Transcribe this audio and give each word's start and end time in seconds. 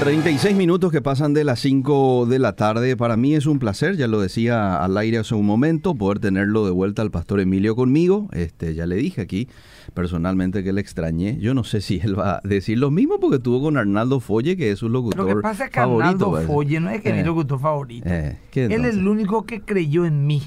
36 0.00 0.54
minutos 0.54 0.92
que 0.92 1.02
pasan 1.02 1.34
de 1.34 1.42
las 1.42 1.58
5 1.58 2.26
de 2.26 2.38
la 2.38 2.54
tarde. 2.54 2.96
Para 2.96 3.16
mí 3.16 3.34
es 3.34 3.46
un 3.46 3.58
placer, 3.58 3.96
ya 3.96 4.06
lo 4.06 4.20
decía 4.20 4.82
al 4.82 4.96
aire 4.96 5.18
hace 5.18 5.34
un 5.34 5.44
momento, 5.44 5.96
poder 5.96 6.20
tenerlo 6.20 6.64
de 6.64 6.70
vuelta 6.70 7.02
al 7.02 7.10
pastor 7.10 7.40
Emilio 7.40 7.74
conmigo. 7.74 8.28
Este, 8.32 8.74
ya 8.74 8.86
le 8.86 8.94
dije 8.94 9.20
aquí 9.20 9.48
personalmente 9.94 10.62
que 10.62 10.72
le 10.72 10.80
extrañé. 10.80 11.38
Yo 11.40 11.52
no 11.52 11.64
sé 11.64 11.80
si 11.80 11.98
él 11.98 12.16
va 12.16 12.36
a 12.36 12.40
decir 12.44 12.78
lo 12.78 12.92
mismo 12.92 13.18
porque 13.18 13.36
estuvo 13.36 13.60
con 13.60 13.76
Arnaldo 13.76 14.20
Folle, 14.20 14.56
que 14.56 14.70
es 14.70 14.78
su 14.78 14.88
locutor 14.88 15.18
Lo 15.28 15.36
que 15.36 15.42
pasa 15.42 15.64
es 15.64 15.70
que 15.70 15.80
favorito. 15.80 16.26
Arnaldo. 16.36 16.46
Folle 16.52 16.78
no 16.80 16.90
es 16.90 17.00
que 17.02 17.08
es 17.08 17.14
mi 17.16 17.20
Eh, 17.22 17.24
locutor 17.26 17.58
favorito. 17.58 18.08
eh, 18.08 18.38
¿qué 18.52 18.66
Él 18.66 18.84
es 18.84 18.94
el 18.94 19.08
único 19.08 19.44
que 19.46 19.62
creyó 19.62 20.06
en 20.06 20.26
mí 20.28 20.42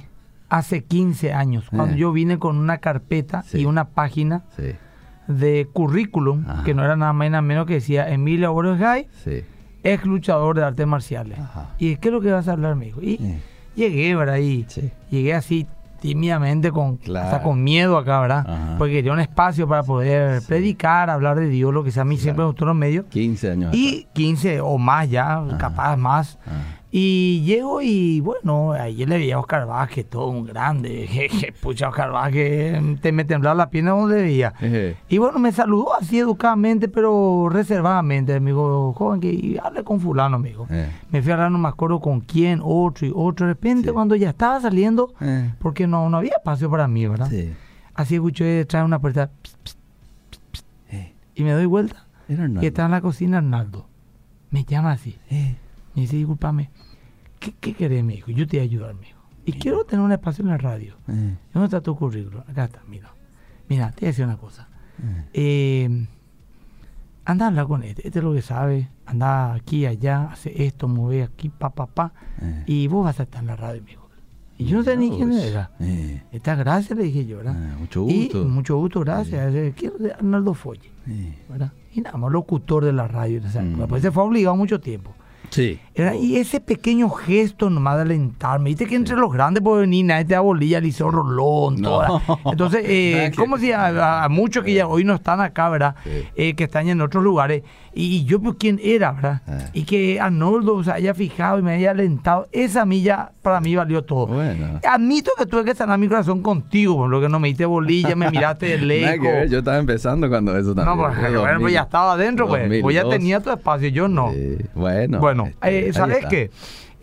hace 0.47 0.83
15 0.86 1.33
años, 1.33 1.65
cuando 1.70 1.95
Eh. 1.95 1.99
yo 1.99 2.13
vine 2.13 2.39
con 2.39 2.55
una 2.57 2.77
carpeta 2.77 3.43
Sí. 3.43 3.59
y 3.59 3.65
una 3.65 3.89
página 3.89 4.45
Sí, 4.55 4.63
de 5.39 5.68
currículum, 5.71 6.45
Ajá. 6.48 6.63
que 6.63 6.73
no 6.73 6.84
era 6.84 6.95
nada 6.95 7.13
más 7.13 7.27
y 7.27 7.29
nada 7.29 7.41
menos 7.41 7.66
que 7.66 7.76
decía 7.76 8.09
Emilio 8.09 8.53
Borges 8.53 9.08
sí. 9.23 9.41
ex 9.84 10.05
luchador 10.05 10.55
de 10.58 10.63
artes 10.63 10.85
marciales. 10.88 11.39
Ajá. 11.39 11.70
¿Y 11.80 11.95
qué 11.98 12.09
es 12.09 12.13
lo 12.13 12.22
que 12.22 12.31
vas 12.31 12.48
a 12.48 12.52
hablar, 12.53 12.76
me 12.76 12.85
dijo? 12.85 13.02
Y 13.02 13.20
llegué, 13.75 14.16
¿verdad? 14.16 14.38
Y 14.38 14.66
Sí. 14.67 14.91
llegué 15.09 15.34
así 15.34 15.66
tímidamente, 16.02 16.72
con, 16.72 16.98
Claro. 16.98 17.27
hasta 17.27 17.44
con 17.44 17.63
miedo 17.63 17.95
acá, 17.98 18.20
¿verdad? 18.22 18.45
Ajá. 18.48 18.75
Porque 18.80 18.94
quería 18.94 19.13
un 19.13 19.20
espacio 19.20 19.67
para 19.67 19.84
poder 19.84 20.41
predicar, 20.48 21.12
hablar 21.12 21.38
de 21.39 21.48
Dios, 21.48 21.72
lo 21.73 21.84
que 21.84 21.91
sea. 21.91 22.02
A 22.02 22.05
mí 22.05 22.17
siempre 22.17 22.41
me 22.44 22.48
gustó 22.48 22.66
los 22.66 22.75
medios. 22.75 23.05
15 23.09 23.52
años. 23.52 23.72
Y 23.75 24.08
15 24.13 24.61
o 24.61 24.80
más 24.80 25.09
ya, 25.09 25.44
capaz 25.59 25.95
más. 25.98 26.39
Y 26.94 27.41
llego 27.45 27.81
y 27.81 28.20
bueno, 28.20 28.73
ayer 28.73 29.08
le 29.08 29.18
veía 29.18 29.36
a 29.36 29.40
Oscar 29.40 29.66
Vázquez, 29.66 30.09
todo 30.09 30.27
un 30.27 30.44
grande. 30.45 31.08
Jeje, 31.09 31.54
Pucha, 31.54 31.88
Oscar 31.88 32.12
Vázquez, 32.12 32.81
te 33.00 33.14
me 33.14 33.23
temblaba 33.23 33.55
la 33.55 33.70
pierna 33.70 33.91
donde 33.91 34.22
veía. 34.22 34.54
Eh, 34.62 34.98
Y 35.08 35.17
bueno, 35.17 35.40
me 35.40 35.54
saludó 35.54 35.95
así 35.98 36.20
educadamente, 36.20 36.90
pero 36.90 37.48
reservadamente. 37.50 38.38
Me 38.41 38.52
dijo, 38.52 38.91
joven, 38.94 39.22
que 39.22 39.58
hable 39.64 39.86
con 39.86 40.02
fulano, 40.02 40.42
dijo. 40.42 40.67
eh, 40.70 40.89
Me 41.11 41.22
fui 41.22 41.31
a 41.31 41.36
hablar, 41.36 41.52
no 41.52 41.59
me 41.59 41.70
acuerdo 41.70 42.02
con 42.02 42.20
quién, 42.20 42.59
otro 42.61 43.08
y 43.08 43.14
otro. 43.16 43.48
De 43.48 43.53
repente, 43.53 43.88
Sí. 43.88 43.94
cuando 43.94 44.16
ya 44.17 44.31
estaba 44.31 44.59
saliendo, 44.59 45.14
eh, 45.22 45.53
porque 45.59 45.88
no, 45.88 46.09
no 46.09 46.17
había 46.17 46.33
espacio 46.38 46.70
para 46.70 46.89
mí, 46.89 47.08
¿verdad? 47.08 47.30
sí. 47.30 47.53
Así 47.94 48.16
escuché 48.16 48.66
de 48.66 48.83
una 48.83 49.00
puerta 49.00 49.30
pss, 49.44 49.55
pss, 49.64 50.66
Eh, 50.92 51.14
y 51.36 51.44
me 51.44 51.52
doy 51.52 51.66
vuelta. 51.67 52.05
era. 52.28 52.48
Y 52.61 52.66
está 52.66 52.86
en 52.86 52.92
la 52.92 53.00
cocina 53.02 53.38
Arnaldo. 53.38 53.86
Me 54.50 54.64
llama 54.66 54.92
así. 54.94 55.17
Me 55.95 56.02
dice, 56.03 56.16
discúlpame, 56.17 56.70
¿qué, 57.39 57.53
qué 57.59 57.73
querés, 57.73 58.03
me 58.03 58.14
dijo? 58.14 58.31
Yo 58.31 58.47
te 58.47 58.58
voy 58.58 58.61
a 58.61 58.70
ayudar, 58.70 58.94
me 58.95 59.08
dijo. 59.08 59.20
Y 59.45 59.53
quiero 59.53 59.84
tener 59.86 60.06
un 60.06 60.11
espacio 60.11 60.44
en 60.44 60.50
la 60.50 60.58
radio. 60.58 60.95
eh, 61.08 61.36
¿Dónde 61.53 61.66
está 61.66 61.81
tu 61.81 61.95
currículum? 61.95 62.42
Acá 62.48 62.66
está, 62.66 62.81
mira. 62.88 63.11
Mira, 63.67 63.92
te 63.92 64.02
voy 64.02 64.08
a 64.08 64.11
decir 64.11 64.25
una 64.25 64.38
cosa. 64.38 64.67
eh. 65.02 65.25
Eh, 65.33 66.08
anda 67.25 67.45
a 67.45 67.48
hablar 67.50 67.67
con 67.67 67.83
este. 67.83 68.06
Este 68.08 68.20
es 68.20 68.25
lo 68.25 68.33
que 68.33 68.42
sabe. 68.42 68.89
Anda 69.06 69.53
aquí, 69.53 69.86
allá, 69.86 70.30
hace 70.31 70.66
esto, 70.66 70.88
mueve 70.88 71.23
aquí, 71.23 71.50
pa, 71.50 71.70
pa, 71.72 71.88
pa. 71.88 72.14
Eh. 72.42 72.64
Y 72.67 72.88
vos 72.88 73.03
vas 73.05 73.20
a 73.20 73.23
estar 73.23 73.42
en 73.42 73.48
la 73.48 73.55
radio, 73.55 73.81
dijo. 73.81 74.02
Y 74.58 74.66
yo 74.66 74.78
no 74.78 74.83
sé 74.83 74.95
ni 74.95 75.09
quién 75.09 75.31
era. 75.31 75.72
eh, 75.80 76.22
Esta 76.31 76.53
gracias, 76.55 76.95
le 76.98 77.05
dije 77.05 77.26
yo, 77.26 77.38
¿verdad? 77.38 77.55
mucho 77.80 78.08
Y 78.08 78.26
gusto. 78.26 78.45
mucho 78.45 78.78
gusto, 78.78 79.00
gracias. 79.00 79.73
Quiero 79.76 79.98
de 79.98 80.14
Arnaldo 80.14 80.53
Folle, 80.53 80.92
¿verdad? 81.50 81.72
Y 81.95 82.02
nada 82.02 82.16
más 82.17 82.31
locutor 82.31 82.86
de 82.86 82.94
la 82.94 83.08
radio. 83.08 83.39
en 83.39 83.45
esa 83.45 83.61
Mm. 83.64 83.88
Pues 83.88 84.03
se 84.03 84.11
fue 84.11 84.22
obligado 84.23 84.55
mucho 84.55 84.80
tiempo. 84.80 85.16
Sí. 85.52 85.80
Era- 85.94 86.16
y 86.16 86.38
ese 86.38 86.59
pequeño 86.61 87.09
gesto 87.09 87.70
nomás 87.70 87.97
de 87.97 88.02
alentarme, 88.03 88.70
viste 88.70 88.86
que 88.86 88.95
entre 88.95 89.16
los 89.17 89.31
grandes 89.31 89.61
puede 89.61 89.81
venir 89.81 90.06
nadie 90.06 90.25
te 90.25 90.33
da 90.36 90.39
bolilla, 90.39 90.80
Liceo 90.80 91.11
Rolón, 91.11 91.81
No. 91.81 91.89
toda. 91.89 92.22
Entonces, 92.52 92.83
eh, 92.88 93.31
¿cómo 93.36 93.58
si 93.58 93.72
a, 93.72 94.23
a- 94.23 94.30
muchos 94.30 94.64
que 94.64 94.73
ya 94.73 94.88
hoy 94.88 95.03
no 95.03 95.16
están 95.16 95.42
acá, 95.42 95.70
verdad? 95.70 95.95
Sí. 96.03 96.09
Eh, 96.36 96.53
que 96.56 96.64
están 96.66 96.88
en 96.88 97.02
otros 97.02 97.23
lugares, 97.23 97.64
y, 97.94 98.06
y 98.16 98.23
yo, 98.23 98.39
pues, 98.39 98.56
¿quién 98.58 98.80
era, 98.81 99.11
verdad? 99.11 99.42
Ah. 99.45 99.58
Y 99.73 99.83
que 99.83 100.22
Arnoldo 100.22 100.81
se 100.81 100.92
haya 100.94 101.14
fijado 101.14 101.59
y 101.59 101.61
me 101.61 101.73
haya 101.73 101.92
alentado, 101.92 102.48
esa 102.53 102.86
milla 102.86 103.31
para 103.42 103.59
mí 103.59 103.76
valió 103.76 104.04
todo. 104.05 104.27
Bueno. 104.27 104.80
Admito 104.89 105.32
que 105.38 105.45
tuve 105.45 105.65
que 105.65 105.76
sanar 105.76 105.98
mi 105.99 106.08
corazón 106.08 106.42
contigo, 106.42 106.95
por 106.95 107.10
lo 107.10 107.20
que 107.20 107.27
no 107.27 107.38
me 107.42 107.49
diste 107.49 107.65
bolilla, 107.65 108.15
me 108.15 108.32
miraste 108.32 108.65
de 108.65 108.77
lejos. 108.86 109.49
yo 109.49 109.60
estaba 109.60 109.77
empezando 109.77 110.30
cuando 110.30 110.58
eso 110.58 110.73
también. 110.73 110.95
No, 110.98 111.04
pues, 111.04 111.20
bueno, 111.20 111.60
pues 111.60 111.73
ya 111.73 111.82
2000, 111.82 111.82
estaba 111.82 112.14
adentro, 112.14 112.48
pues. 112.48 112.61
Pues 112.82 112.95
ya 112.95 113.02
2002. 113.04 113.10
tenía 113.10 113.39
tu 113.42 113.49
espacio, 113.49 113.89
yo 113.89 114.08
no. 114.08 114.32
Sí, 114.32 114.58
bueno. 114.73 115.20
Bueno, 115.20 115.48
este, 115.48 115.80
eh, 115.89 115.93
¿sabes 115.93 116.25
qué? 116.30 116.49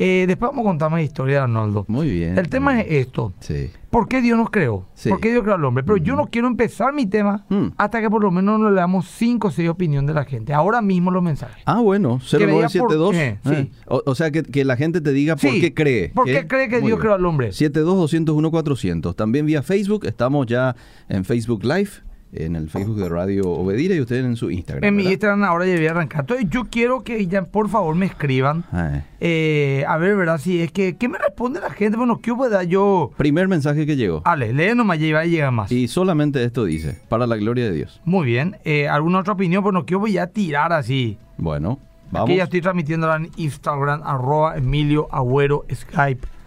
Eh, 0.00 0.27
después 0.28 0.50
vamos 0.53 0.65
a 0.65 0.69
contar 0.69 0.91
más 0.93 1.03
historia 1.03 1.39
de 1.39 1.43
Arnoldo. 1.43 1.84
Muy 1.89 2.09
bien. 2.09 2.39
El 2.39 2.49
tema 2.49 2.81
es 2.81 2.87
esto. 2.89 3.33
Sí. 3.41 3.71
¿Por 3.91 4.06
qué 4.06 4.21
Dios 4.22 4.39
nos 4.39 4.49
creó? 4.49 4.87
Sí. 4.94 5.09
¿Por 5.09 5.19
qué 5.19 5.31
Dios 5.33 5.43
creó 5.43 5.56
al 5.56 5.65
hombre? 5.65 5.83
Pero 5.83 5.97
yo 5.97 6.15
no 6.15 6.28
quiero 6.28 6.47
empezar 6.47 6.93
mi 6.93 7.05
tema 7.06 7.44
Mm. 7.49 7.71
hasta 7.77 8.00
que 8.00 8.09
por 8.09 8.22
lo 8.22 8.31
menos 8.31 8.61
nos 8.61 8.71
le 8.71 8.77
damos 8.77 9.09
5 9.09 9.49
o 9.49 9.50
6 9.50 9.69
opiniones 9.69 10.06
de 10.06 10.15
la 10.15 10.25
gente. 10.25 10.55
Ahora 10.55 10.81
mismo 10.83 11.11
los 11.11 11.21
mensajes. 11.25 11.61
Ah, 11.67 11.81
bueno, 11.81 12.21
Que 12.31 12.38
me 12.47 12.53
diga 12.53 12.69
0972. 12.69 13.06
por 13.09 13.15
qué, 13.17 13.38
sí. 13.44 13.55
eh. 13.55 13.71
O, 13.88 14.03
o 14.06 14.15
sea, 14.15 14.31
que, 14.31 14.44
que 14.44 14.65
la 14.65 14.77
gente 14.77 15.00
te 15.00 15.11
diga 15.12 15.34
por 15.34 15.50
qué 15.50 15.75
cree. 15.75 16.11
¿Por 16.11 16.27
qué 16.27 16.47
cree 16.47 16.69
que 16.69 16.77
Muy 16.78 16.91
Dios 16.91 16.99
bien. 16.99 17.00
creó 17.00 17.15
al 17.15 17.27
hombre? 17.27 17.49
72-201-400. 17.50 19.17
También 19.17 19.47
vía 19.47 19.62
Facebook. 19.62 20.05
Estamos 20.06 20.47
ya 20.47 20.77
en 21.09 21.25
Facebook 21.25 21.65
Live, 21.65 21.91
en 22.33 22.56
el 22.56 22.69
Facebook 22.69 22.97
de 22.97 23.09
Radio 23.09 23.50
Obedira 23.50 23.94
y 23.94 24.00
ustedes 24.00 24.25
en 24.25 24.37
su 24.37 24.50
Instagram. 24.50 24.84
En 24.84 24.97
mi. 24.97 25.05
Instagram 25.05 25.44
ahora 25.44 25.66
ya 25.66 25.77
voy 25.77 25.87
a 25.87 25.91
arrancar. 25.91 26.21
Entonces 26.21 26.47
yo 26.50 26.65
quiero 26.71 27.03
que 27.03 27.27
ya 27.27 27.43
por 27.44 27.69
favor 27.69 27.94
me 27.94 28.06
escriban. 28.06 28.65
Ah, 28.72 29.03
eh, 29.21 29.84
a 29.89 29.97
ver, 29.97 30.16
¿verdad? 30.16 30.38
Si 30.38 30.61
es 30.61 30.71
que, 30.71 30.97
¿qué 30.97 31.09
me 31.09 31.19
responde 31.19 31.61
la 31.61 31.71
gente? 31.71 31.97
Bueno, 31.97 32.21
¿qué 32.21 32.34
pueda 32.34 32.62
yo? 32.65 33.11
Primer 33.17 33.49
mensaje 33.49 33.87
que 33.87 33.97
llegó. 33.97 34.22
Ale, 34.25 34.53
lee 34.53 34.75
nomás, 34.75 34.99
lleva 34.99 35.25
y 35.25 35.31
llega 35.31 35.50
más. 35.50 35.72
Y 35.72 35.88
solamente 35.88 36.44
esto 36.44 36.65
dice, 36.65 37.00
para 37.09 37.27
la 37.27 37.37
gloria 37.37 37.65
de 37.65 37.72
Dios. 37.72 38.00
Muy 38.05 38.27
bien. 38.27 38.56
Eh, 38.65 38.88
¿Alguna 38.88 39.21
otra 39.21 39.33
opinión? 39.33 39.62
Bueno, 39.62 39.84
quiero 39.84 40.06
ya 40.06 40.27
tirar 40.27 40.72
así. 40.72 41.19
Bueno, 41.37 41.78
vamos. 42.11 42.28
Aquí 42.28 42.37
ya 42.37 42.44
estoy 42.44 42.61
transmitiendo 42.61 43.15
en 43.15 43.31
Instagram, 43.37 44.03
arroba 44.05 44.56
Emilio 44.56 45.09
Agüero 45.11 45.65
Skype. 45.72 46.38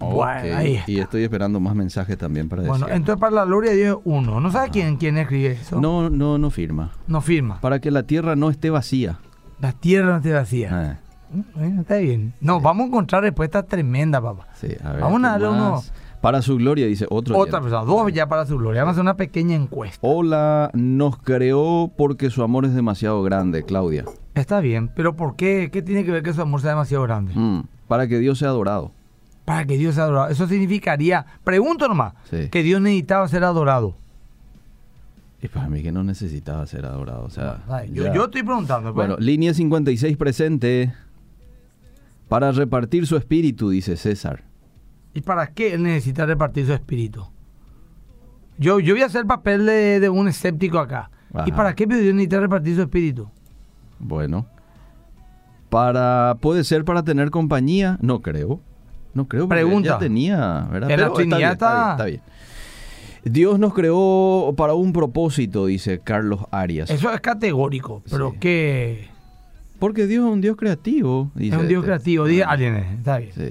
Ok, 0.00 0.14
Bueno, 0.14 0.56
ahí 0.56 0.76
está. 0.76 0.90
Y 0.90 1.00
estoy 1.00 1.22
esperando 1.24 1.58
más 1.60 1.74
mensajes 1.74 2.16
también 2.16 2.48
para 2.48 2.62
Bueno, 2.62 2.86
decir. 2.86 2.96
entonces 2.96 3.20
para 3.20 3.32
la 3.34 3.44
gloria 3.44 3.70
de 3.72 3.76
Dios 3.76 3.98
uno. 4.04 4.40
¿No 4.40 4.50
sabe 4.52 4.70
quién, 4.70 4.96
quién 4.96 5.18
escribe 5.18 5.52
eso? 5.52 5.80
No, 5.80 6.08
no, 6.08 6.38
no 6.38 6.50
firma. 6.50 6.92
No 7.06 7.20
firma. 7.20 7.60
Para 7.60 7.80
que 7.80 7.90
la 7.90 8.04
tierra 8.04 8.36
no 8.36 8.50
esté 8.50 8.70
vacía. 8.70 9.18
La 9.60 9.72
tierra 9.72 10.10
no 10.10 10.16
esté 10.18 10.32
vacía. 10.32 10.70
Ah, 10.72 10.98
Mm, 11.30 11.80
está 11.80 11.96
bien. 11.96 12.32
No, 12.40 12.58
vamos 12.58 12.84
a 12.84 12.86
encontrar 12.88 13.22
respuestas 13.22 13.66
tremendas, 13.66 14.22
papá. 14.22 14.46
sí, 14.54 14.68
a 14.82 14.92
ver, 14.92 15.02
Vamos 15.02 15.22
a 15.24 15.36
uno- 15.36 15.82
Para 16.22 16.40
su 16.40 16.56
gloria, 16.56 16.86
dice 16.86 17.06
otro. 17.10 17.36
Otra 17.36 17.60
persona, 17.60 17.84
dos 17.84 18.10
ya 18.14 18.26
para 18.28 18.46
su 18.46 18.56
gloria. 18.56 18.80
Vamos 18.82 18.92
a 18.92 18.94
hacer 18.94 19.02
una 19.02 19.16
pequeña 19.18 19.54
encuesta. 19.54 19.98
Hola, 20.00 20.70
nos 20.72 21.18
creó 21.18 21.92
porque 21.98 22.30
su 22.30 22.42
amor 22.42 22.64
es 22.64 22.74
demasiado 22.74 23.22
grande, 23.22 23.62
Claudia. 23.62 24.04
Está 24.34 24.60
bien, 24.60 24.88
pero 24.88 25.16
¿por 25.16 25.36
qué? 25.36 25.68
¿Qué 25.70 25.82
tiene 25.82 26.04
que 26.04 26.12
ver 26.12 26.22
que 26.22 26.32
su 26.32 26.40
amor 26.40 26.62
sea 26.62 26.70
demasiado 26.70 27.02
grande? 27.04 27.34
Mm, 27.34 27.64
para 27.88 28.08
que 28.08 28.18
Dios 28.18 28.38
sea 28.38 28.48
adorado. 28.48 28.92
Para 29.48 29.64
que 29.64 29.78
Dios 29.78 29.94
sea 29.94 30.04
adorado. 30.04 30.28
Eso 30.28 30.46
significaría, 30.46 31.24
pregunto 31.42 31.88
nomás, 31.88 32.12
Sí. 32.28 32.48
que 32.50 32.62
Dios 32.62 32.82
necesitaba 32.82 33.26
ser 33.28 33.44
adorado. 33.44 33.96
Y 35.40 35.48
para 35.48 35.68
mí 35.68 35.82
que 35.82 35.90
no 35.90 36.04
necesitaba 36.04 36.66
ser 36.66 36.84
adorado. 36.84 37.24
O 37.24 37.30
sea, 37.30 37.62
Ay, 37.68 37.90
Yo, 37.92 38.04
estoy 38.24 38.42
preguntando. 38.42 38.92
pues. 38.92 39.08
Bueno, 39.08 39.16
línea 39.18 39.54
56 39.54 40.16
presente. 40.18 40.92
Para 42.28 42.52
repartir 42.52 43.06
su 43.06 43.16
espíritu, 43.16 43.70
dice 43.70 43.96
César. 43.96 44.42
¿Y 45.14 45.22
para 45.22 45.46
qué 45.46 45.72
él 45.72 45.82
necesita 45.82 46.26
repartir 46.26 46.66
su 46.66 46.74
espíritu? 46.74 47.26
Yo, 48.58 48.80
yo 48.80 48.92
voy 48.94 49.02
a 49.02 49.06
hacer 49.06 49.22
el 49.22 49.26
papel 49.26 49.64
de, 49.64 49.98
de 50.00 50.08
un 50.10 50.28
escéptico 50.28 50.78
acá. 50.78 51.10
¿Y 51.46 51.52
para 51.52 51.74
qué 51.74 51.86
Dios 51.86 52.00
necesita 52.14 52.40
repartir 52.40 52.74
su 52.76 52.82
espíritu? 52.82 53.30
Bueno. 53.98 54.46
Para, 55.70 56.36
puede 56.40 56.64
ser 56.64 56.84
para 56.84 57.02
tener 57.02 57.30
compañía, 57.30 57.98
no 58.02 58.20
creo. 58.20 58.60
No 59.18 59.26
creo 59.26 59.48
porque 59.48 59.62
Pregunta. 59.64 59.88
ya 59.90 59.98
tenía, 59.98 60.66
¿verdad? 60.70 60.90
En 60.90 61.00
la 61.00 61.04
Pero 61.06 61.12
Trinidad 61.14 61.38
bien, 61.38 61.50
está- 61.50 61.74
bien, 61.74 61.90
está 61.90 62.04
bien. 62.04 62.20
Dios 63.24 63.58
nos 63.58 63.74
creó 63.74 64.54
para 64.56 64.74
un 64.74 64.92
propósito, 64.92 65.66
dice 65.66 65.98
Carlos 65.98 66.40
Arias. 66.52 66.88
Eso 66.88 67.12
es 67.12 67.20
categórico, 67.20 68.02
pero 68.10 68.30
Sí. 68.30 68.38
que 68.38 69.08
Porque 69.80 70.06
Dios 70.06 70.24
es 70.26 70.32
un 70.32 70.40
Dios 70.40 70.56
creativo. 70.56 71.30
es 71.34 71.40
dice 71.42 71.56
un 71.56 71.66
Dios 71.68 71.80
este. 71.80 71.86
creativo. 71.86 72.24
Dice 72.26 72.44
alguien, 72.44 72.74
está 72.76 73.18
bien. 73.18 73.32
Sí. 73.34 73.50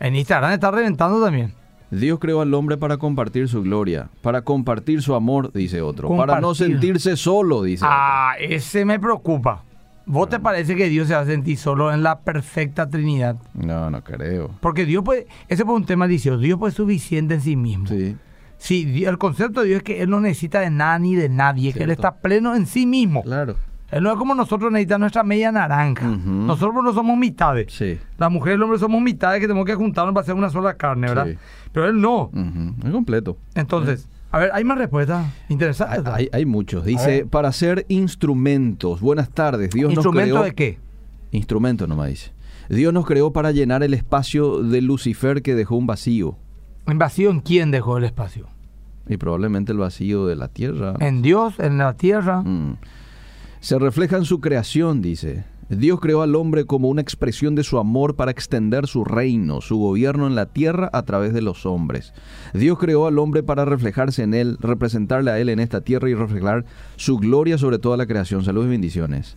En 0.00 0.16
Instagram 0.16 0.52
está 0.52 0.70
reventando 0.72 1.22
también. 1.24 1.52
Dios 1.90 2.18
creó 2.18 2.40
al 2.42 2.52
hombre 2.54 2.76
para 2.76 2.96
compartir 2.98 3.48
su 3.48 3.62
gloria, 3.62 4.08
para 4.20 4.42
compartir 4.42 5.00
su 5.00 5.14
amor, 5.14 5.52
dice 5.52 5.80
otro, 5.80 6.14
para 6.16 6.40
no 6.40 6.54
sentirse 6.54 7.16
solo, 7.16 7.62
dice 7.62 7.84
Ah, 7.88 8.34
ese 8.38 8.84
me 8.84 8.98
preocupa. 9.00 9.62
¿Vos 10.08 10.30
te 10.30 10.40
parece 10.40 10.74
que 10.74 10.88
Dios 10.88 11.08
se 11.08 11.14
va 11.14 11.20
a 11.20 11.26
sentir 11.26 11.58
solo 11.58 11.92
en 11.92 12.02
la 12.02 12.20
perfecta 12.20 12.88
Trinidad? 12.88 13.36
No, 13.52 13.90
no 13.90 14.02
creo. 14.02 14.50
Porque 14.60 14.86
Dios 14.86 15.04
puede, 15.04 15.26
ese 15.48 15.66
fue 15.66 15.74
un 15.74 15.84
tema 15.84 16.06
delicioso, 16.06 16.38
Dios 16.38 16.58
puede 16.58 16.72
suficiente 16.72 17.34
en 17.34 17.40
sí 17.42 17.56
mismo. 17.56 17.86
Sí. 17.86 18.16
Sí, 18.56 19.04
el 19.04 19.18
concepto 19.18 19.60
de 19.60 19.68
Dios 19.68 19.76
es 19.78 19.82
que 19.84 20.02
Él 20.02 20.08
no 20.08 20.20
necesita 20.20 20.60
de 20.60 20.70
nada 20.70 20.98
ni 20.98 21.14
de 21.14 21.28
nadie, 21.28 21.74
que 21.74 21.84
Él 21.84 21.90
está 21.90 22.16
pleno 22.16 22.56
en 22.56 22.66
sí 22.66 22.86
mismo. 22.86 23.22
Claro. 23.22 23.54
Él 23.90 24.02
no 24.02 24.10
es 24.10 24.18
como 24.18 24.34
nosotros 24.34 24.72
necesitamos 24.72 25.00
nuestra 25.00 25.22
media 25.22 25.52
naranja. 25.52 26.06
Nosotros 26.06 26.82
no 26.82 26.92
somos 26.92 27.16
mitades. 27.16 27.72
Sí. 27.72 27.98
La 28.16 28.30
mujer 28.30 28.52
y 28.52 28.54
el 28.56 28.62
hombre 28.62 28.78
somos 28.78 29.00
mitades 29.00 29.40
que 29.40 29.46
tenemos 29.46 29.66
que 29.66 29.74
juntarnos 29.74 30.14
para 30.14 30.22
hacer 30.22 30.34
una 30.34 30.50
sola 30.50 30.74
carne, 30.74 31.08
¿verdad? 31.08 31.26
Sí. 31.26 31.38
Pero 31.72 31.86
Él 31.86 32.00
no. 32.00 32.24
Ujú. 32.24 32.74
Es 32.84 32.90
completo. 32.90 33.38
Entonces, 33.54 34.08
a 34.30 34.38
ver, 34.38 34.50
hay 34.52 34.64
más 34.64 34.78
respuestas 34.78 35.26
interesantes. 35.48 36.06
Hay, 36.12 36.28
hay- 36.32 36.44
muchos. 36.46 36.84
Dice, 36.84 37.26
para 37.26 37.50
ser 37.52 37.84
instrumentos. 37.88 39.00
Buenas 39.00 39.30
tardes. 39.30 39.70
Dios 39.70 39.88
nos 39.90 40.04
¿Instrumento 40.04 40.34
creó. 40.34 40.44
de 40.44 40.54
qué? 40.54 40.78
Instrumento 41.32 41.86
nomás 41.86 42.08
dice. 42.08 42.32
Dios 42.68 42.92
nos 42.92 43.06
creó 43.06 43.32
para 43.32 43.50
llenar 43.52 43.82
el 43.82 43.94
espacio 43.94 44.62
de 44.62 44.82
Lucifer 44.82 45.42
que 45.42 45.54
dejó 45.54 45.76
un 45.76 45.86
vacío. 45.86 46.36
¿En 46.86 46.98
vacío 46.98 47.30
en 47.30 47.40
quién 47.40 47.70
dejó 47.70 47.96
el 47.98 48.04
espacio? 48.04 48.46
Y 49.08 49.16
probablemente 49.16 49.72
el 49.72 49.78
vacío 49.78 50.26
de 50.26 50.36
la 50.36 50.48
tierra. 50.48 50.94
En 51.00 51.22
Dios, 51.22 51.54
en 51.58 51.78
la 51.78 51.94
tierra. 51.94 52.42
Mm. 52.42 52.76
Se 53.60 53.78
refleja 53.78 54.16
en 54.18 54.24
su 54.26 54.40
creación, 54.40 55.00
dice. 55.00 55.44
Dios 55.68 56.00
creó 56.00 56.22
al 56.22 56.34
hombre 56.34 56.64
como 56.64 56.88
una 56.88 57.02
expresión 57.02 57.54
de 57.54 57.62
su 57.62 57.78
amor 57.78 58.16
para 58.16 58.30
extender 58.30 58.86
su 58.86 59.04
reino, 59.04 59.60
su 59.60 59.76
gobierno 59.76 60.26
en 60.26 60.34
la 60.34 60.46
tierra 60.46 60.88
a 60.92 61.02
través 61.02 61.34
de 61.34 61.42
los 61.42 61.66
hombres. 61.66 62.14
Dios 62.54 62.78
creó 62.78 63.06
al 63.06 63.18
hombre 63.18 63.42
para 63.42 63.66
reflejarse 63.66 64.22
en 64.22 64.32
él, 64.32 64.56
representarle 64.60 65.30
a 65.30 65.38
él 65.38 65.50
en 65.50 65.60
esta 65.60 65.82
tierra 65.82 66.08
y 66.08 66.14
reflejar 66.14 66.64
su 66.96 67.18
gloria 67.18 67.58
sobre 67.58 67.78
toda 67.78 67.96
la 67.96 68.06
creación. 68.06 68.44
Saludos 68.44 68.68
y 68.68 68.70
bendiciones. 68.70 69.36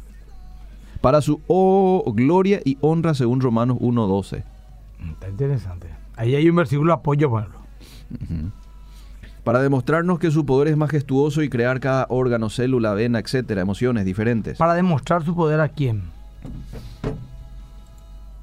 Para 1.01 1.21
su 1.21 1.41
oh, 1.47 2.13
gloria 2.15 2.61
y 2.63 2.77
honra 2.79 3.13
según 3.13 3.41
Romanos 3.41 3.77
1.12. 3.79 4.43
Está 5.13 5.29
interesante. 5.29 5.87
Ahí 6.15 6.35
hay 6.35 6.49
un 6.49 6.55
versículo 6.55 6.93
apoyo, 6.93 7.29
bueno. 7.29 7.49
Para 9.43 9.61
demostrarnos 9.61 10.19
que 10.19 10.29
su 10.29 10.45
poder 10.45 10.67
es 10.67 10.77
majestuoso 10.77 11.41
y 11.41 11.49
crear 11.49 11.79
cada 11.79 12.05
órgano, 12.09 12.49
célula, 12.49 12.93
vena, 12.93 13.19
etcétera, 13.19 13.61
emociones 13.61 14.05
diferentes. 14.05 14.57
Para 14.59 14.75
demostrar 14.75 15.25
su 15.25 15.35
poder 15.35 15.59
a 15.59 15.69
quién. 15.69 16.03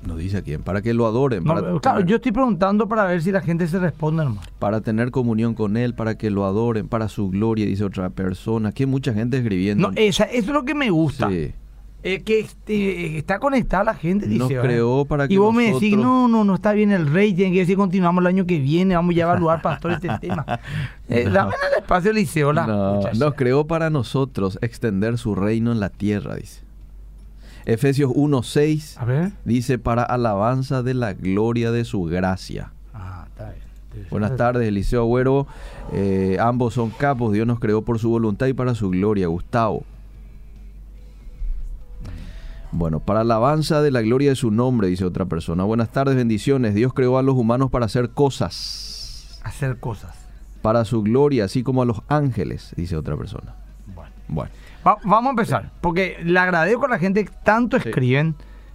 No 0.06 0.16
dice 0.16 0.38
a 0.38 0.42
quién, 0.42 0.62
para 0.62 0.80
que 0.80 0.94
lo 0.94 1.06
adoren. 1.06 1.44
No, 1.44 1.54
para, 1.54 1.60
claro, 1.60 1.80
tener, 1.80 2.06
yo 2.06 2.16
estoy 2.16 2.32
preguntando 2.32 2.88
para 2.88 3.04
ver 3.04 3.20
si 3.20 3.32
la 3.32 3.40
gente 3.40 3.66
se 3.66 3.78
responde 3.78 4.24
nomás. 4.24 4.48
para 4.58 4.80
tener 4.80 5.10
comunión 5.10 5.54
con 5.54 5.76
Él, 5.76 5.94
para 5.94 6.16
que 6.16 6.30
lo 6.30 6.44
adoren, 6.44 6.88
para 6.88 7.08
su 7.08 7.28
gloria, 7.28 7.66
dice 7.66 7.84
otra 7.84 8.08
persona. 8.08 8.72
Hay 8.74 8.86
mucha 8.86 9.12
gente 9.12 9.38
escribiendo. 9.38 9.88
No, 9.88 9.94
esa, 9.96 10.24
eso 10.24 10.48
es 10.48 10.54
lo 10.54 10.64
que 10.64 10.74
me 10.74 10.90
gusta. 10.90 11.28
Sí. 11.28 11.52
Eh, 12.04 12.22
que 12.22 12.38
este, 12.38 13.18
está 13.18 13.40
conectada 13.40 13.82
la 13.82 13.94
gente, 13.94 14.26
dice. 14.26 14.38
Nos 14.38 14.48
¿verdad? 14.48 14.62
creó 14.62 15.04
para 15.04 15.26
que 15.26 15.34
Y 15.34 15.36
vos 15.36 15.52
me 15.52 15.72
decís, 15.72 15.96
no, 15.96 16.28
no, 16.28 16.44
no 16.44 16.54
está 16.54 16.72
bien 16.72 16.92
el 16.92 17.08
rey, 17.08 17.34
tiene 17.34 17.52
que 17.52 17.58
decir 17.58 17.76
continuamos 17.76 18.22
el 18.22 18.28
año 18.28 18.46
que 18.46 18.60
viene, 18.60 18.94
vamos 18.94 19.16
ya 19.16 19.24
a 19.24 19.30
evaluar, 19.30 19.60
pastor, 19.60 19.92
este 19.92 20.08
tema. 20.20 20.46
Eh, 21.08 21.28
Dame 21.28 21.54
el 21.72 21.82
espacio, 21.82 22.12
Liceo, 22.12 22.52
la 22.52 22.66
No, 22.68 23.00
nos 23.14 23.34
creó 23.34 23.66
para 23.66 23.90
nosotros 23.90 24.58
extender 24.62 25.18
su 25.18 25.34
reino 25.34 25.72
en 25.72 25.80
la 25.80 25.90
tierra, 25.90 26.36
dice. 26.36 26.67
Efesios 27.68 28.10
1.6 28.12 28.94
A 28.96 29.04
ver. 29.04 29.32
dice 29.44 29.78
para 29.78 30.02
alabanza 30.02 30.82
de 30.82 30.94
la 30.94 31.12
gloria 31.12 31.70
de 31.70 31.84
su 31.84 32.04
gracia. 32.04 32.72
Ah, 32.94 33.26
está 33.28 33.52
bien. 33.92 34.06
Buenas 34.10 34.36
tardes, 34.36 34.66
Eliseo 34.66 35.02
Agüero. 35.02 35.46
Eh, 35.92 36.38
ambos 36.40 36.72
son 36.72 36.88
capos. 36.88 37.34
Dios 37.34 37.46
nos 37.46 37.60
creó 37.60 37.82
por 37.82 37.98
su 37.98 38.08
voluntad 38.08 38.46
y 38.46 38.54
para 38.54 38.74
su 38.74 38.88
gloria. 38.88 39.26
Gustavo. 39.26 39.84
Bueno, 42.72 43.00
para 43.00 43.20
alabanza 43.20 43.82
de 43.82 43.90
la 43.90 44.00
gloria 44.00 44.30
de 44.30 44.36
su 44.36 44.50
nombre, 44.50 44.88
dice 44.88 45.04
otra 45.04 45.26
persona. 45.26 45.64
Buenas 45.64 45.90
tardes, 45.90 46.16
bendiciones. 46.16 46.74
Dios 46.74 46.94
creó 46.94 47.18
a 47.18 47.22
los 47.22 47.34
humanos 47.36 47.70
para 47.70 47.84
hacer 47.84 48.10
cosas. 48.10 49.40
Hacer 49.44 49.78
cosas. 49.78 50.16
Para 50.62 50.86
su 50.86 51.02
gloria, 51.02 51.44
así 51.44 51.62
como 51.62 51.82
a 51.82 51.84
los 51.84 52.00
ángeles, 52.08 52.72
dice 52.76 52.96
otra 52.96 53.14
persona. 53.16 53.54
Bueno. 53.94 54.10
Bueno, 54.28 54.50
Va- 54.88 54.98
vamos 55.04 55.26
a 55.28 55.30
empezar, 55.30 55.70
porque 55.80 56.18
le 56.22 56.38
agradezco 56.38 56.86
a 56.86 56.88
la 56.88 56.98
gente 56.98 57.24
que 57.24 57.30
tanto 57.44 57.78
Sí. 57.80 57.88
escriben. 57.88 58.34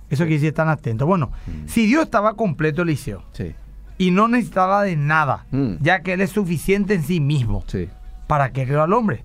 Eso 0.10 0.24
quiere 0.24 0.36
decir 0.36 0.50
están 0.50 0.69
atentos. 0.69 1.07
Bueno, 1.07 1.31
Mm. 1.48 1.68
si 1.68 1.86
Dios 1.88 2.04
estaba 2.04 2.33
completo, 2.36 2.81
Eliseo, 2.83 3.24
sí, 3.31 3.54
y 3.98 4.12
no 4.12 4.27
necesitaba 4.27 4.83
de 4.83 4.95
nada, 4.95 5.45
Mm. 5.51 5.75
ya 5.81 6.01
que 6.01 6.13
Él 6.13 6.21
es 6.21 6.30
suficiente 6.31 6.94
en 6.94 7.04
sí 7.04 7.19
mismo, 7.19 7.63
sí. 7.68 7.89
¿para 8.27 8.51
qué 8.51 8.65
creó 8.65 8.83
al 8.83 8.94
hombre? 8.94 9.24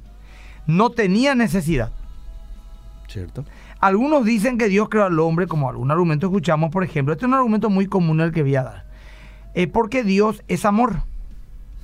No 0.67 0.91
tenía 0.91 1.35
necesidad. 1.35 1.91
¿Cierto? 3.09 3.45
Algunos 3.81 4.25
dicen 4.25 4.59
que 4.59 4.69
Dios 4.69 4.89
creó 4.89 5.05
al 5.05 5.19
hombre, 5.19 5.47
como 5.47 5.69
algún 5.71 5.91
argumento 5.91 6.27
escuchamos, 6.27 6.71
por 6.71 6.85
ejemplo. 6.85 7.13
Este 7.15 7.25
es 7.25 7.29
un 7.29 7.35
argumento 7.35 7.71
muy 7.71 7.87
común 7.87 8.21
el 8.21 8.33
que 8.33 8.43
voy 8.43 8.57
a 8.57 8.63
dar. 8.65 8.85
Eh, 9.55 9.67
porque 9.67 10.05
Dios 10.05 10.43
es 10.49 10.65
amor. 10.67 11.03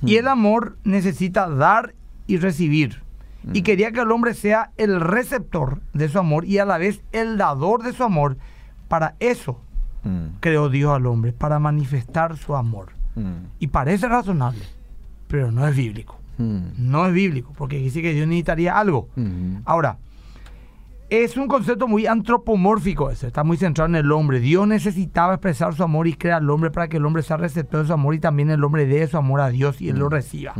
Y 0.03 0.15
Hmm. 0.15 0.19
el 0.19 0.27
amor 0.27 0.77
necesita 0.83 1.49
dar 1.49 1.95
y 2.27 2.37
recibir. 2.37 3.01
Y 3.53 3.61
Mm. 3.61 3.63
quería 3.63 3.91
que 3.91 3.99
el 4.01 4.11
hombre 4.11 4.33
sea 4.33 4.71
el 4.77 4.99
receptor 5.01 5.81
de 5.93 6.09
su 6.09 6.17
amor 6.19 6.45
y 6.45 6.57
a 6.57 6.65
la 6.65 6.77
vez 6.77 7.01
el 7.11 7.37
dador 7.37 7.83
de 7.83 7.93
su 7.93 8.03
amor. 8.03 8.37
Para 8.87 9.15
eso 9.19 9.59
Mm, 10.03 10.37
creó 10.39 10.69
Dios 10.69 10.93
al 10.93 11.07
hombre, 11.07 11.33
para 11.33 11.57
manifestar 11.57 12.37
su 12.37 12.55
amor. 12.55 12.89
mm, 13.15 13.21
Y 13.59 13.67
parece 13.67 14.07
razonable, 14.07 14.61
pero 15.27 15.51
no 15.51 15.67
es 15.67 15.75
bíblico. 15.75 16.19
mm, 16.37 16.59
No 16.77 17.07
es 17.07 17.13
bíblico, 17.13 17.53
porque 17.57 17.77
dice 17.79 18.01
que 18.03 18.13
Dios 18.13 18.27
necesitaría 18.27 18.77
algo. 18.77 19.09
mm. 19.15 19.57
Ahora, 19.65 19.97
es 21.09 21.37
un 21.37 21.47
concepto 21.47 21.87
muy 21.87 22.05
antropomórfico 22.07 23.09
ese, 23.11 23.27
está 23.27 23.43
muy 23.43 23.57
centrado 23.57 23.87
en 23.89 23.95
el 23.95 24.11
hombre. 24.11 24.39
Dios 24.39 24.67
necesitaba 24.67 25.33
expresar 25.35 25.73
su 25.75 25.83
amor 25.83 26.07
y 26.07 26.13
crea 26.13 26.37
al 26.37 26.49
hombre 26.49 26.71
para 26.71 26.87
que 26.87 26.97
el 26.97 27.05
hombre 27.05 27.21
sea 27.23 27.37
receptor 27.37 27.81
de 27.81 27.87
su 27.87 27.93
amor 27.93 28.15
y 28.15 28.19
también 28.19 28.49
el 28.49 28.63
hombre 28.63 28.85
dé 28.85 29.05
su 29.07 29.17
amor 29.17 29.39
a 29.41 29.49
Dios 29.49 29.81
y 29.81 29.89
él 29.89 29.97
lo 29.99 30.09
reciba. 30.09 30.53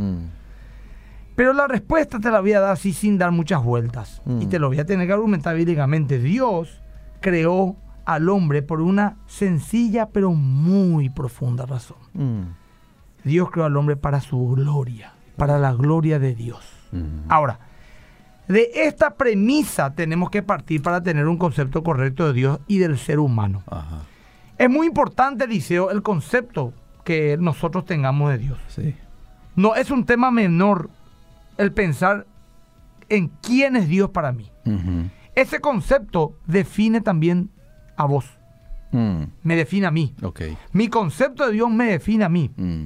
Mm, 1.36 1.38
Pero 1.38 1.52
la 1.52 1.66
respuesta 1.68 2.18
te 2.18 2.30
la 2.30 2.40
voy 2.40 2.52
a 2.54 2.60
dar 2.60 2.70
así 2.72 2.92
sin 2.92 3.18
dar 3.18 3.30
muchas 3.30 3.62
vueltas. 3.62 4.22
Mm. 4.24 4.42
Y 4.42 4.46
te 4.46 4.58
lo 4.58 4.68
voy 4.68 4.78
a 4.80 4.86
tener 4.86 5.06
que 5.06 5.12
argumentar 5.12 5.54
bíblicamente. 5.56 6.18
Dios 6.18 6.80
creó 7.20 7.76
al 8.04 8.28
hombre 8.28 8.62
por 8.62 8.80
una 8.80 9.16
sencilla 9.26 10.08
pero 10.10 10.32
muy 10.32 11.10
profunda 11.10 11.66
razón. 11.66 11.98
mm, 12.14 12.42
Dios 13.24 13.50
creó 13.50 13.66
al 13.66 13.76
hombre 13.76 13.96
para 13.96 14.20
su 14.20 14.48
gloria, 14.54 15.12
para 15.36 15.58
la 15.58 15.72
gloria 15.74 16.18
de 16.18 16.34
Dios. 16.34 16.64
mm. 16.92 17.28
Ahora, 17.28 17.58
de 18.48 18.70
esta 18.74 19.14
premisa 19.16 19.92
tenemos 19.94 20.30
que 20.30 20.40
partir 20.42 20.80
para 20.80 21.02
tener 21.02 21.26
un 21.26 21.36
concepto 21.36 21.82
correcto 21.82 22.26
de 22.28 22.32
Dios 22.32 22.60
y 22.68 22.78
del 22.78 22.96
ser 22.96 23.18
humano. 23.18 23.62
Ajá, 23.66 24.02
Es 24.56 24.70
muy 24.70 24.86
importante, 24.86 25.44
Eliseo, 25.44 25.90
el 25.90 26.00
concepto 26.02 26.72
que 27.04 27.36
nosotros 27.38 27.84
tengamos 27.84 28.30
de 28.30 28.38
Dios. 28.38 28.58
sí. 28.68 28.94
No 29.56 29.74
es 29.74 29.90
un 29.90 30.04
tema 30.04 30.30
menor 30.30 30.90
el 31.58 31.72
pensar 31.72 32.26
en 33.08 33.28
quién 33.42 33.76
es 33.76 33.88
Dios 33.88 34.10
para 34.10 34.32
mí. 34.32 34.50
Ese 35.34 35.60
concepto 35.60 36.36
define 36.46 37.00
también 37.00 37.50
a 37.96 38.04
vos, 38.06 38.26
Mm, 38.92 39.24
me 39.42 39.56
define 39.56 39.86
a 39.86 39.90
mí. 39.90 40.14
Mi 40.72 40.88
concepto 40.88 41.44
de 41.46 41.52
Dios 41.52 41.68
me 41.70 41.86
define 41.86 42.24
a 42.24 42.28
mí. 42.28 42.50
Mm, 42.56 42.84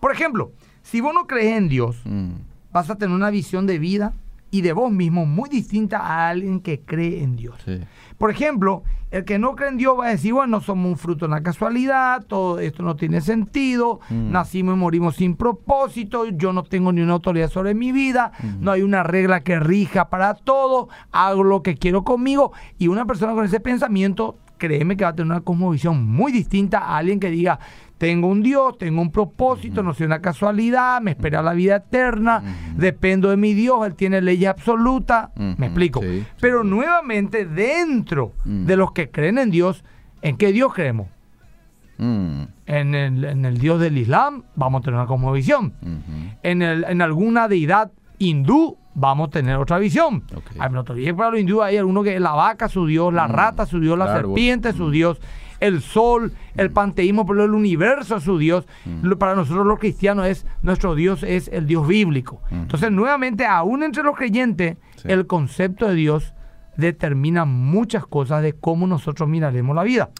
Por 0.00 0.10
ejemplo, 0.12 0.52
si 0.82 1.00
vos 1.00 1.12
no 1.14 1.26
crees 1.26 1.56
en 1.58 1.68
Dios, 1.68 2.00
mm, 2.04 2.30
vas 2.72 2.88
a 2.90 2.96
tener 2.96 3.14
una 3.14 3.30
visión 3.30 3.66
de 3.66 3.78
vida 3.78 4.14
y 4.50 4.62
de 4.62 4.72
vos 4.72 4.90
mismo 4.90 5.26
muy 5.26 5.48
distinta 5.48 5.98
a 5.98 6.28
alguien 6.28 6.60
que 6.60 6.80
cree 6.80 7.22
en 7.22 7.36
Dios. 7.36 7.56
sí. 7.64 7.78
Por 8.16 8.32
ejemplo, 8.32 8.82
el 9.12 9.24
que 9.24 9.38
no 9.38 9.54
cree 9.54 9.68
en 9.68 9.76
Dios 9.76 9.96
va 9.96 10.06
a 10.06 10.10
decir, 10.10 10.32
bueno, 10.32 10.60
somos 10.60 10.90
un 10.90 10.98
fruto 10.98 11.26
de 11.26 11.30
la 11.30 11.42
casualidad, 11.42 12.24
todo 12.26 12.58
esto 12.58 12.82
no 12.82 12.96
tiene 12.96 13.20
sentido, 13.20 14.00
Mm. 14.10 14.32
nacimos 14.32 14.74
y 14.74 14.78
morimos 14.78 15.14
sin 15.16 15.36
propósito, 15.36 16.26
yo 16.26 16.52
no 16.52 16.64
tengo 16.64 16.92
ni 16.92 17.00
una 17.00 17.12
autoridad 17.12 17.48
sobre 17.48 17.74
mi 17.74 17.92
vida, 17.92 18.32
no 18.60 18.72
hay 18.72 18.82
una 18.82 19.02
regla 19.04 19.40
que 19.44 19.60
rija 19.60 20.08
para 20.08 20.34
todo, 20.34 20.88
hago 21.12 21.44
lo 21.44 21.62
que 21.62 21.76
quiero 21.76 22.02
conmigo. 22.02 22.52
Y 22.76 22.88
una 22.88 23.04
persona 23.06 23.34
con 23.34 23.44
ese 23.44 23.60
pensamiento, 23.60 24.36
créeme 24.58 24.96
que 24.96 25.04
va 25.04 25.10
a 25.10 25.14
tener 25.14 25.30
una 25.30 25.42
cosmovisión 25.42 26.04
muy 26.04 26.32
distinta 26.32 26.78
a 26.80 26.96
alguien 26.98 27.20
que 27.20 27.30
diga, 27.30 27.60
tengo 27.98 28.28
un 28.28 28.42
Dios, 28.42 28.78
tengo 28.78 29.02
un 29.02 29.10
propósito, 29.10 29.82
no 29.82 29.92
soy 29.92 30.06
una 30.06 30.20
casualidad, 30.20 31.00
me 31.02 31.10
espera 31.10 31.42
la 31.42 31.52
vida 31.52 31.76
eterna, 31.76 32.42
dependo 32.76 33.28
de 33.30 33.36
mi 33.36 33.54
Dios, 33.54 33.84
Él 33.86 33.94
tiene 33.96 34.20
leyes 34.20 34.48
absolutas. 34.48 35.30
Me 35.36 35.66
explico. 35.66 36.00
sí, 36.00 36.24
Pero 36.40 36.62
nuevamente, 36.64 37.44
dentro 37.44 38.32
Mm. 38.44 38.66
de 38.66 38.76
los 38.76 38.92
que 38.92 39.10
creen 39.10 39.38
en 39.38 39.50
Dios, 39.50 39.84
¿en 40.22 40.36
qué 40.36 40.52
Dios 40.52 40.72
creemos? 40.72 41.08
Mm, 41.98 42.42
En 42.66 42.94
el, 42.94 43.24
en 43.24 43.44
el 43.44 43.58
Dios 43.58 43.80
del 43.80 43.98
Islam, 43.98 44.44
vamos 44.54 44.80
a 44.80 44.84
tener 44.84 45.00
una 45.00 45.08
cosmovisión. 45.08 45.72
En, 46.42 46.62
el, 46.62 46.84
en 46.84 47.02
alguna 47.02 47.48
deidad 47.48 47.90
hindú, 48.18 48.76
vamos 48.94 49.28
a 49.28 49.30
tener 49.30 49.56
otra 49.56 49.78
visión. 49.78 50.22
Ok. 50.36 50.44
Ay, 50.58 50.68
no 50.70 50.84
te 50.84 50.92
olvides 50.92 51.08
que 51.10 51.14
para 51.16 51.30
los 51.30 51.40
hindúes 51.40 51.64
hay 51.66 51.76
alguno 51.78 52.02
que 52.02 52.14
es 52.14 52.20
la 52.20 52.32
vaca, 52.32 52.68
su 52.68 52.86
Dios, 52.86 53.12
la 53.12 53.26
Mm, 53.26 53.32
rata, 53.32 53.66
su 53.66 53.80
Dios, 53.80 53.98
la 53.98 54.12
serpiente, 54.14 54.72
su 54.74 54.90
Dios, 54.90 55.18
el 55.60 55.80
sol, 55.82 56.32
Mm. 56.54 56.60
el 56.60 56.70
panteísmo, 56.70 57.26
pero 57.26 57.44
el 57.44 57.52
universo, 57.54 58.20
su 58.20 58.38
Dios. 58.38 58.66
Lo- 59.02 59.18
Para 59.18 59.34
nosotros 59.34 59.66
los 59.66 59.78
cristianos 59.78 60.26
es, 60.26 60.46
nuestro 60.62 60.94
Dios 60.94 61.22
es 61.22 61.48
el 61.48 61.66
Dios 61.66 61.86
bíblico. 61.86 62.40
Mm. 62.50 62.54
Entonces, 62.62 62.90
nuevamente, 62.92 63.44
aún 63.46 63.82
entre 63.82 64.02
los 64.02 64.16
creyentes, 64.16 64.76
Sí. 64.96 65.08
el 65.10 65.26
concepto 65.26 65.86
de 65.88 65.94
Dios 65.94 66.34
determina 66.76 67.44
muchas 67.44 68.06
cosas 68.06 68.40
de 68.42 68.52
cómo 68.52 68.86
nosotros 68.86 69.28
miraremos 69.28 69.74
la 69.74 69.82
vida. 69.82 70.10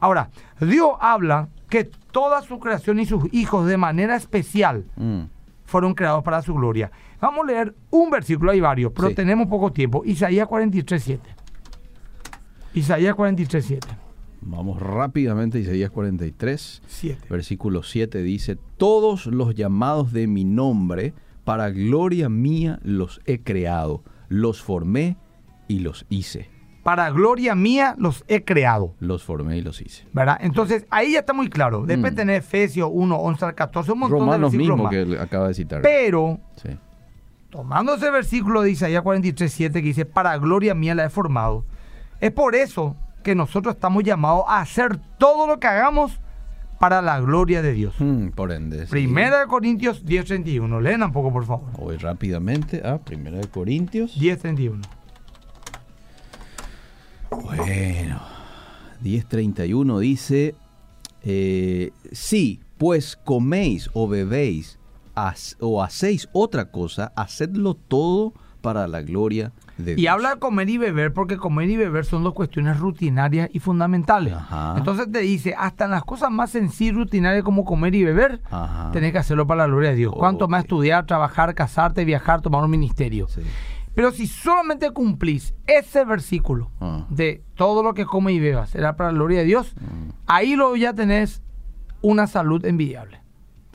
Ahora, 0.00 0.30
Dios 0.60 0.90
habla 1.00 1.48
que 1.68 1.84
toda 1.84 2.42
su 2.42 2.58
creación 2.58 2.98
y 2.98 3.06
sus 3.06 3.32
hijos 3.32 3.66
de 3.68 3.76
manera 3.76 4.16
especial 4.16 4.86
Mm, 4.96 5.20
fueron 5.64 5.94
creados 5.94 6.24
para 6.24 6.42
su 6.42 6.52
gloria. 6.54 6.90
Vamos 7.20 7.44
a 7.44 7.46
leer 7.52 7.74
un 7.90 8.10
versículo, 8.10 8.50
hay 8.50 8.58
varios, 8.60 8.90
pero 8.92 9.08
Sí. 9.10 9.14
tenemos 9.14 9.46
poco 9.46 9.70
tiempo. 9.72 10.02
Isaías 10.04 10.48
43.7. 10.48 11.30
Isaías 12.74 13.14
43.7. 13.14 13.86
Vamos 14.42 14.80
rápidamente 14.80 15.58
Isaías 15.60 15.90
43. 15.90 16.82
7. 16.86 17.26
Versículo 17.28 17.82
7 17.82 18.22
dice, 18.22 18.56
todos 18.76 19.26
los 19.26 19.54
llamados 19.54 20.12
de 20.12 20.26
mi 20.26 20.44
nombre, 20.44 21.12
para 21.44 21.70
gloria 21.70 22.28
mía 22.28 22.78
los 22.82 23.20
he 23.26 23.40
creado, 23.40 24.02
los 24.28 24.62
formé 24.62 25.16
y 25.68 25.80
los 25.80 26.06
hice. 26.08 26.48
para 26.82 27.10
gloria 27.10 27.54
mía 27.54 27.94
los 27.98 28.24
he 28.26 28.42
creado. 28.42 28.94
Los 29.00 29.22
formé 29.22 29.58
y 29.58 29.60
los 29.60 29.82
hice. 29.82 30.06
¿Verdad? 30.14 30.38
Entonces, 30.40 30.86
ahí 30.90 31.12
ya 31.12 31.20
está 31.20 31.34
muy 31.34 31.50
claro. 31.50 31.84
Después 31.84 32.12
Mm. 32.14 32.16
tener 32.16 32.36
Efesios 32.36 32.88
1, 32.90 33.16
11 33.16 33.44
al 33.44 33.54
14, 33.54 33.92
un 33.92 33.98
montón 34.00 34.18
Romanos 34.20 34.50
de 34.52 34.58
versículos 34.58 34.78
mismo 34.78 34.84
más. 34.84 35.16
que 35.18 35.22
acaba 35.22 35.48
de 35.48 35.54
citar. 35.54 35.82
Pero, 35.82 36.40
Sí. 36.56 36.70
tomando 37.50 37.94
ese 37.94 38.10
versículo 38.10 38.62
de 38.62 38.70
Isaías 38.70 39.02
43, 39.02 39.52
7 39.52 39.82
que 39.82 39.88
dice, 39.88 40.06
para 40.06 40.36
gloria 40.38 40.74
mía 40.74 40.94
la 40.94 41.04
he 41.04 41.10
formado, 41.10 41.64
es 42.18 42.30
por 42.32 42.54
eso 42.54 42.96
que 43.22 43.34
nosotros 43.34 43.74
estamos 43.74 44.04
llamados 44.04 44.44
a 44.48 44.60
hacer 44.60 44.98
todo 45.18 45.46
lo 45.46 45.60
que 45.60 45.66
hagamos 45.66 46.20
para 46.78 47.02
la 47.02 47.20
gloria 47.20 47.60
de 47.60 47.72
Dios. 47.72 47.94
Mm, 47.98 48.28
por 48.28 48.52
ende. 48.52 48.86
sí. 48.86 48.90
Primera 48.90 49.40
de 49.40 49.46
Corintios 49.46 50.04
10, 50.04 50.24
31. 50.24 50.80
Leen 50.80 51.02
un 51.02 51.12
poco, 51.12 51.32
por 51.32 51.44
favor. 51.44 51.70
Voy 51.78 51.96
rápidamente 51.98 52.86
a 52.86 52.98
Primera 52.98 53.38
de 53.38 53.48
Corintios. 53.48 54.18
10, 54.18 54.38
31. 54.38 54.80
Bueno, 57.30 58.20
10.31 59.02 60.00
dice, 60.00 60.54
eh, 61.22 61.92
si 62.12 62.60
pues 62.76 63.16
coméis 63.16 63.90
o 63.92 64.08
bebéis 64.08 64.78
o 65.60 65.82
hacéis 65.82 66.28
otra 66.32 66.70
cosa, 66.70 67.12
hacedlo 67.14 67.74
todo 67.74 68.32
para 68.62 68.88
la 68.88 69.02
gloria 69.02 69.52
de. 69.84 69.94
Y 70.00 70.06
habla 70.06 70.34
de 70.34 70.38
comer 70.38 70.68
y 70.70 70.78
beber 70.78 71.12
porque 71.12 71.36
comer 71.36 71.68
y 71.70 71.76
beber 71.76 72.04
son 72.04 72.22
dos 72.24 72.34
cuestiones 72.34 72.78
rutinarias 72.78 73.50
y 73.52 73.58
fundamentales. 73.60 74.34
Ajá. 74.34 74.74
Entonces 74.78 75.10
te 75.10 75.20
dice, 75.20 75.54
hasta 75.58 75.84
en 75.86 75.90
las 75.92 76.04
cosas 76.04 76.30
más 76.30 76.50
sencillas 76.50 76.92
y 76.94 76.96
rutinarias 76.96 77.42
como 77.44 77.64
comer 77.64 77.94
y 77.94 78.04
beber, 78.04 78.40
Ajá. 78.50 78.90
tenés 78.92 79.12
que 79.12 79.18
hacerlo 79.18 79.46
para 79.46 79.62
la 79.62 79.66
gloria 79.68 79.90
de 79.90 79.96
Dios. 79.96 80.12
Cuanto 80.16 80.48
más 80.48 80.62
estudiar, 80.64 81.06
trabajar, 81.06 81.54
casarte, 81.54 82.04
viajar, 82.04 82.40
tomar 82.40 82.62
un 82.64 82.70
ministerio. 82.70 83.26
Sí. 83.28 83.42
Pero 83.94 84.12
si 84.12 84.26
solamente 84.28 84.90
cumplís 84.92 85.52
ese 85.66 86.04
versículo 86.04 86.70
Ah. 86.80 87.06
de 87.10 87.42
todo 87.56 87.82
lo 87.82 87.92
que 87.92 88.06
come 88.06 88.32
y 88.32 88.38
bebas 88.38 88.70
será 88.70 88.96
para 88.96 89.10
la 89.10 89.16
gloria 89.16 89.40
de 89.40 89.44
Dios, 89.46 89.74
Mm, 89.76 90.10
ahí 90.26 90.54
luego 90.54 90.76
ya 90.76 90.92
tenés 90.94 91.42
una 92.00 92.26
salud 92.26 92.64
envidiable. 92.64 93.20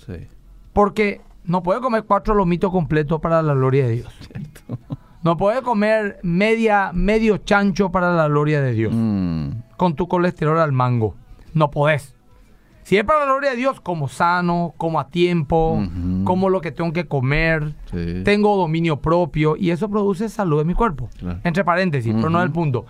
sí. 0.05 0.27
Porque 0.74 1.21
no 1.45 1.62
puedes 1.63 1.81
comer 1.81 2.03
cuatro 2.05 2.33
lomitos 2.33 2.71
completos 2.71 3.21
para 3.21 3.41
la 3.41 3.53
gloria 3.53 3.85
de 3.88 3.91
Dios. 3.97 4.13
No 5.25 5.38
puedes 5.38 5.62
comer 5.62 6.20
media, 6.22 6.91
medio 6.94 7.38
chancho 7.38 7.91
para 7.91 8.13
la 8.15 8.27
gloria 8.27 8.62
de 8.62 8.72
Dios. 8.74 8.94
Mm, 8.96 9.50
Con 9.75 9.96
tu 9.96 10.08
colesterol 10.08 10.60
al 10.60 10.72
mango. 10.72 11.15
No 11.53 11.72
podés. 11.72 12.15
Si 12.84 12.96
es 12.98 13.03
para 13.03 13.22
la 13.22 13.25
gloria 13.25 13.50
de 13.50 13.55
Dios, 13.55 13.82
como 13.82 14.08
sano, 14.08 14.75
como 14.77 15.00
a 15.00 15.08
tiempo, 15.10 15.82
como 16.24 16.50
lo 16.50 16.62
que 16.62 16.72
tengo 16.72 16.94
que 16.94 17.08
comer, 17.08 17.74
sí. 17.91 18.22
tengo 18.24 18.55
dominio 18.55 18.98
propio 19.01 19.55
y 19.58 19.72
eso 19.72 19.89
produce 19.89 20.29
salud 20.29 20.62
en 20.62 20.67
mi 20.67 20.75
cuerpo. 20.75 21.10
Claro. 21.17 21.39
Entre 21.44 21.63
paréntesis, 21.65 22.13
pero 22.13 22.29
no 22.29 22.38
es 22.39 22.46
el 22.46 22.51
punto. 22.51 22.86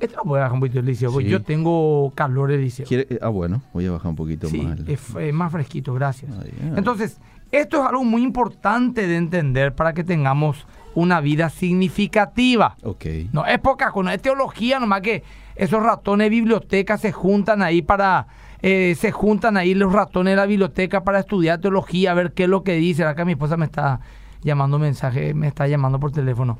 Esto 0.00 0.16
lo 0.16 0.22
puede 0.24 0.42
bajar 0.42 0.54
un 0.54 0.60
poquito 0.60 0.80
el 0.80 0.86
liceo, 0.86 1.12
Sí. 1.20 1.24
yo 1.26 1.42
tengo 1.42 2.12
calor 2.16 2.50
el 2.50 2.62
liceo. 2.62 2.86
¿Quiere- 2.86 3.06
eh, 3.10 3.18
ah, 3.22 3.28
bueno, 3.28 3.62
voy 3.72 3.86
a 3.86 3.92
bajar 3.92 4.10
un 4.10 4.16
poquito 4.16 4.48
Sí, 4.48 4.60
más. 4.60 4.78
el- 4.80 4.90
es, 4.90 5.14
es 5.16 5.32
más 5.34 5.52
fresquito, 5.52 5.94
gracias. 5.94 6.32
Ah. 6.36 6.74
Entonces, 6.76 7.20
esto 7.52 7.80
es 7.80 7.88
algo 7.88 8.02
muy 8.04 8.22
importante 8.24 9.06
de 9.06 9.16
entender 9.16 9.72
para 9.74 9.92
que 9.94 10.02
tengamos 10.02 10.66
una 10.98 11.20
vida 11.20 11.48
significativa. 11.48 12.76
Ok. 12.82 13.06
No 13.32 13.46
es 13.46 13.58
poca, 13.60 13.92
no 13.94 14.10
es 14.10 14.20
teología, 14.20 14.80
nomás 14.80 15.00
que 15.00 15.22
esos 15.54 15.82
ratones 15.82 16.26
de 16.26 16.30
biblioteca 16.30 16.98
se 16.98 17.12
juntan 17.12 17.62
ahí 17.62 17.82
para, 17.82 18.26
eh, 18.62 18.96
se 18.98 19.12
juntan 19.12 19.56
ahí 19.56 19.74
los 19.74 19.92
ratones 19.92 20.32
de 20.32 20.36
la 20.36 20.46
biblioteca 20.46 21.04
para 21.04 21.20
estudiar 21.20 21.60
teología, 21.60 22.10
a 22.10 22.14
ver 22.14 22.32
qué 22.32 22.44
es 22.44 22.48
lo 22.48 22.64
que 22.64 22.74
dice. 22.74 23.04
Acá 23.04 23.24
mi 23.24 23.32
esposa 23.32 23.56
me 23.56 23.66
está 23.66 24.00
llamando 24.42 24.78
mensaje, 24.78 25.34
me 25.34 25.46
está 25.46 25.68
llamando 25.68 26.00
por 26.00 26.10
teléfono. 26.10 26.58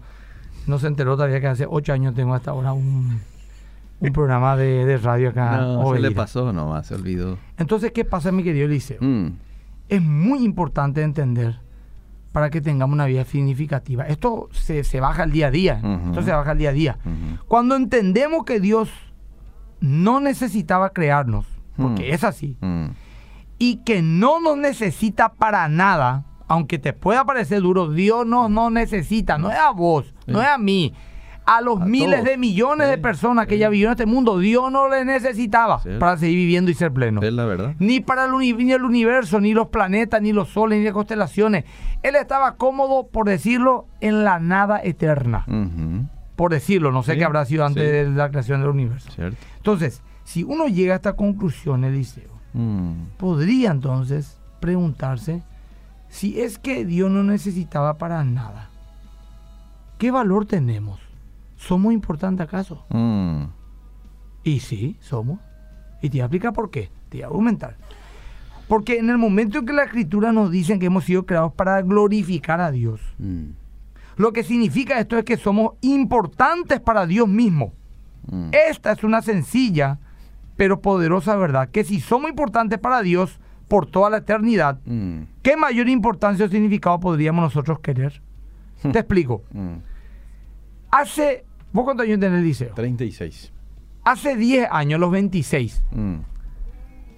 No 0.68 0.78
se 0.78 0.86
enteró 0.86 1.16
todavía 1.16 1.40
que 1.40 1.48
hace 1.48 1.66
ocho 1.68 1.92
años 1.92 2.14
tengo 2.14 2.34
hasta 2.34 2.52
ahora 2.52 2.72
un, 2.72 3.20
un 3.98 4.12
programa 4.12 4.56
de, 4.56 4.84
de 4.84 4.98
radio 4.98 5.30
acá. 5.30 5.56
No, 5.56 5.94
se 5.94 5.98
le 6.00 6.12
pasó 6.12 6.52
nomás, 6.52 6.86
se 6.86 6.94
olvidó. 6.94 7.38
Entonces, 7.56 7.90
¿qué 7.90 8.04
pasa, 8.04 8.30
mi 8.30 8.44
querido 8.44 8.66
Eliseo? 8.66 8.98
Mm, 9.00 9.30
es 9.88 10.02
muy 10.02 10.44
importante 10.44 11.02
entender 11.02 11.58
para 12.32 12.50
que 12.50 12.60
tengamos 12.60 12.94
una 12.94 13.06
vida 13.06 13.24
significativa. 13.24 14.06
Esto 14.06 14.48
se, 14.52 14.84
se 14.84 15.00
baja 15.00 15.22
al 15.22 15.32
día 15.32 15.48
a 15.48 15.50
día. 15.50 15.80
Esto 16.08 16.22
se 16.22 16.30
baja 16.32 16.50
al 16.50 16.58
día 16.58 16.70
a 16.70 16.72
día. 16.72 16.98
Cuando 17.46 17.76
entendemos 17.76 18.44
que 18.44 18.60
Dios 18.60 18.90
no 19.80 20.20
necesitaba 20.20 20.90
crearnos, 20.90 21.46
porque 21.76 22.12
es 22.12 22.24
así, 22.24 22.56
y 23.58 23.76
que 23.84 24.02
no 24.02 24.40
nos 24.40 24.56
necesita 24.56 25.32
para 25.34 25.68
nada, 25.68 26.24
aunque 26.48 26.78
te 26.78 26.92
pueda 26.92 27.24
parecer 27.24 27.60
duro, 27.62 27.90
Dios 27.90 28.26
no 28.26 28.48
nos 28.48 28.72
necesita, 28.72 29.38
no 29.38 29.50
es 29.50 29.58
a 29.58 29.70
vos, 29.70 30.14
no 30.26 30.40
es 30.40 30.48
a 30.48 30.58
mí. 30.58 30.92
A 31.50 31.60
los 31.62 31.80
A 31.80 31.84
miles 31.86 32.20
todos. 32.20 32.24
de 32.24 32.36
millones 32.36 32.88
de 32.90 32.98
personas 32.98 33.46
que 33.46 33.54
sí. 33.54 33.60
ya 33.60 33.68
vivieron 33.70 33.92
en 33.92 34.00
este 34.00 34.04
mundo, 34.06 34.38
Dios 34.38 34.70
no 34.70 34.88
les 34.88 35.06
necesitaba 35.06 35.80
Sí. 35.80 35.88
para 35.98 36.16
seguir 36.18 36.36
viviendo 36.36 36.70
y 36.70 36.74
ser 36.74 36.92
pleno 36.92 37.22
Es 37.22 37.32
la 37.32 37.46
verdad. 37.46 37.74
ni 37.78 38.00
para 38.00 38.26
el, 38.26 38.32
uni- 38.34 38.52
ni 38.52 38.72
el 38.72 38.82
universo, 38.84 39.40
ni 39.40 39.54
los 39.54 39.68
planetas, 39.68 40.20
ni 40.20 40.32
los 40.32 40.50
soles, 40.50 40.78
ni 40.78 40.84
las 40.84 40.92
constelaciones. 40.92 41.64
Él 42.02 42.16
estaba 42.16 42.56
cómodo, 42.56 43.08
por 43.08 43.26
decirlo, 43.26 43.86
en 44.00 44.24
la 44.24 44.38
nada 44.40 44.80
eterna. 44.82 45.46
Por 46.36 46.52
decirlo, 46.52 46.92
no 46.92 47.02
sé 47.02 47.16
qué 47.16 47.24
habrá 47.24 47.44
sido 47.46 47.64
antes 47.64 47.82
de 47.90 48.08
la 48.14 48.28
creación 48.30 48.60
del 48.60 48.70
universo. 48.70 49.10
¿Cierto? 49.10 49.36
Entonces, 49.56 50.02
si 50.24 50.44
uno 50.44 50.68
llega 50.68 50.92
a 50.92 50.96
esta 50.96 51.14
conclusión, 51.14 51.82
Eliseo, 51.84 52.38
Mm, 52.54 53.08
podría 53.18 53.70
entonces 53.70 54.38
preguntarse 54.60 55.42
si 56.08 56.40
es 56.40 56.58
que 56.58 56.84
Dios 56.84 57.10
no 57.10 57.22
necesitaba 57.22 57.98
para 57.98 58.22
nada. 58.24 58.70
¿Qué 59.98 60.10
valor 60.10 60.46
tenemos? 60.46 60.98
¿Somos 61.58 61.92
importantes 61.92 62.46
acaso? 62.46 62.86
mm, 62.88 63.42
Y 64.44 64.60
sí, 64.60 64.96
somos. 65.00 65.38
Y 66.00 66.08
te 66.08 66.16
voy 66.16 66.20
a 66.22 66.24
explicar 66.24 66.52
por 66.54 66.70
qué. 66.70 66.90
Te 67.10 67.18
voy 67.18 67.22
a 67.24 67.26
argumentar. 67.26 67.76
Porque 68.68 68.98
en 68.98 69.10
el 69.10 69.18
momento 69.18 69.58
en 69.58 69.66
que 69.66 69.72
la 69.72 69.82
escritura 69.84 70.32
nos 70.32 70.50
dice 70.50 70.78
que 70.78 70.86
hemos 70.86 71.04
sido 71.04 71.26
creados 71.26 71.52
para 71.52 71.82
glorificar 71.82 72.60
a 72.60 72.70
Dios, 72.70 73.00
mm, 73.18 73.44
lo 74.16 74.32
que 74.32 74.42
significa 74.44 74.98
esto 74.98 75.16
es 75.18 75.24
que 75.24 75.36
somos 75.36 75.72
importantes 75.82 76.80
para 76.80 77.04
Dios 77.06 77.28
mismo. 77.28 77.72
mm. 78.30 78.50
Esta 78.70 78.92
es 78.92 79.04
una 79.04 79.20
sencilla 79.22 79.98
pero 80.56 80.80
poderosa 80.80 81.36
verdad, 81.36 81.68
que 81.70 81.84
si 81.84 82.00
somos 82.00 82.28
importantes 82.30 82.80
para 82.80 83.00
Dios 83.02 83.38
por 83.68 83.86
toda 83.86 84.10
la 84.10 84.16
eternidad, 84.18 84.80
Mm, 84.86 85.20
¿qué 85.42 85.56
mayor 85.56 85.88
importancia 85.88 86.46
o 86.46 86.48
significado 86.48 86.98
podríamos 86.98 87.42
nosotros 87.44 87.78
querer? 87.80 88.20
Te 88.82 88.98
explico. 88.98 89.42
Hace, 90.90 91.44
¿vos 91.72 91.84
cuántos 91.84 92.06
años 92.06 92.20
tenés 92.20 92.38
el 92.38 92.44
liceo? 92.44 92.72
36. 92.74 93.52
Hace 94.04 94.36
10 94.36 94.68
años, 94.70 94.98
los 95.00 95.10
26, 95.10 95.82
Mm, 95.92 96.16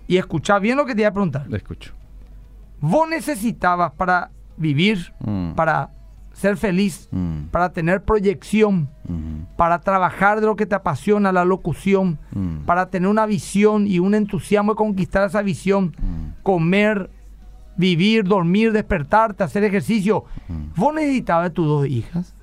y 0.08 0.16
escuchá 0.16 0.58
bien 0.58 0.76
lo 0.76 0.86
que 0.86 0.92
te 0.94 1.02
voy 1.02 1.06
a 1.06 1.12
preguntar. 1.12 1.46
le 1.48 1.56
escucho. 1.58 1.92
Vos 2.80 3.08
necesitabas 3.08 3.92
para 3.92 4.30
vivir, 4.56 5.12
Mm, 5.20 5.52
para 5.52 5.90
ser 6.32 6.56
feliz, 6.56 7.08
mm, 7.10 7.44
para 7.50 7.70
tener 7.72 8.02
proyección, 8.02 8.88
mm, 9.06 9.56
para 9.56 9.80
trabajar 9.80 10.40
de 10.40 10.46
lo 10.46 10.56
que 10.56 10.64
te 10.66 10.74
apasiona, 10.74 11.32
la 11.32 11.44
locución, 11.44 12.18
para 12.66 12.86
tener 12.86 13.08
una 13.08 13.26
visión 13.26 13.86
y 13.86 13.98
un 13.98 14.14
entusiasmo 14.14 14.72
de 14.72 14.76
conquistar 14.76 15.26
esa 15.26 15.42
visión, 15.42 15.94
comer, 16.42 17.10
vivir, 17.76 18.24
dormir, 18.24 18.72
despertarte, 18.72 19.44
hacer 19.44 19.64
ejercicio. 19.64 20.24
¿Vos 20.76 20.94
necesitabas 20.94 21.44
de 21.44 21.50
tus 21.50 21.66
dos 21.66 21.86
hijas? 21.86 22.34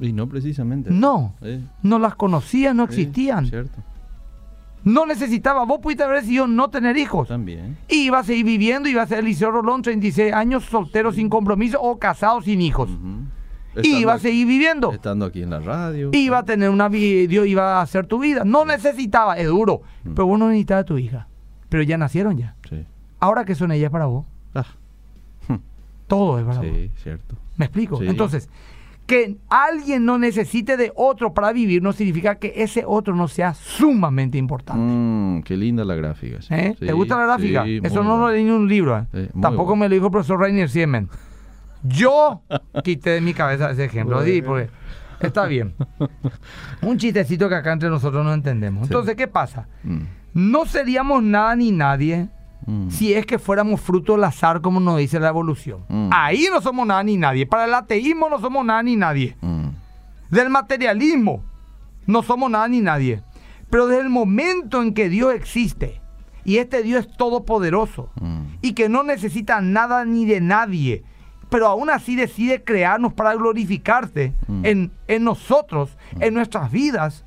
Y 0.00 0.12
no 0.12 0.28
precisamente. 0.28 0.90
No, 0.90 1.34
Eh, 1.42 1.60
no 1.82 1.98
las 1.98 2.14
conocías, 2.14 2.74
no 2.74 2.86
sí, 2.86 3.02
existían. 3.02 3.46
Cierto. 3.46 3.78
No 4.82 5.04
necesitabas, 5.04 5.68
vos 5.68 5.78
pudiste 5.80 6.04
haber 6.04 6.20
decidido 6.20 6.46
no 6.46 6.70
tener 6.70 6.96
hijos. 6.96 7.28
También. 7.28 7.76
Y 7.88 8.04
iba 8.06 8.20
a 8.20 8.24
seguir 8.24 8.46
viviendo, 8.46 8.88
iba 8.88 9.02
a 9.02 9.06
ser 9.06 9.18
Eliseo 9.18 9.50
Rolón, 9.50 9.82
36 9.82 10.32
años, 10.32 10.64
soltero 10.64 11.12
sin 11.12 11.28
compromiso 11.28 11.78
o 11.82 11.98
casado 11.98 12.40
sin 12.40 12.62
hijos. 12.62 12.88
Ujú. 12.88 13.82
Y 13.82 13.98
iba 13.98 14.14
a 14.14 14.18
seguir 14.18 14.46
viviendo. 14.46 14.90
Estando 14.92 15.26
aquí 15.26 15.42
en 15.42 15.50
la 15.50 15.60
radio. 15.60 16.10
Iba 16.12 16.38
a 16.38 16.42
tener 16.44 16.70
una 16.70 16.88
vida, 16.88 17.46
iba 17.46 17.78
a 17.78 17.82
hacer 17.82 18.06
tu 18.06 18.18
vida. 18.18 18.42
No 18.44 18.64
necesitaba, 18.64 19.36
es 19.36 19.46
duro. 19.48 19.82
Mm. 20.04 20.14
Pero 20.14 20.26
vos 20.26 20.38
no 20.38 20.48
necesitabas 20.48 20.82
a 20.82 20.86
tu 20.86 20.98
hija. 20.98 21.28
Pero 21.68 21.82
ya 21.84 21.96
nacieron 21.98 22.36
ya. 22.38 22.56
Sí. 22.68 22.84
Ahora 23.20 23.44
que 23.44 23.54
son 23.54 23.70
ellas 23.72 23.90
para 23.92 24.06
vos. 24.06 24.24
Ah, 24.54 24.64
Todo 26.08 26.38
es 26.38 26.44
para 26.44 26.58
vos. 26.60 26.66
sí, 26.68 26.90
cierto. 26.96 27.36
¿Me 27.56 27.66
explico? 27.66 27.98
Sí. 27.98 28.06
Entonces, 28.08 28.48
que 29.10 29.36
alguien 29.48 30.04
no 30.04 30.18
necesite 30.18 30.76
de 30.76 30.92
otro 30.94 31.34
para 31.34 31.52
vivir 31.52 31.82
no 31.82 31.92
significa 31.92 32.36
que 32.36 32.52
ese 32.56 32.84
otro 32.86 33.16
no 33.16 33.26
sea 33.26 33.54
sumamente 33.54 34.38
importante. 34.38 34.80
Mm, 34.80 35.42
qué 35.42 35.56
linda 35.56 35.84
la 35.84 35.96
gráfica. 35.96 36.40
sí. 36.40 36.54
¿Eh? 36.54 36.76
Sí, 36.78 36.86
¿Te 36.86 36.92
gusta 36.92 37.16
la 37.18 37.24
gráfica? 37.26 37.64
sí, 37.64 37.80
Eso 37.82 38.04
no 38.04 38.18
lo 38.18 38.30
leí 38.30 38.42
en 38.46 38.52
un 38.52 38.68
libro. 38.68 38.96
¿eh? 39.12 39.28
Muy 39.34 39.42
Tampoco 39.42 39.70
bueno. 39.70 39.80
me 39.80 39.88
lo 39.88 39.94
dijo 39.96 40.06
el 40.06 40.12
profesor 40.12 40.38
Rainier 40.38 40.68
Siemen. 40.70 41.08
Yo 41.82 42.42
quité 42.84 43.10
de 43.10 43.20
mi 43.20 43.34
cabeza 43.34 43.72
ese 43.72 43.84
ejemplo. 43.86 44.22
Sí, 44.24 44.42
porque 44.42 44.70
está 45.20 45.46
bien. 45.46 45.74
Un 46.82 46.96
chistecito 46.96 47.48
que 47.48 47.56
acá 47.56 47.72
entre 47.72 47.88
nosotros 47.90 48.24
no 48.24 48.32
entendemos. 48.32 48.84
Entonces, 48.84 49.16
¿qué 49.16 49.26
pasa? 49.26 49.66
Mm, 49.82 50.02
No 50.34 50.66
seríamos 50.66 51.20
nada 51.24 51.56
ni 51.56 51.72
nadie 51.72 52.28
mm, 52.66 52.90
si 52.90 53.12
es 53.14 53.26
que 53.26 53.38
fuéramos 53.38 53.80
fruto 53.80 54.12
del 54.12 54.24
azar, 54.24 54.60
como 54.60 54.80
nos 54.80 54.98
dice 54.98 55.18
la 55.20 55.28
evolución. 55.28 55.84
Mm. 55.88 56.08
Ahí 56.12 56.46
no 56.52 56.60
somos 56.60 56.86
nada 56.86 57.02
ni 57.02 57.16
nadie. 57.16 57.46
Para 57.46 57.64
el 57.66 57.74
ateísmo 57.74 58.28
no 58.28 58.38
somos 58.40 58.64
nada 58.64 58.82
ni 58.82 58.96
nadie. 58.96 59.36
mm, 59.40 59.68
del 60.30 60.50
materialismo. 60.50 61.42
No 62.06 62.22
somos 62.22 62.50
nada 62.50 62.68
ni 62.68 62.80
nadie. 62.80 63.22
Pero 63.68 63.86
desde 63.86 64.02
el 64.02 64.10
momento 64.10 64.82
en 64.82 64.94
que 64.94 65.08
Dios 65.08 65.34
existe, 65.34 66.00
y 66.44 66.56
este 66.58 66.82
Dios 66.82 67.06
es 67.06 67.16
todopoderoso, 67.16 68.10
y 68.62 68.72
que 68.72 68.88
no 68.88 69.02
necesita 69.02 69.60
nada 69.60 70.04
ni 70.04 70.24
de 70.26 70.40
nadie, 70.40 71.04
pero 71.50 71.66
aún 71.68 71.90
así 71.90 72.16
decide 72.16 72.64
crearnos 72.64 73.12
para 73.12 73.34
glorificarte 73.34 74.32
en, 74.62 74.92
en 75.08 75.24
nosotros, 75.24 75.96
en 76.18 76.34
nuestras 76.34 76.70
vidas, 76.72 77.24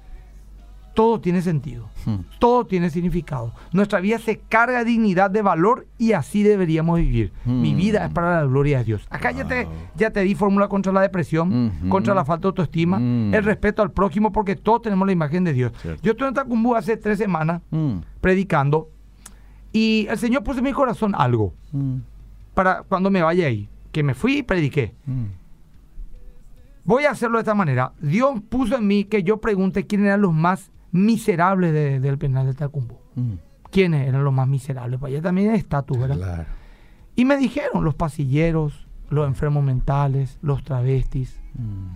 todo 0.93 1.19
tiene 1.19 1.41
sentido, 1.41 1.89
Mm. 2.05 2.15
todo 2.39 2.65
tiene 2.65 2.89
significado. 2.89 3.53
Nuestra 3.71 3.99
vida 3.99 4.19
se 4.19 4.37
carga 4.39 4.79
de 4.79 4.85
dignidad, 4.85 5.31
de 5.31 5.41
valor 5.41 5.87
y 5.97 6.11
así 6.11 6.43
deberíamos 6.43 6.99
vivir. 6.99 7.31
Mi 7.45 7.73
Mm. 7.73 7.77
vida 7.77 8.05
es 8.05 8.11
para 8.13 8.41
la 8.41 8.45
gloria 8.45 8.79
de 8.79 8.83
Dios. 8.83 9.07
Acá 9.09 9.31
ya, 9.31 9.47
te, 9.47 9.67
ya 9.95 10.11
te 10.11 10.19
di 10.21 10.35
fórmula 10.35 10.67
contra 10.67 10.91
la 10.93 11.01
depresión, 11.01 11.71
contra 11.89 12.13
la 12.13 12.25
falta 12.25 12.43
de 12.43 12.47
autoestima, 12.49 12.99
Mm. 12.99 13.33
el 13.33 13.43
respeto 13.43 13.81
al 13.81 13.91
prójimo, 13.91 14.31
porque 14.31 14.55
todos 14.55 14.81
tenemos 14.83 15.05
la 15.07 15.13
imagen 15.13 15.43
de 15.43 15.53
Dios. 15.53 15.71
Cierto. 15.81 16.01
Yo 16.03 16.11
estuve 16.11 16.27
en 16.27 16.33
Tacumbú 16.35 16.75
hace 16.75 16.97
tres 16.97 17.17
semanas 17.17 17.61
Mm. 17.71 17.97
predicando 18.21 18.89
y 19.71 20.05
el 20.09 20.17
Señor 20.17 20.43
puso 20.43 20.59
en 20.59 20.65
mi 20.65 20.73
corazón 20.73 21.13
algo 21.17 21.53
Mm. 21.71 21.97
para 22.53 22.83
cuando 22.83 23.09
me 23.09 23.21
vaya 23.23 23.47
ahí, 23.47 23.67
que 23.91 24.03
me 24.03 24.13
fui 24.13 24.37
y 24.39 24.43
prediqué. 24.43 24.93
Voy 26.85 27.05
a 27.05 27.11
hacerlo 27.11 27.37
de 27.37 27.43
esta 27.43 27.55
manera. 27.55 27.93
Dios 28.01 28.41
puso 28.49 28.75
en 28.75 28.85
mí 28.85 29.05
que 29.05 29.23
yo 29.23 29.37
pregunte 29.37 29.87
quiénes 29.87 30.07
eran 30.07 30.21
los 30.21 30.33
más 30.33 30.69
miserables 30.93 31.73
de- 31.73 31.99
del 31.99 32.17
penal 32.17 32.45
de 32.45 32.53
Tacumbú. 32.53 32.97
Mm. 33.15 33.33
¿Quiénes 33.71 34.07
eran 34.07 34.23
los 34.23 34.33
más 34.33 34.47
miserables? 34.47 34.99
Para 34.99 35.11
allá 35.11 35.21
también 35.21 35.49
hay 35.51 35.57
estatus, 35.57 35.97
¿verdad? 35.99 36.15
Claro. 36.17 36.45
Y 37.15 37.25
me 37.25 37.35
dijeron 37.37 37.83
los 37.83 37.95
pasilleros, 37.95 38.87
los 39.09 39.27
enfermos 39.27 39.63
mentales, 39.63 40.37
los 40.41 40.63
travestis. 40.63 41.41
Mm. 41.55 41.87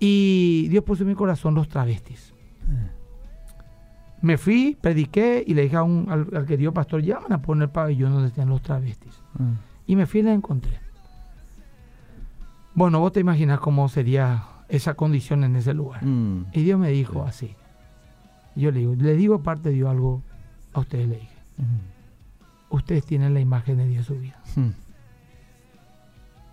Y 0.00 0.68
Dios 0.68 0.84
puso 0.84 1.04
en 1.04 1.08
mi 1.08 1.14
corazón 1.14 1.54
los 1.54 1.68
travestis. 1.68 2.34
Me 4.20 4.36
fui, 4.38 4.76
prediqué 4.80 5.42
y 5.44 5.54
le 5.54 5.62
dije 5.62 5.76
a 5.76 5.82
un, 5.82 6.06
al, 6.08 6.28
al 6.36 6.46
querido 6.46 6.72
pastor, 6.72 7.02
llaman 7.02 7.32
a 7.32 7.42
poner 7.42 7.70
pabellón 7.70 8.12
donde 8.12 8.28
estén 8.28 8.48
los 8.48 8.62
travestis. 8.62 9.20
Mm. 9.38 9.52
Y 9.86 9.96
me 9.96 10.06
fui 10.06 10.20
y 10.20 10.22
la 10.24 10.32
encontré. 10.32 10.78
Bueno, 12.74 13.00
vos 13.00 13.12
te 13.12 13.20
imaginas 13.20 13.58
cómo 13.60 13.88
sería 13.88 14.44
esa 14.68 14.94
condición 14.94 15.42
en 15.44 15.56
ese 15.56 15.74
lugar. 15.74 16.04
Mm. 16.04 16.46
Y 16.52 16.62
Dios 16.62 16.78
me 16.78 16.90
dijo 16.90 17.24
así. 17.24 17.54
Yo 18.56 18.70
le 18.70 18.80
digo, 18.80 18.94
le 18.94 19.14
digo 19.16 19.34
aparte 19.36 19.70
de 19.70 19.76
Dios 19.76 19.90
algo 19.90 20.22
a 20.72 20.80
ustedes 20.80 21.08
le 21.08 21.16
dije. 21.16 21.32
Ustedes 22.70 23.04
tienen 23.04 23.34
la 23.34 23.40
imagen 23.40 23.76
de 23.78 23.86
Dios 23.86 24.08
en 24.10 24.14
su 24.16 24.20
vida. 24.20 24.40
Mm. 24.56 24.70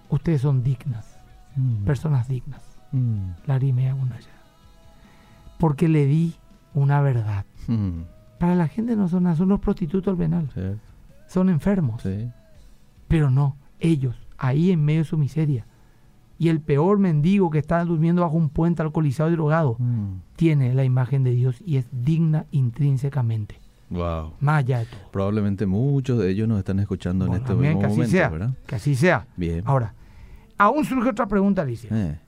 Ustedes 0.10 0.42
son 0.42 0.64
dignas, 0.64 1.18
Mm. 1.56 1.84
personas 1.86 2.28
dignas. 2.28 2.62
Mm. 2.92 3.32
Larimea 3.46 3.94
Gunaya. 3.94 4.28
Porque 5.60 5.88
le 5.88 6.06
di 6.06 6.36
una 6.74 7.02
verdad. 7.02 7.46
Para 8.40 8.56
la 8.56 8.68
gente 8.68 8.96
no 8.96 9.08
son 9.10 9.24
nada, 9.24 9.36
son 9.36 9.50
los 9.50 9.60
prostitutos 9.60 10.18
del 10.18 10.30
penal. 10.30 10.50
Sí. 10.54 10.62
Son 11.28 11.50
enfermos. 11.50 12.02
Sí. 12.02 12.30
Pero 13.08 13.30
no, 13.30 13.58
ellos, 13.80 14.16
ahí 14.38 14.72
en 14.72 14.84
medio 14.84 15.00
de 15.02 15.06
su 15.06 15.18
miseria. 15.18 15.66
Y 16.40 16.48
el 16.50 16.62
peor 16.62 16.98
mendigo 17.00 17.50
que 17.50 17.60
está 17.60 17.84
durmiendo 17.86 18.22
bajo 18.22 18.38
un 18.38 18.50
puente 18.50 18.82
alcoholizado 18.82 19.30
y 19.30 19.34
drogado, 19.34 19.76
Mm. 19.78 20.22
tiene 20.38 20.74
la 20.74 20.86
imagen 20.86 21.24
de 21.24 21.32
Dios 21.32 21.62
y 21.66 21.76
es 21.78 21.86
digna 21.92 22.46
intrínsecamente. 22.52 23.60
Wow. 23.90 24.34
Más 24.40 24.60
allá 24.60 24.80
de 24.80 24.86
todo. 24.86 25.00
Probablemente 25.12 25.66
muchos 25.66 26.18
de 26.20 26.30
ellos 26.32 26.48
nos 26.48 26.60
están 26.60 26.80
escuchando 26.80 27.26
Bueno, 27.28 27.38
en 27.38 27.42
este 27.44 27.56
mismo 27.56 27.80
que 27.80 27.86
así 27.88 27.96
momento, 27.96 28.12
sea. 28.12 28.30
¿verdad? 28.30 28.54
Que 28.66 28.76
así 28.76 28.96
sea. 28.96 29.28
Bien. 29.36 29.64
Ahora, 29.66 29.94
aún 30.58 30.86
surge 30.86 31.10
otra 31.10 31.28
pregunta, 31.28 31.62
Alicia. 31.64 31.90
Eh, 31.92 32.20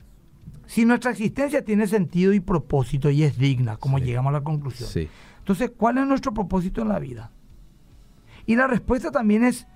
Si 0.66 0.86
nuestra 0.86 1.12
existencia 1.12 1.64
tiene 1.66 1.86
sentido 1.88 2.34
y 2.34 2.40
propósito 2.40 3.10
y 3.10 3.24
es 3.24 3.38
digna, 3.38 3.76
como 3.78 3.98
Sí. 4.00 4.06
llegamos 4.06 4.30
a 4.30 4.34
la 4.34 4.42
conclusión, 4.42 4.90
sí. 4.90 5.08
entonces, 5.40 5.72
¿cuál 5.76 5.98
es 5.98 6.08
nuestro 6.08 6.34
propósito 6.34 6.82
en 6.82 6.88
la 6.90 6.98
vida? 7.00 7.32
Y 8.46 8.56
la 8.56 8.68
respuesta 8.68 9.12
también 9.12 9.44
es 9.44 9.68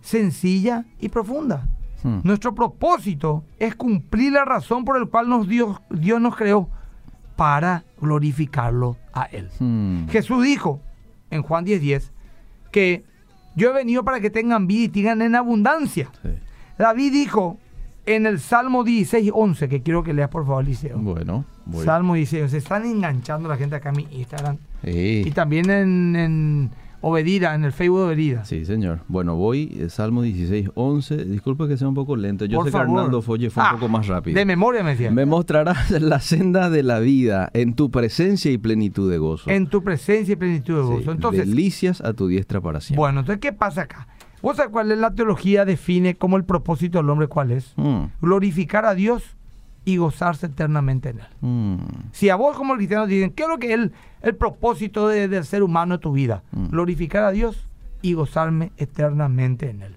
sencilla 0.00 0.84
y 1.00 1.08
profunda. 1.08 1.68
Mm. 2.06 2.20
Nuestro 2.22 2.54
propósito 2.54 3.42
es 3.58 3.74
cumplir 3.74 4.32
la 4.32 4.44
razón 4.44 4.84
por 4.84 5.00
la 5.00 5.06
cual 5.06 5.28
nos 5.28 5.48
Dios, 5.48 5.80
Dios 5.90 6.20
nos 6.20 6.36
creó 6.36 6.68
para 7.34 7.84
glorificarlo 8.00 8.96
a 9.12 9.24
Él. 9.24 9.50
Mm. 9.58 10.06
Jesús 10.08 10.44
dijo 10.44 10.80
en 11.30 11.42
Juan 11.42 11.66
10:10 11.66 12.12
que 12.70 13.04
yo 13.56 13.70
he 13.70 13.72
venido 13.72 14.04
para 14.04 14.20
que 14.20 14.30
tengan 14.30 14.68
vida 14.68 14.84
y 14.84 14.88
tengan 14.88 15.20
en 15.20 15.34
abundancia. 15.34 16.10
Sí. 16.22 16.28
David 16.78 17.12
dijo 17.12 17.58
en 18.04 18.26
el 18.26 18.38
Salmo 18.38 18.84
16:11, 18.84 19.68
que 19.68 19.82
quiero 19.82 20.04
que 20.04 20.14
leas 20.14 20.30
por 20.30 20.46
favor, 20.46 20.64
Liceo. 20.64 20.98
Bueno, 20.98 21.44
voy. 21.64 21.84
Salmo 21.84 22.14
16, 22.14 22.52
se 22.52 22.58
están 22.58 22.84
enganchando 22.84 23.48
la 23.48 23.56
gente 23.56 23.74
acá 23.74 23.88
a 23.88 23.92
mi 23.92 24.06
Instagram. 24.12 24.58
Sí. 24.84 25.24
Y 25.26 25.30
también 25.32 25.68
en, 25.70 26.16
en 26.16 26.70
Obedira, 27.00 27.54
en 27.54 27.64
el 27.64 27.72
Facebook 27.72 27.98
de 28.00 28.04
Obedira. 28.06 28.44
Sí, 28.44 28.64
señor. 28.64 29.00
Bueno, 29.08 29.36
voy, 29.36 29.76
eh, 29.78 29.88
Salmo 29.88 30.22
16, 30.22 30.70
11. 30.74 31.24
Disculpe 31.26 31.68
que 31.68 31.76
sea 31.76 31.88
un 31.88 31.94
poco 31.94 32.16
lento. 32.16 32.44
Yo 32.46 32.58
Por 32.58 32.66
sé 32.66 32.72
que. 32.72 32.78
Hernando 32.78 33.22
Folle 33.22 33.50
fue 33.50 33.62
un 33.62 33.68
Ah, 33.68 33.72
poco 33.72 33.88
más 33.88 34.06
rápido. 34.06 34.34
De 34.36 34.44
memoria 34.44 34.82
me 34.82 34.90
decía. 34.90 35.10
Me 35.10 35.26
mostrarás 35.26 35.90
la 36.00 36.20
senda 36.20 36.70
de 36.70 36.82
la 36.82 36.98
vida 37.00 37.50
en 37.52 37.74
tu 37.74 37.90
presencia 37.90 38.50
y 38.50 38.58
plenitud 38.58 39.10
de 39.10 39.18
gozo. 39.18 39.50
en 39.50 39.66
tu 39.68 39.82
presencia 39.84 40.32
y 40.32 40.36
plenitud 40.36 40.74
de 40.76 40.82
Sí, 40.82 40.88
gozo. 41.00 41.12
Entonces, 41.12 41.46
delicias 41.48 42.00
a 42.00 42.12
tu 42.14 42.28
diestra 42.28 42.60
para 42.60 42.80
siempre. 42.80 42.98
bueno, 43.00 43.20
entonces, 43.20 43.40
¿qué 43.40 43.52
pasa 43.52 43.82
acá? 43.82 44.08
¿Vos 44.42 44.56
sabés 44.56 44.70
cuál 44.70 44.92
es 44.92 44.98
la 44.98 45.12
teología? 45.14 45.64
Define 45.64 46.14
cómo 46.14 46.36
el 46.36 46.44
propósito 46.44 46.98
del 46.98 47.10
hombre 47.10 47.26
cuál 47.26 47.50
es. 47.50 47.72
Mm, 47.76 48.04
Glorificar 48.20 48.84
a 48.84 48.94
Dios 48.94 49.35
y 49.86 49.96
gozarse 49.96 50.46
eternamente 50.46 51.08
en 51.10 51.20
Él. 51.20 51.26
mm, 51.40 51.76
Si 52.12 52.28
a 52.28 52.36
vos 52.36 52.54
como 52.56 52.74
cristiano 52.76 53.06
te 53.06 53.12
dicen, 53.14 53.30
¿qué 53.30 53.44
es 53.44 53.48
lo 53.48 53.58
que 53.58 53.68
es 53.68 53.74
el, 53.74 53.92
el 54.20 54.34
propósito 54.36 55.08
de- 55.08 55.28
del 55.28 55.44
ser 55.46 55.62
humano 55.62 55.94
en 55.94 56.00
tu 56.00 56.12
vida? 56.12 56.42
Mm. 56.52 56.66
Glorificar 56.68 57.24
a 57.24 57.30
Dios 57.30 57.66
y 58.02 58.12
gozarme 58.12 58.72
eternamente 58.76 59.70
en 59.70 59.82
Él. 59.82 59.96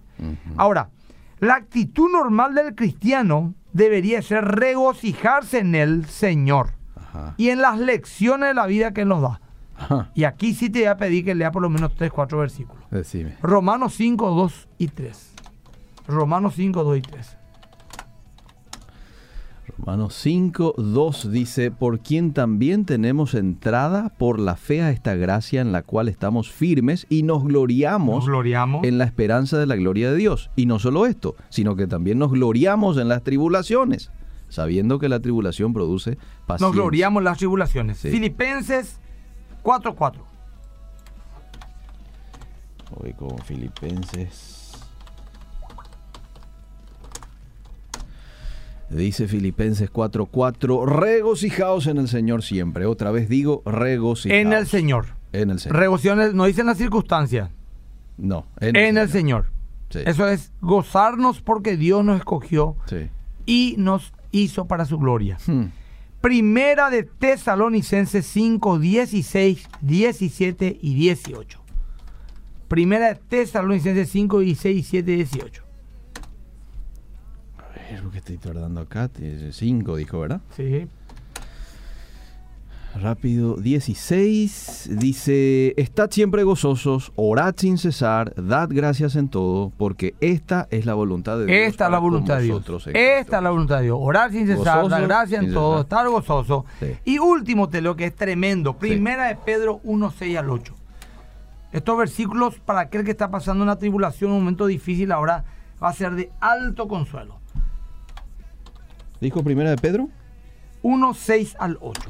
Ahora, 0.58 0.89
la 1.39 1.56
actitud 1.56 2.10
normal 2.12 2.54
del 2.56 2.75
cristiano 2.75 3.54
debería 3.73 4.21
ser 4.21 4.45
regocijarse 4.45 5.60
en 5.60 5.73
el 5.75 6.06
Señor 6.06 6.71
Ajá. 6.95 7.34
y 7.38 7.49
en 7.49 7.62
las 7.62 7.80
lecciones 7.80 8.49
de 8.49 8.54
la 8.54 8.67
vida 8.67 8.93
que 8.93 9.02
Él 9.02 9.08
nos 9.10 9.21
da. 9.21 9.41
Ajá. 9.78 10.12
Y 10.13 10.25
aquí 10.25 10.54
sí 10.54 10.69
te 10.69 10.80
voy 10.80 10.88
a 10.89 10.97
pedir 10.97 11.23
que 11.25 11.34
lea 11.36 11.52
por 11.52 11.62
lo 11.62 11.69
menos 11.69 11.95
3, 11.95 12.12
4 12.12 12.38
versículos. 12.38 12.84
Decime. 12.91 13.38
Romanos 13.41 13.93
5, 13.95 14.30
2 14.32 14.67
y 14.78 14.88
3. 14.89 15.34
Romanos 16.08 16.54
5, 16.56 16.84
2 16.84 16.97
y 16.97 17.02
3. 17.02 17.38
Romanos 19.89 20.13
5, 20.21 20.75
2 20.78 21.32
dice, 21.32 21.71
por 21.71 21.99
quien 21.99 22.32
también 22.32 22.86
tenemos 22.86 23.34
entrada 23.34 24.10
por 24.19 24.39
la 24.39 24.56
fe 24.56 24.84
a 24.84 24.91
esta 24.91 25.15
gracia 25.15 25.62
en 25.62 25.71
la 25.71 25.82
cual 25.82 26.10
estamos 26.10 26.52
firmes 26.52 27.08
y 27.10 27.23
nos 27.23 27.43
gloriamos 27.43 28.17
Nos 28.17 28.25
gloriamos. 28.28 28.84
en 28.86 28.99
la 28.99 29.06
esperanza 29.06 29.58
de 29.58 29.65
la 29.65 29.75
gloria 29.75 30.12
de 30.12 30.17
Dios. 30.17 30.52
Y 30.56 30.67
no 30.67 30.78
solo 30.78 31.08
esto, 31.08 31.36
sino 31.49 31.75
que 31.75 31.88
también 31.88 32.19
nos 32.19 32.30
gloriamos 32.30 32.99
en 32.99 33.08
las 33.08 33.23
tribulaciones, 33.23 34.12
sabiendo 34.47 34.99
que 34.99 35.10
la 35.10 35.21
tribulación 35.21 35.73
produce 35.73 36.19
paciencia. 36.45 36.67
Nos 36.67 36.75
gloriamos 36.75 37.21
en 37.21 37.25
las 37.25 37.39
tribulaciones. 37.39 37.97
Sí. 37.97 38.12
Filipenses 38.12 38.99
4, 39.63 39.95
4. 39.95 40.23
Voy 42.95 43.13
con 43.13 43.39
Filipenses. 43.39 44.58
Dice 48.89 49.28
Filipenses 49.28 49.91
4:4, 49.91 50.86
regocijaos 50.86 51.88
en 51.88 51.97
el 51.97 52.08
Señor 52.08 52.41
siempre. 52.43 52.86
Otra 52.86 53.12
vez 53.12 53.30
digo, 53.30 53.62
regocijaos. 53.65 54.39
En 54.39 54.54
el 54.54 54.65
Señor. 54.67 55.06
En 55.32 55.52
el 55.52 55.60
Señor. 55.60 55.78
Regociaciones 55.78 56.34
no 56.34 56.45
dicen 56.45 56.65
las 56.65 56.78
circunstancias. 56.78 57.49
no, 58.17 58.45
En, 58.60 58.97
el 58.97 59.10
Señor. 59.10 59.52
Sí. 59.89 59.99
Eso 60.06 60.28
es 60.28 60.52
gozarnos 60.62 61.41
porque 61.41 61.78
Dios 61.78 62.04
nos 62.04 62.17
escogió 62.17 62.75
Sí. 62.88 63.10
y 63.45 63.75
nos 63.78 64.12
hizo 64.32 64.65
para 64.65 64.86
su 64.86 64.97
gloria. 64.97 65.38
Hmm. 65.45 65.65
Primera 66.21 66.89
de 66.89 67.04
Tesalonicenses 67.04 68.25
5, 68.25 68.78
16, 68.80 69.67
17 69.82 70.78
y 70.82 70.93
18. 70.95 71.60
Primera 72.67 73.08
de 73.08 73.15
Tesalonicenses 73.15 74.10
5, 74.10 74.39
16, 74.39 74.75
17 74.75 75.12
y 75.12 75.15
18. 75.15 75.63
Que 78.21 78.34
estoy 78.34 78.51
tardando 78.51 78.82
acá. 78.82 79.10
5 79.51 79.95
dijo, 79.95 80.19
¿verdad? 80.19 80.41
Sí. 80.55 80.88
Rápido, 82.99 83.55
16 83.55 84.89
dice, 84.99 85.73
estad 85.77 86.10
siempre 86.10 86.43
gozosos, 86.43 87.13
orad 87.15 87.53
sin 87.55 87.77
cesar, 87.77 88.34
dad 88.36 88.67
gracias 88.71 89.15
en 89.15 89.29
todo, 89.29 89.71
porque 89.77 90.15
esta 90.19 90.67
es 90.71 90.86
la 90.86 90.95
voluntad 90.95 91.38
de 91.38 91.45
Dios. 91.45 91.58
Esta 91.69 91.86
es 91.86 91.91
la 91.91 91.99
voluntad 91.99 92.38
de 92.39 92.43
Dios. 92.43 92.88
Esta 92.88 93.38
es 93.38 93.43
la 93.43 93.49
voluntad 93.51 93.77
de 93.77 93.84
Dios. 93.84 93.97
Orar 94.01 94.32
sin 94.32 94.47
cesar, 94.47 94.77
Gozoso, 94.77 94.89
dar 94.89 95.03
gracia 95.03 95.39
en 95.39 95.53
todo, 95.53 95.73
cesar. 95.73 95.84
estar 95.84 96.10
gozoso. 96.10 96.65
Sí. 96.79 96.97
Y 97.05 97.19
último 97.19 97.69
te 97.69 97.82
lo 97.82 97.95
que 97.95 98.05
es 98.05 98.15
tremendo. 98.15 98.77
Primera 98.77 99.27
de 99.27 99.36
Pedro 99.36 99.79
1, 99.84 100.12
6 100.12 100.38
al 100.38 100.49
8. 100.49 100.73
Estos 101.71 101.97
versículos 101.97 102.60
para 102.60 102.82
aquel 102.82 103.05
que 103.05 103.12
está 103.12 103.29
pasando 103.29 103.63
una 103.63 103.77
tribulación, 103.77 104.32
un 104.32 104.39
momento 104.39 104.65
difícil, 104.65 105.12
ahora 105.12 105.45
va 105.82 105.89
a 105.89 105.93
ser 105.93 106.15
de 106.15 106.32
alto 106.41 106.88
consuelo. 106.88 107.38
¿Dijo 109.21 109.43
primera 109.43 109.69
de 109.69 109.77
Pedro? 109.77 110.10
1, 110.82 111.13
6 111.13 111.55
al 111.60 111.77
8. 111.82 112.01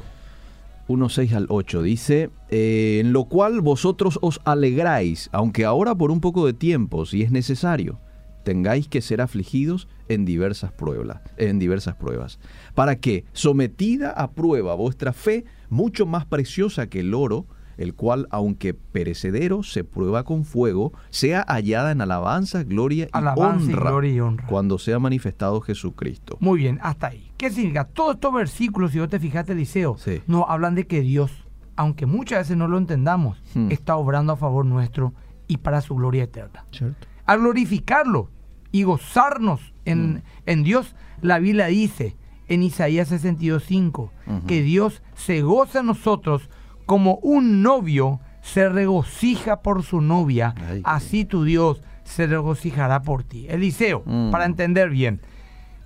1, 0.86 1.08
6 1.08 1.32
al 1.34 1.46
8 1.48 1.82
dice, 1.82 2.30
eh, 2.50 2.98
en 3.00 3.12
lo 3.12 3.24
cual 3.24 3.60
vosotros 3.60 4.18
os 4.22 4.40
alegráis, 4.44 5.28
aunque 5.32 5.64
ahora 5.64 5.94
por 5.94 6.10
un 6.10 6.20
poco 6.20 6.46
de 6.46 6.52
tiempo, 6.52 7.06
si 7.06 7.22
es 7.22 7.30
necesario, 7.30 7.98
tengáis 8.44 8.88
que 8.88 9.00
ser 9.00 9.20
afligidos 9.20 9.88
en 10.08 10.24
diversas 10.24 10.72
pruebas, 10.72 11.20
en 11.36 11.58
diversas 11.58 11.94
pruebas, 11.94 12.38
para 12.74 12.96
que, 12.96 13.24
sometida 13.32 14.10
a 14.10 14.32
prueba 14.32 14.74
vuestra 14.74 15.12
fe, 15.12 15.44
mucho 15.68 16.06
más 16.06 16.26
preciosa 16.26 16.88
que 16.88 17.00
el 17.00 17.14
oro, 17.14 17.46
el 17.80 17.94
cual, 17.94 18.28
aunque 18.30 18.74
perecedero, 18.74 19.62
se 19.62 19.82
prueba 19.84 20.22
con 20.24 20.44
fuego, 20.44 20.92
sea 21.08 21.44
hallada 21.48 21.90
en 21.92 22.00
alabanza, 22.00 22.62
gloria 22.62 23.06
y, 23.06 23.08
Alabanza 23.12 23.70
y 23.70 23.74
honra, 23.74 23.90
gloria 23.90 24.12
y 24.12 24.20
honra. 24.20 24.46
cuando 24.46 24.78
sea 24.78 24.98
manifestado 24.98 25.60
Jesucristo. 25.60 26.36
Muy 26.40 26.58
bien, 26.60 26.78
hasta 26.82 27.08
ahí. 27.08 27.32
¿Qué 27.38 27.50
significa? 27.50 27.84
Todos 27.86 28.14
estos 28.16 28.32
versículos, 28.34 28.92
si 28.92 28.98
vos 29.00 29.08
te 29.08 29.18
fijaste, 29.18 29.52
Eliseo, 29.52 29.96
Sí. 29.98 30.20
nos 30.26 30.44
hablan 30.48 30.74
de 30.74 30.86
que 30.86 31.00
Dios, 31.00 31.32
aunque 31.74 32.04
muchas 32.06 32.40
veces 32.40 32.56
no 32.56 32.68
lo 32.68 32.76
entendamos, 32.78 33.42
Hmm. 33.54 33.70
está 33.70 33.96
obrando 33.96 34.34
a 34.34 34.36
favor 34.36 34.66
nuestro 34.66 35.14
y 35.48 35.56
para 35.56 35.80
su 35.80 35.94
gloria 35.96 36.24
eterna. 36.24 36.66
¿Cierto? 36.70 37.06
Al 37.26 37.40
glorificarlo 37.40 38.28
y 38.72 38.82
gozarnos 38.84 39.72
en, 39.84 40.14
Mm. 40.16 40.22
en 40.46 40.62
Dios, 40.64 40.94
la 41.22 41.38
Biblia 41.38 41.66
dice 41.66 42.16
en 42.46 42.62
Isaías 42.62 43.08
62.5 43.08 44.10
Ujú. 44.26 44.46
que 44.46 44.62
Dios 44.62 45.02
se 45.14 45.40
goza 45.42 45.80
en 45.80 45.86
nosotros 45.86 46.50
como 46.90 47.20
un 47.22 47.62
novio 47.62 48.18
se 48.42 48.68
regocija 48.68 49.60
por 49.62 49.84
su 49.84 50.00
novia, 50.00 50.56
Ay, 50.68 50.80
así 50.84 51.24
tu 51.24 51.44
Dios 51.44 51.80
se 52.02 52.26
regocijará 52.26 53.02
por 53.02 53.22
ti. 53.22 53.46
Eliseo, 53.48 54.02
Mm. 54.04 54.32
para 54.32 54.44
entender 54.44 54.90
bien, 54.90 55.20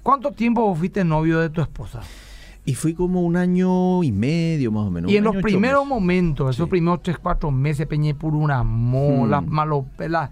¿cuánto 0.03 0.31
tiempo 0.33 0.75
fuiste 0.75 1.05
novio 1.05 1.41
de 1.41 1.51
tu 1.51 1.61
esposa? 1.61 2.01
Y 2.65 2.75
fui 2.75 2.95
como 2.95 3.21
un 3.21 3.37
año 3.37 4.03
y 4.03 4.13
medio 4.13 4.73
más 4.73 4.87
o 4.87 4.91
menos. 4.91 5.11
y 5.13 5.19
en 5.19 5.25
los 5.25 5.37
primeros 5.37 5.87
momentos, 5.87 6.57
esos 6.57 6.65
Sí. 6.69 6.71
primeros 6.71 7.03
3, 7.03 7.19
4 7.19 7.51
meses, 7.51 7.87
peñé 7.87 8.15
por 8.15 8.35
un 8.35 8.51
amor, 8.51 9.27
Hmm. 9.27 9.31
las 9.31 9.47
malopelas 9.47 10.31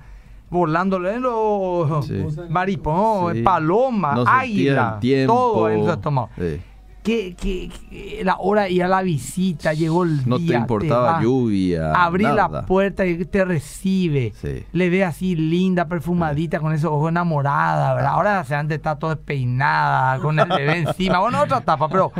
volándole 0.49 1.21
los 1.21 2.07
Sí. 2.07 2.15
maripones, 2.49 3.37
Sí. 3.37 3.43
paloma, 3.43 4.25
águila, 4.27 4.99
todo 5.27 5.69
en 5.69 5.85
su 5.85 5.91
estómago. 5.91 6.31
Sí. 6.39 6.63
Que, 7.03 7.35
que- 7.35 7.69
que 7.91 8.23
la 8.25 8.37
hora 8.39 8.63
de 8.63 8.71
ir 8.71 8.85
a 8.85 8.89
la 8.89 9.03
visita, 9.03 9.73
llegó 9.73 10.05
el 10.05 10.29
No 10.29 10.37
te 10.37 10.43
día. 10.45 10.59
importaba 10.59 11.13
vas, 11.15 11.23
lluvia. 11.25 11.93
Abrí 11.95 12.23
la 12.23 12.65
puerta 12.65 13.05
y 13.05 13.25
te 13.25 13.45
recibe. 13.45 14.33
Sí. 14.41 14.65
Le 14.73 14.89
ve 14.89 15.05
así 15.05 15.35
linda, 15.35 15.89
perfumadita, 15.89 16.61
con 16.61 16.73
esos 16.73 16.91
ojos 16.93 17.11
enamorada, 17.11 17.95
¿verdad? 17.95 18.13
Ahora 18.13 18.45
se 18.45 18.55
antes 18.55 18.77
está 18.77 18.97
todo 19.01 19.17
despeinada, 19.17 20.21
con 20.21 20.39
el 20.39 20.49
bebé 20.49 20.79
encima. 20.79 21.19
Bueno, 21.19 21.43
otra 21.43 21.59
etapa, 21.59 21.89
pero 21.89 22.13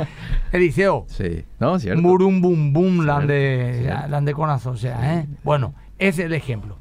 Eliseo, 0.51 1.05
Sí. 1.07 1.45
No, 1.59 1.79
cierto. 1.79 2.01
Murum 2.01 2.41
bum 2.41 2.73
bum, 2.73 3.05
la 3.05 3.19
de, 3.21 3.89
la 4.09 4.59
sociedad, 4.59 5.17
¿eh? 5.19 5.27
Bueno, 5.43 5.73
ese 5.97 6.23
es 6.23 6.25
el 6.27 6.33
ejemplo. 6.33 6.77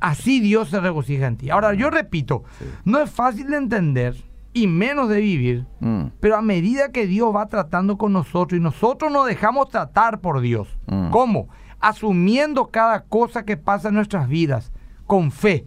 Así 0.00 0.40
Dios 0.40 0.70
se 0.70 0.80
regocija 0.80 1.26
en 1.26 1.36
ti. 1.36 1.50
Ahora, 1.50 1.74
yo 1.74 1.90
repito, 1.90 2.44
no 2.84 3.00
es 3.00 3.10
fácil 3.10 3.48
de 3.48 3.56
entender 3.56 4.14
y 4.54 4.66
menos 4.66 5.08
de 5.08 5.20
vivir, 5.20 5.66
Mm, 5.80 6.04
pero 6.20 6.36
a 6.36 6.42
medida 6.42 6.92
que 6.92 7.06
Dios 7.06 7.34
va 7.34 7.46
tratando 7.46 7.96
con 7.96 8.12
nosotros 8.12 8.58
y 8.58 8.62
nosotros 8.62 9.10
nos 9.10 9.26
dejamos 9.26 9.70
tratar 9.70 10.20
por 10.20 10.40
Dios, 10.40 10.68
Mm. 10.86 11.10
¿cómo? 11.10 11.48
Asumiendo 11.80 12.68
cada 12.68 13.00
cosa 13.04 13.44
que 13.44 13.56
pasa 13.56 13.88
en 13.88 13.94
nuestras 13.94 14.28
vidas 14.28 14.72
con 15.06 15.30
fe, 15.30 15.66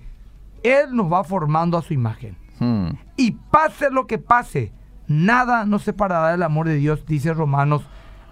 Él 0.63 0.95
nos 0.95 1.11
va 1.11 1.23
formando 1.23 1.77
a 1.77 1.81
su 1.81 1.93
imagen. 1.93 2.37
mm. 2.59 2.87
Y 3.17 3.31
pase 3.51 3.89
lo 3.91 4.07
que 4.07 4.17
pase, 4.17 4.71
nada 5.07 5.65
nos 5.65 5.83
separará 5.83 6.31
del 6.31 6.43
amor 6.43 6.67
de 6.67 6.75
Dios, 6.75 7.05
dice 7.05 7.33
Romanos 7.33 7.83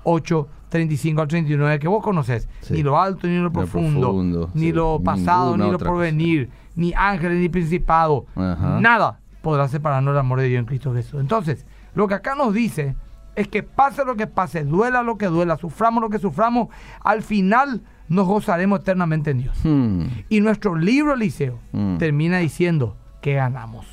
8, 0.04 0.48
35 0.70 1.22
al 1.22 1.28
39, 1.28 1.78
que 1.80 1.88
vos 1.88 2.04
conoces. 2.04 2.48
Sí. 2.62 2.74
Ni 2.74 2.84
lo 2.84 3.00
alto, 3.00 3.28
ni 3.28 3.36
lo 3.38 3.44
Lo 3.44 3.52
profundo, 3.52 4.50
ni 4.54 4.62
sí. 4.62 4.72
lo 4.72 5.00
pasado, 5.04 5.52
Ninguna 5.58 5.66
ni 5.66 5.72
lo 5.72 5.78
porvenir, 5.80 6.50
ni 6.76 6.94
ángeles, 6.96 7.40
ni 7.40 7.50
principado. 7.50 8.26
Ajá. 8.36 8.80
Nada 8.82 9.20
podrá 9.44 9.68
separarnos 9.68 10.14
del 10.16 10.20
amor 10.22 10.40
de 10.40 10.48
Dios 10.48 10.60
en 10.62 10.66
Cristo 10.66 10.94
Jesús. 10.96 11.20
Entonces, 11.20 11.68
lo 11.94 12.08
que 12.08 12.16
acá 12.16 12.34
nos 12.34 12.54
dice 12.54 12.96
es 13.36 13.48
que 13.50 13.62
pase 13.62 14.06
lo 14.06 14.16
que 14.16 14.26
pase, 14.26 14.64
duela 14.64 15.04
lo 15.04 15.18
que 15.18 15.26
duela, 15.28 15.58
suframos 15.58 16.02
lo 16.02 16.10
que 16.10 16.18
suframos, 16.18 16.70
al 17.04 17.22
final 17.22 17.82
nos 18.08 18.26
gozaremos 18.26 18.80
eternamente 18.80 19.32
en 19.32 19.40
Dios. 19.40 19.58
Mm. 19.64 20.04
Y 20.30 20.40
nuestro 20.42 20.76
libro, 20.76 21.14
Eliseo, 21.14 21.60
Mm. 21.74 21.98
termina 21.98 22.38
diciendo 22.38 22.96
que 23.22 23.34
ganamos. 23.34 23.86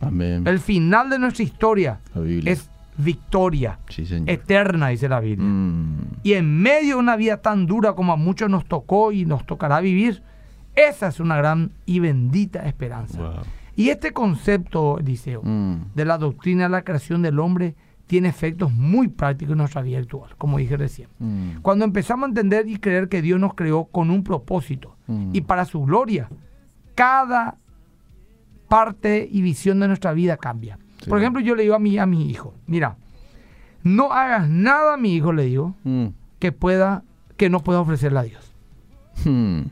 Amén. 0.00 0.46
El 0.46 0.58
final 0.58 1.10
de 1.10 1.18
nuestra 1.18 1.44
historia 1.44 2.00
es 2.44 2.68
victoria 2.96 3.78
Sí, 3.88 4.04
eterna, 4.26 4.88
dice 4.88 5.08
la 5.08 5.20
Biblia. 5.20 5.46
Mm. 5.48 5.96
Y 6.22 6.32
en 6.34 6.60
medio 6.62 6.94
de 6.96 7.00
una 7.00 7.16
vida 7.16 7.36
tan 7.38 7.66
dura 7.66 7.92
como 7.94 8.12
a 8.12 8.16
muchos 8.16 8.48
nos 8.48 8.64
tocó 8.64 9.12
y 9.12 9.24
nos 9.26 9.44
tocará 9.46 9.80
vivir, 9.80 10.22
esa 10.74 11.08
es 11.08 11.20
una 11.20 11.36
gran 11.36 11.72
y 11.84 11.98
bendita 12.00 12.66
esperanza. 12.66 13.18
Wow. 13.20 13.32
Y 13.76 13.88
este 13.88 14.12
concepto, 14.12 14.98
Eliseo, 14.98 15.42
Mm. 15.42 15.94
de 15.94 16.04
la 16.04 16.18
doctrina 16.18 16.64
de 16.64 16.68
la 16.70 16.82
creación 16.82 17.22
del 17.22 17.38
hombre 17.38 17.74
tiene 18.06 18.28
efectos 18.28 18.70
muy 18.72 19.08
prácticos 19.08 19.52
en 19.52 19.58
nuestra 19.58 19.80
vida 19.80 19.98
actual, 19.98 20.34
como 20.36 20.58
dije 20.58 20.76
recién. 20.76 21.08
Mm. 21.18 21.60
Cuando 21.62 21.84
empezamos 21.86 22.24
a 22.26 22.28
entender 22.28 22.68
y 22.68 22.76
creer 22.76 23.08
que 23.08 23.22
Dios 23.22 23.40
nos 23.40 23.54
creó 23.54 23.84
con 23.84 24.10
un 24.10 24.22
propósito 24.22 24.96
Mm. 25.06 25.30
y 25.34 25.40
para 25.42 25.64
su 25.64 25.82
gloria, 25.82 26.28
cada 26.94 27.56
parte 28.68 29.26
y 29.30 29.40
visión 29.42 29.80
de 29.80 29.88
nuestra 29.88 30.12
vida 30.12 30.36
cambia. 30.36 30.78
Sí. 31.02 31.08
Por 31.10 31.18
ejemplo, 31.18 31.40
yo 31.40 31.54
le 31.54 31.62
digo 31.62 31.74
a 31.74 31.78
mi, 31.78 31.98
a 31.98 32.06
mi 32.06 32.30
hijo, 32.30 32.54
mira, 32.66 32.96
no 33.82 34.12
hagas 34.12 34.48
nada 34.48 34.96
mi 34.96 35.14
hijo, 35.14 35.32
le 35.32 35.44
digo, 35.46 35.74
Mm. 35.84 36.06
que 36.38 36.52
pueda, 36.52 37.02
que 37.36 37.48
no 37.50 37.60
pueda 37.60 37.80
ofrecerle 37.80 38.18
a 38.18 38.22
Dios. 38.24 38.52
Mm. 39.24 39.62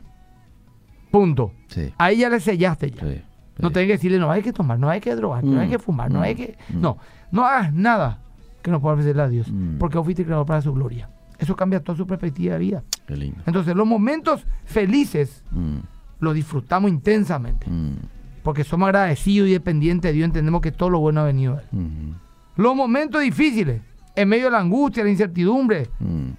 Punto. 1.11 1.51
Sí. 1.67 1.93
Ahí 1.97 2.17
ya 2.17 2.29
le 2.29 2.39
sellaste 2.39 2.91
ya. 2.91 3.01
Sí. 3.01 3.21
No 3.59 3.67
Sí. 3.69 3.73
tenés 3.73 3.87
que 3.87 3.93
decirle, 3.93 4.19
no 4.19 4.31
hay 4.31 4.41
que 4.41 4.53
tomar, 4.53 4.79
no 4.79 4.89
hay 4.89 4.99
que 5.01 5.15
drogar, 5.15 5.43
no 5.43 5.53
Mm. 5.53 5.59
hay 5.59 5.69
que 5.69 5.79
fumar, 5.79 6.11
no 6.11 6.19
Mm. 6.19 6.23
hay 6.23 6.35
que... 6.35 6.57
Mm. 6.69 6.81
No, 6.81 6.97
no 7.31 7.45
hagas 7.45 7.73
nada 7.73 8.19
que 8.61 8.71
no 8.71 8.79
pueda 8.79 8.93
ofrecerle 8.95 9.21
a 9.23 9.27
Dios, 9.27 9.51
Mm. 9.51 9.77
porque 9.77 9.97
vos 9.97 10.05
fuiste 10.05 10.23
creado 10.25 10.45
para 10.45 10.61
su 10.61 10.73
gloria. 10.73 11.09
Eso 11.37 11.55
cambia 11.55 11.79
toda 11.83 11.97
su 11.97 12.05
perspectiva 12.07 12.53
de 12.53 12.59
vida. 12.59 12.83
Qué 13.07 13.15
lindo. 13.17 13.41
Entonces, 13.45 13.75
los 13.75 13.87
momentos 13.87 14.45
felices 14.65 15.43
Mm. 15.51 15.77
los 16.19 16.33
disfrutamos 16.35 16.89
intensamente, 16.91 17.67
Mm. 17.69 17.93
porque 18.43 18.63
somos 18.63 18.87
agradecidos 18.87 19.49
y 19.49 19.51
dependientes 19.53 20.09
de 20.09 20.13
Dios, 20.13 20.25
entendemos 20.25 20.61
que 20.61 20.71
todo 20.71 20.89
lo 20.89 20.99
bueno 20.99 21.21
ha 21.21 21.25
venido 21.25 21.55
de 21.55 21.61
Él. 21.61 21.67
Mm. 21.71 22.11
Los 22.61 22.75
momentos 22.75 23.21
difíciles, 23.21 23.81
en 24.15 24.29
medio 24.29 24.45
de 24.45 24.51
la 24.51 24.59
angustia, 24.59 25.03
la 25.03 25.09
incertidumbre, 25.09 25.89
Mm. 25.99 26.29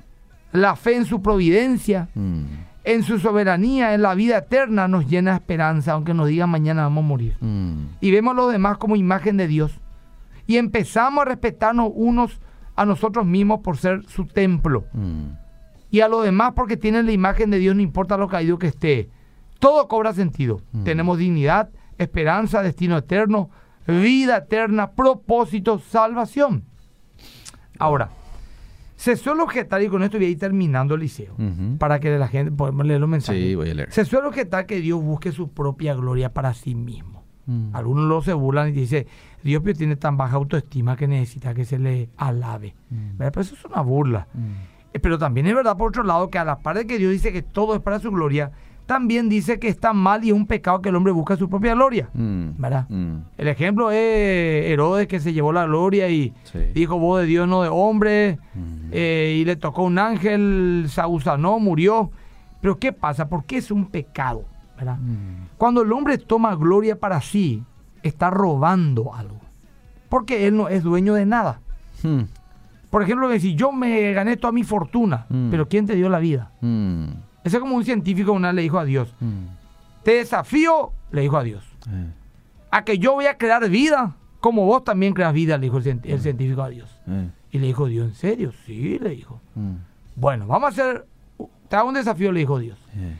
la 0.52 0.76
fe 0.76 0.96
en 0.96 1.04
su 1.04 1.20
providencia, 1.22 2.08
Mm. 2.14 2.44
En 2.84 3.02
su 3.02 3.18
soberanía, 3.18 3.94
en 3.94 4.02
la 4.02 4.14
vida 4.14 4.38
eterna, 4.38 4.88
nos 4.88 5.06
llena 5.06 5.32
de 5.32 5.36
esperanza, 5.36 5.92
aunque 5.92 6.14
nos 6.14 6.28
digan 6.28 6.50
mañana 6.50 6.82
vamos 6.82 7.04
a 7.04 7.08
morir. 7.08 7.36
Mm. 7.40 7.84
Y 8.00 8.10
vemos 8.10 8.32
a 8.32 8.36
los 8.36 8.52
demás 8.52 8.78
como 8.78 8.96
imagen 8.96 9.36
de 9.36 9.46
Dios. 9.46 9.78
Y 10.46 10.56
empezamos 10.56 11.22
a 11.22 11.24
respetarnos 11.26 11.90
unos 11.94 12.40
a 12.74 12.84
nosotros 12.84 13.26
mismos 13.26 13.60
por 13.60 13.76
ser 13.76 14.04
su 14.08 14.26
templo. 14.26 14.84
Mm. 14.92 15.26
Y 15.90 16.00
a 16.00 16.08
los 16.08 16.24
demás 16.24 16.54
porque 16.56 16.76
tienen 16.76 17.06
la 17.06 17.12
imagen 17.12 17.50
de 17.50 17.58
Dios, 17.58 17.76
no 17.76 17.82
importa 17.82 18.16
lo 18.16 18.28
caído 18.28 18.58
que 18.58 18.68
esté. 18.68 19.10
Todo 19.58 19.86
cobra 19.86 20.12
sentido. 20.12 20.60
Mm. 20.72 20.84
Tenemos 20.84 21.18
dignidad, 21.18 21.70
esperanza, 21.98 22.62
destino 22.62 22.96
eterno, 22.96 23.50
vida 23.86 24.38
eterna, 24.38 24.92
propósito, 24.92 25.78
salvación. 25.78 26.64
Ahora, 27.78 28.10
se 29.02 29.16
suele 29.16 29.42
objetar, 29.42 29.82
y 29.82 29.88
con 29.88 30.04
esto 30.04 30.16
voy 30.16 30.26
a 30.26 30.28
ir 30.28 30.38
terminando 30.38 30.94
el 30.94 31.00
liceo, 31.00 31.34
para 31.78 31.98
que 31.98 32.16
la 32.16 32.28
gente 32.28 32.52
podamos 32.52 32.86
leer 32.86 33.00
los 33.00 33.08
mensajes. 33.08 33.42
Sí, 33.42 33.56
voy 33.56 33.70
a 33.70 33.74
leer. 33.74 33.90
Se 33.90 34.04
suele 34.04 34.28
objetar 34.28 34.64
que 34.64 34.80
Dios 34.80 35.02
busque 35.02 35.32
su 35.32 35.48
propia 35.48 35.92
gloria 35.96 36.32
para 36.32 36.54
sí 36.54 36.76
mismo. 36.76 37.24
Mm. 37.46 37.74
Algunos 37.74 38.04
lo 38.04 38.22
se 38.22 38.32
burlan 38.32 38.68
y 38.68 38.70
dicen, 38.70 39.08
Dios 39.42 39.60
tiene 39.76 39.96
tan 39.96 40.16
baja 40.16 40.36
autoestima 40.36 40.96
que 40.96 41.08
necesita 41.08 41.52
que 41.52 41.64
se 41.64 41.80
le 41.80 42.10
alabe. 42.16 42.76
Mm. 42.90 43.16
Pero 43.18 43.40
eso 43.40 43.56
es 43.56 43.64
una 43.64 43.80
burla. 43.80 44.28
Mm. 44.34 44.92
Eh, 44.92 45.00
Pero 45.00 45.18
también 45.18 45.48
es 45.48 45.54
verdad, 45.56 45.76
por 45.76 45.88
otro 45.88 46.04
lado, 46.04 46.30
que 46.30 46.38
a 46.38 46.44
la 46.44 46.60
par 46.60 46.76
de 46.76 46.86
que 46.86 46.96
Dios 46.96 47.10
dice 47.10 47.32
que 47.32 47.42
todo 47.42 47.74
es 47.74 47.80
para 47.80 47.98
su 47.98 48.12
gloria, 48.12 48.52
también 48.92 49.30
dice 49.30 49.58
que 49.58 49.68
está 49.68 49.94
mal 49.94 50.22
y 50.22 50.28
es 50.28 50.34
un 50.34 50.46
pecado 50.46 50.82
que 50.82 50.90
el 50.90 50.96
hombre 50.96 51.12
busca 51.14 51.34
su 51.38 51.48
propia 51.48 51.74
gloria. 51.74 52.10
Mm. 52.12 52.48
¿Verdad? 52.58 52.86
Mm. 52.90 53.14
El 53.38 53.48
ejemplo 53.48 53.90
es 53.90 54.66
Herodes 54.70 55.06
que 55.08 55.18
se 55.18 55.32
llevó 55.32 55.50
la 55.50 55.64
gloria 55.64 56.10
y 56.10 56.34
Sí. 56.44 56.58
dijo 56.74 56.98
voz 56.98 57.22
de 57.22 57.26
Dios, 57.26 57.48
no 57.48 57.62
de 57.62 57.70
hombre, 57.70 58.38
Mm. 58.54 58.90
eh, 58.92 59.38
y 59.40 59.44
le 59.46 59.56
tocó 59.56 59.84
un 59.84 59.98
ángel, 59.98 60.84
Saúl 60.88 61.22
sanó, 61.22 61.58
murió. 61.58 62.10
Pero 62.60 62.78
¿qué 62.78 62.92
pasa? 62.92 63.30
¿Por 63.30 63.44
qué 63.46 63.56
es 63.56 63.70
un 63.70 63.86
pecado? 63.86 64.44
¿Verdad? 64.76 64.98
Cuando 65.56 65.80
el 65.80 65.90
hombre 65.92 66.18
toma 66.18 66.54
gloria 66.54 67.00
para 67.00 67.20
sí, 67.22 67.62
está 68.02 68.28
robando 68.28 69.14
algo. 69.14 69.40
Porque 70.10 70.46
él 70.46 70.54
no 70.56 70.68
es 70.68 70.82
dueño 70.82 71.14
de 71.14 71.24
nada. 71.24 71.60
Por 72.90 73.02
ejemplo, 73.02 73.32
si 73.38 73.54
yo 73.54 73.72
me 73.72 74.12
gané 74.12 74.36
toda 74.36 74.52
mi 74.52 74.64
fortuna, 74.64 75.26
pero 75.50 75.66
¿quién 75.66 75.86
te 75.86 75.94
dio 75.94 76.10
la 76.10 76.18
vida? 76.18 76.50
Eso 77.44 77.56
es 77.56 77.60
como 77.60 77.76
un 77.76 77.84
científico 77.84 78.32
una 78.32 78.52
le 78.52 78.62
dijo 78.62 78.78
a 78.78 78.84
Dios, 78.84 79.14
Mm. 79.20 79.46
te 80.04 80.12
desafío, 80.16 80.92
le 81.10 81.22
dijo 81.22 81.36
a 81.36 81.42
Dios, 81.42 81.64
Eh. 81.90 82.06
a 82.70 82.84
que 82.84 82.98
yo 82.98 83.12
voy 83.14 83.26
a 83.26 83.36
crear 83.38 83.68
vida, 83.68 84.14
como 84.40 84.64
vos 84.64 84.84
también 84.84 85.12
creas 85.14 85.32
vida, 85.32 85.56
le 85.58 85.66
dijo 85.66 85.78
el, 85.78 86.00
el 86.04 86.20
científico 86.20 86.62
a 86.62 86.68
Dios. 86.68 86.98
Eh. 87.06 87.28
Y 87.52 87.58
le 87.58 87.66
dijo 87.66 87.86
Dios, 87.86 88.08
¿en 88.08 88.14
serio? 88.14 88.52
Sí, 88.66 88.98
le 89.00 89.10
dijo. 89.10 89.40
Mm. 89.54 89.72
Bueno, 90.16 90.46
vamos 90.46 90.66
a 90.66 90.68
hacer, 90.82 91.06
te 91.68 91.76
hago 91.76 91.88
un 91.88 91.94
desafío, 91.94 92.32
le 92.32 92.40
dijo 92.40 92.58
Dios. 92.58 92.78
Eh. 92.96 93.16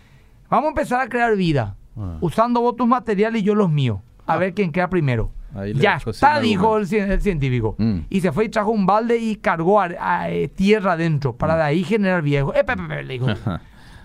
Vamos 0.49 0.67
a 0.67 0.69
empezar 0.71 1.01
a 1.01 1.09
crear 1.09 1.35
vida, 1.37 1.77
Ah. 1.97 2.17
usando 2.21 2.61
vos 2.61 2.77
tus 2.77 2.87
materiales 2.87 3.43
y 3.43 3.45
yo 3.45 3.55
los 3.55 3.71
míos. 3.71 4.01
A 4.27 4.35
Ah. 4.35 4.37
ver 4.39 4.55
quién 4.55 4.71
queda 4.73 4.89
primero. 4.89 5.31
Ahí 5.55 5.75
Ya 5.75 5.97
está, 5.97 6.41
dijo 6.41 6.79
el, 6.79 6.87
científico. 6.87 7.75
Mm. 7.77 7.99
Y 8.09 8.21
se 8.23 8.33
fue 8.33 8.47
y 8.47 8.49
trajo 8.49 8.71
un 8.71 8.87
balde 8.87 9.19
y 9.19 9.37
cargó 9.37 9.83
a- 9.83 9.91
a, 10.01 10.31
eh, 10.31 10.49
tierra 10.49 10.93
adentro 10.93 11.37
para 11.37 11.57
de 11.57 11.63
ahí 11.63 11.85
generar 11.85 12.23
viejo. 12.23 12.55
Eh, 12.55 12.65
pe, 12.65 12.75
pe, 12.75 12.83
pe, 12.89 13.03
le 13.03 13.13
dijo. 13.15 13.27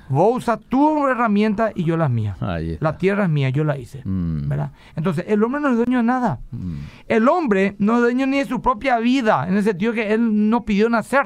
Vos 0.10 0.38
usas 0.38 0.60
tu 0.70 1.08
herramienta 1.08 1.72
y 1.76 1.84
yo 1.84 1.98
las 1.98 2.10
mías. 2.10 2.38
La 2.80 2.98
tierra 2.98 3.24
es 3.24 3.30
mía, 3.30 3.50
yo 3.50 3.64
la 3.64 3.78
hice. 3.78 4.02
Mm. 4.06 4.48
¿verdad? 4.48 4.72
Entonces, 4.96 5.26
el 5.28 5.44
hombre 5.44 5.62
no 5.62 5.70
es 5.70 5.76
dueño 5.76 5.98
de 5.98 6.04
nada. 6.04 6.40
Mm. 6.52 6.76
El 7.08 7.28
hombre 7.28 7.76
no 7.80 7.96
es 7.96 8.02
dueño 8.02 8.26
ni 8.28 8.38
de 8.40 8.46
su 8.46 8.62
propia 8.62 9.00
vida, 9.00 9.46
en 9.48 9.58
el 9.58 9.64
sentido 9.64 9.94
que 9.94 10.14
él 10.14 10.50
no 10.50 10.64
pidió 10.64 10.90
nacer. 10.90 11.26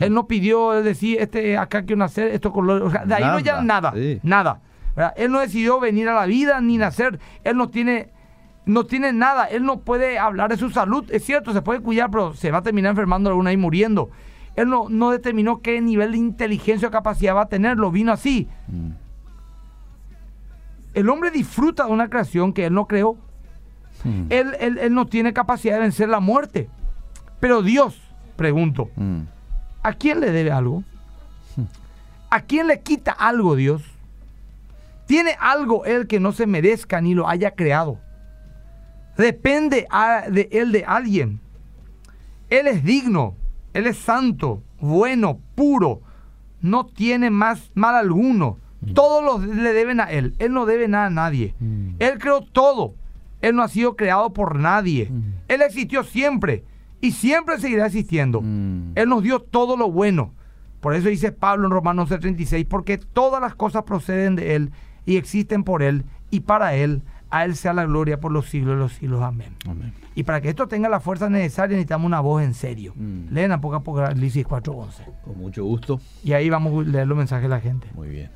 Él 0.00 0.14
no 0.14 0.26
pidió 0.26 0.82
decir, 0.82 1.18
este, 1.20 1.58
acá 1.58 1.82
quiero 1.82 1.98
nacer, 1.98 2.28
esto 2.28 2.52
color. 2.52 2.82
o 2.82 2.90
sea, 2.90 3.04
de 3.04 3.14
ahí 3.14 3.24
no 3.24 3.38
ya 3.38 3.60
Nada, 3.60 3.90
nada. 3.90 3.92
sí. 3.94 4.18
Nada. 4.22 4.60
¿verdad? 4.96 5.12
Él 5.16 5.30
no 5.30 5.40
decidió 5.40 5.78
venir 5.78 6.08
a 6.08 6.14
la 6.14 6.26
vida 6.26 6.60
ni 6.60 6.78
nacer. 6.78 7.20
Él 7.44 7.56
no 7.56 7.68
tiene, 7.68 8.08
no 8.64 8.86
tiene 8.86 9.12
nada. 9.12 9.44
Él 9.44 9.64
no 9.64 9.80
puede 9.80 10.18
hablar 10.18 10.50
de 10.50 10.56
su 10.56 10.70
salud. 10.70 11.04
Es 11.12 11.24
cierto, 11.24 11.52
se 11.52 11.62
puede 11.62 11.80
cuidar, 11.80 12.10
pero 12.10 12.34
se 12.34 12.50
va 12.50 12.58
a 12.58 12.62
terminar 12.62 12.90
enfermando 12.90 13.28
alguna 13.30 13.52
y 13.52 13.56
muriendo. 13.56 14.10
Él 14.60 14.68
no, 14.68 14.88
no 14.88 15.10
determinó 15.10 15.60
qué 15.60 15.80
nivel 15.80 16.12
de 16.12 16.18
inteligencia 16.18 16.88
o 16.88 16.90
capacidad 16.90 17.34
va 17.34 17.42
a 17.42 17.48
tener. 17.48 17.76
Lo 17.76 17.90
vino 17.90 18.12
así. 18.12 18.48
Mm. 18.68 18.90
El 20.94 21.08
hombre 21.08 21.30
disfruta 21.30 21.86
de 21.86 21.92
una 21.92 22.08
creación 22.08 22.52
que 22.52 22.66
él 22.66 22.74
no 22.74 22.86
creó. 22.86 23.16
Mm. 24.04 24.22
Él, 24.30 24.56
él- 24.60 24.78
él 24.78 24.94
no 24.94 25.06
tiene 25.06 25.32
capacidad 25.32 25.74
de 25.74 25.80
vencer 25.80 26.08
la 26.08 26.20
muerte. 26.20 26.68
Pero 27.38 27.62
Dios, 27.62 28.00
pregunto, 28.36 28.90
Mm. 28.96 29.20
¿a 29.82 29.92
quién 29.94 30.20
le 30.20 30.30
debe 30.32 30.50
algo? 30.50 30.82
¿A 32.30 32.42
quién 32.42 32.66
le 32.68 32.80
quita 32.80 33.10
algo 33.12 33.56
Dios? 33.56 33.82
¿Tiene 35.06 35.32
algo 35.40 35.84
Él 35.84 36.06
que 36.06 36.20
no 36.20 36.30
se 36.32 36.46
merezca 36.46 37.00
ni 37.00 37.14
lo 37.14 37.28
haya 37.28 37.52
creado? 37.52 37.98
Depende 39.16 39.86
a- 39.90 40.24
de 40.30 40.48
Él 40.52 40.70
de 40.72 40.84
alguien. 40.84 41.40
Él 42.48 42.66
es 42.68 42.84
digno, 42.84 43.34
Él 43.72 43.86
es 43.86 43.98
santo, 43.98 44.62
bueno, 44.80 45.40
puro, 45.54 46.02
no 46.60 46.86
tiene 46.86 47.30
más 47.30 47.70
mal 47.74 47.94
alguno. 47.94 48.58
Todos 48.94 49.22
los 49.22 49.56
le 49.56 49.72
deben 49.74 50.00
a 50.00 50.04
Él. 50.04 50.34
Él 50.38 50.52
no 50.52 50.64
debe 50.64 50.88
nada 50.88 51.06
a 51.06 51.10
nadie. 51.10 51.54
Mm. 51.60 51.96
Él 51.98 52.18
creó 52.18 52.40
todo. 52.40 52.94
Él 53.42 53.54
no 53.54 53.62
ha 53.62 53.68
sido 53.68 53.94
creado 53.94 54.32
por 54.32 54.56
nadie. 54.56 55.08
Mm. 55.10 55.20
Él 55.48 55.62
existió 55.62 56.02
siempre 56.02 56.64
y 57.00 57.12
siempre 57.12 57.58
seguirá 57.58 57.86
existiendo. 57.86 58.40
Mm. 58.40 58.92
Él 58.94 59.08
nos 59.08 59.22
dio 59.22 59.40
todo 59.40 59.76
lo 59.76 59.90
bueno. 59.90 60.32
Por 60.80 60.94
eso 60.94 61.08
dice 61.08 61.30
Pablo 61.30 61.66
en 61.66 61.72
Romanos 61.72 62.08
36, 62.08 62.66
porque 62.68 62.96
todas 62.96 63.40
las 63.40 63.54
cosas 63.54 63.82
proceden 63.82 64.34
de 64.34 64.54
Él 64.54 64.70
y 65.04 65.16
existen 65.16 65.62
por 65.62 65.82
Él 65.82 66.04
y 66.30 66.40
para 66.40 66.74
Él. 66.74 67.02
A 67.30 67.44
Él 67.44 67.54
sea 67.56 67.72
la 67.72 67.84
gloria 67.84 68.18
por 68.18 68.32
los 68.32 68.48
siglos 68.48 68.74
de 68.74 68.80
los 68.80 68.92
siglos. 68.94 69.22
Amén. 69.22 69.54
Amén. 69.68 69.92
Y 70.14 70.24
para 70.24 70.40
que 70.40 70.48
esto 70.48 70.66
tenga 70.66 70.88
la 70.88 71.00
fuerza 71.00 71.30
necesaria 71.30 71.76
necesitamos 71.76 72.06
una 72.06 72.20
voz 72.20 72.42
en 72.42 72.54
serio. 72.54 72.92
Mm. 72.96 73.32
Leen 73.32 73.52
a 73.52 73.60
poco 73.60 73.76
a 73.76 73.82
poco 73.82 74.00
Apocalipsis 74.00 74.46
4.11. 74.46 75.22
Con 75.24 75.38
mucho 75.38 75.64
gusto. 75.64 76.00
Y 76.24 76.32
ahí 76.32 76.50
vamos 76.50 76.86
a 76.86 76.88
leer 76.90 77.06
los 77.06 77.16
mensajes 77.16 77.44
de 77.44 77.48
la 77.48 77.60
gente. 77.60 77.86
Muy 77.94 78.08
bien. 78.08 78.30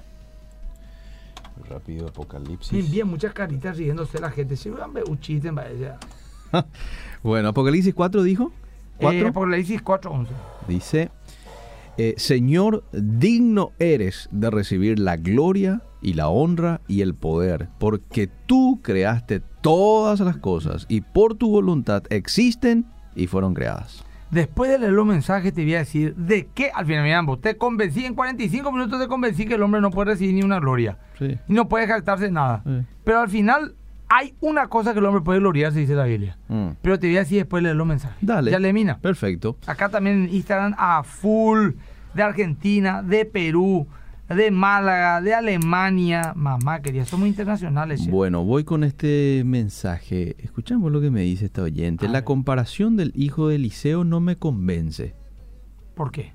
Rápido, 1.68 2.08
Apocalipsis. 2.08 2.90
bien, 2.90 3.08
muchas 3.08 3.32
caritas 3.32 3.76
riéndose 3.76 4.20
la 4.20 4.30
gente. 4.30 4.56
Sí, 4.56 4.70
un 5.08 5.20
chiste, 5.20 5.50
vaya. 5.50 5.98
Bueno, 7.22 7.48
Apocalipsis 7.48 7.94
4 7.94 8.22
dijo. 8.22 8.52
Eh, 8.98 9.00
4 9.00 9.28
Apocalipsis 9.28 9.82
4.11. 9.82 10.26
dice: 10.68 11.10
eh, 11.96 12.14
Señor, 12.16 12.84
digno 12.92 13.72
eres 13.78 14.28
de 14.30 14.50
recibir 14.50 14.98
la 14.98 15.16
gloria 15.16 15.82
y 16.04 16.12
la 16.12 16.28
honra 16.28 16.82
y 16.86 17.00
el 17.00 17.14
poder, 17.14 17.68
porque 17.78 18.28
tú 18.46 18.80
creaste 18.82 19.40
todas 19.62 20.20
las 20.20 20.36
cosas 20.36 20.86
y 20.88 21.00
por 21.00 21.34
tu 21.34 21.50
voluntad 21.50 22.04
existen 22.10 22.86
y 23.16 23.26
fueron 23.26 23.54
creadas. 23.54 24.04
Después 24.30 24.70
de 24.70 24.78
leer 24.78 24.92
los 24.92 25.06
mensajes 25.06 25.54
te 25.54 25.62
voy 25.62 25.74
a 25.74 25.78
decir 25.78 26.14
de 26.16 26.48
qué, 26.54 26.70
al 26.74 26.86
final, 26.86 27.04
mira, 27.04 27.18
ambos, 27.18 27.40
te 27.40 27.56
convencí, 27.56 28.04
en 28.04 28.14
45 28.14 28.70
minutos 28.70 29.00
te 29.00 29.08
convencí 29.08 29.46
que 29.46 29.54
el 29.54 29.62
hombre 29.62 29.80
no 29.80 29.90
puede 29.90 30.12
recibir 30.12 30.34
ni 30.34 30.42
una 30.42 30.60
gloria. 30.60 30.98
Sí. 31.18 31.38
Y 31.48 31.52
no 31.52 31.68
puede 31.68 31.86
jactarse 31.86 32.30
nada. 32.30 32.62
Sí. 32.66 32.82
Pero 33.04 33.20
al 33.20 33.28
final 33.28 33.74
hay 34.08 34.34
una 34.40 34.66
cosa 34.66 34.92
que 34.92 34.98
el 34.98 35.06
hombre 35.06 35.22
puede 35.22 35.38
gloriarse, 35.38 35.78
dice 35.78 35.94
la 35.94 36.04
Biblia. 36.04 36.36
Mm. 36.48 36.70
Pero 36.82 36.98
te 36.98 37.06
voy 37.06 37.16
a 37.16 37.20
decir 37.20 37.38
después 37.38 37.62
de 37.62 37.68
leer 37.68 37.76
los 37.76 37.86
mensajes. 37.86 38.18
Dale. 38.20 38.50
Ya 38.50 38.58
le 38.58 38.72
mina. 38.72 38.98
Perfecto. 38.98 39.56
Acá 39.66 39.88
también 39.88 40.24
en 40.24 40.34
Instagram 40.34 40.74
a 40.76 41.02
full 41.04 41.70
de 42.12 42.22
Argentina, 42.22 43.02
de 43.02 43.24
Perú, 43.24 43.86
de 44.28 44.50
Málaga, 44.50 45.20
de 45.20 45.34
Alemania. 45.34 46.32
Mamá 46.36 46.80
querida, 46.82 47.04
somos 47.04 47.28
internacionales. 47.28 48.06
Bueno, 48.08 48.44
voy 48.44 48.64
con 48.64 48.84
este 48.84 49.42
mensaje. 49.44 50.36
Escuchamos 50.38 50.90
lo 50.92 51.00
que 51.00 51.10
me 51.10 51.20
dice 51.22 51.46
esta 51.46 51.62
oyente. 51.62 52.06
A 52.06 52.08
La 52.08 52.18
ver. 52.18 52.24
comparación 52.24 52.96
del 52.96 53.12
hijo 53.14 53.48
de 53.48 53.56
Eliseo 53.56 54.04
no 54.04 54.20
me 54.20 54.36
convence, 54.36 55.14
¿Por 55.94 56.10
qué? 56.10 56.32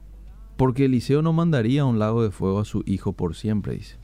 porque 0.58 0.86
Eliseo 0.86 1.21
no 1.21 1.32
mandaría 1.34 1.84
a 1.84 1.86
un 1.86 1.99
lago 1.99 2.21
de 2.23 2.32
fuego 2.32 2.60
a 2.60 2.65
su 2.65 2.84
hijo 2.86 3.13
por 3.13 3.36
siempre, 3.36 3.73
dice. 3.75 3.97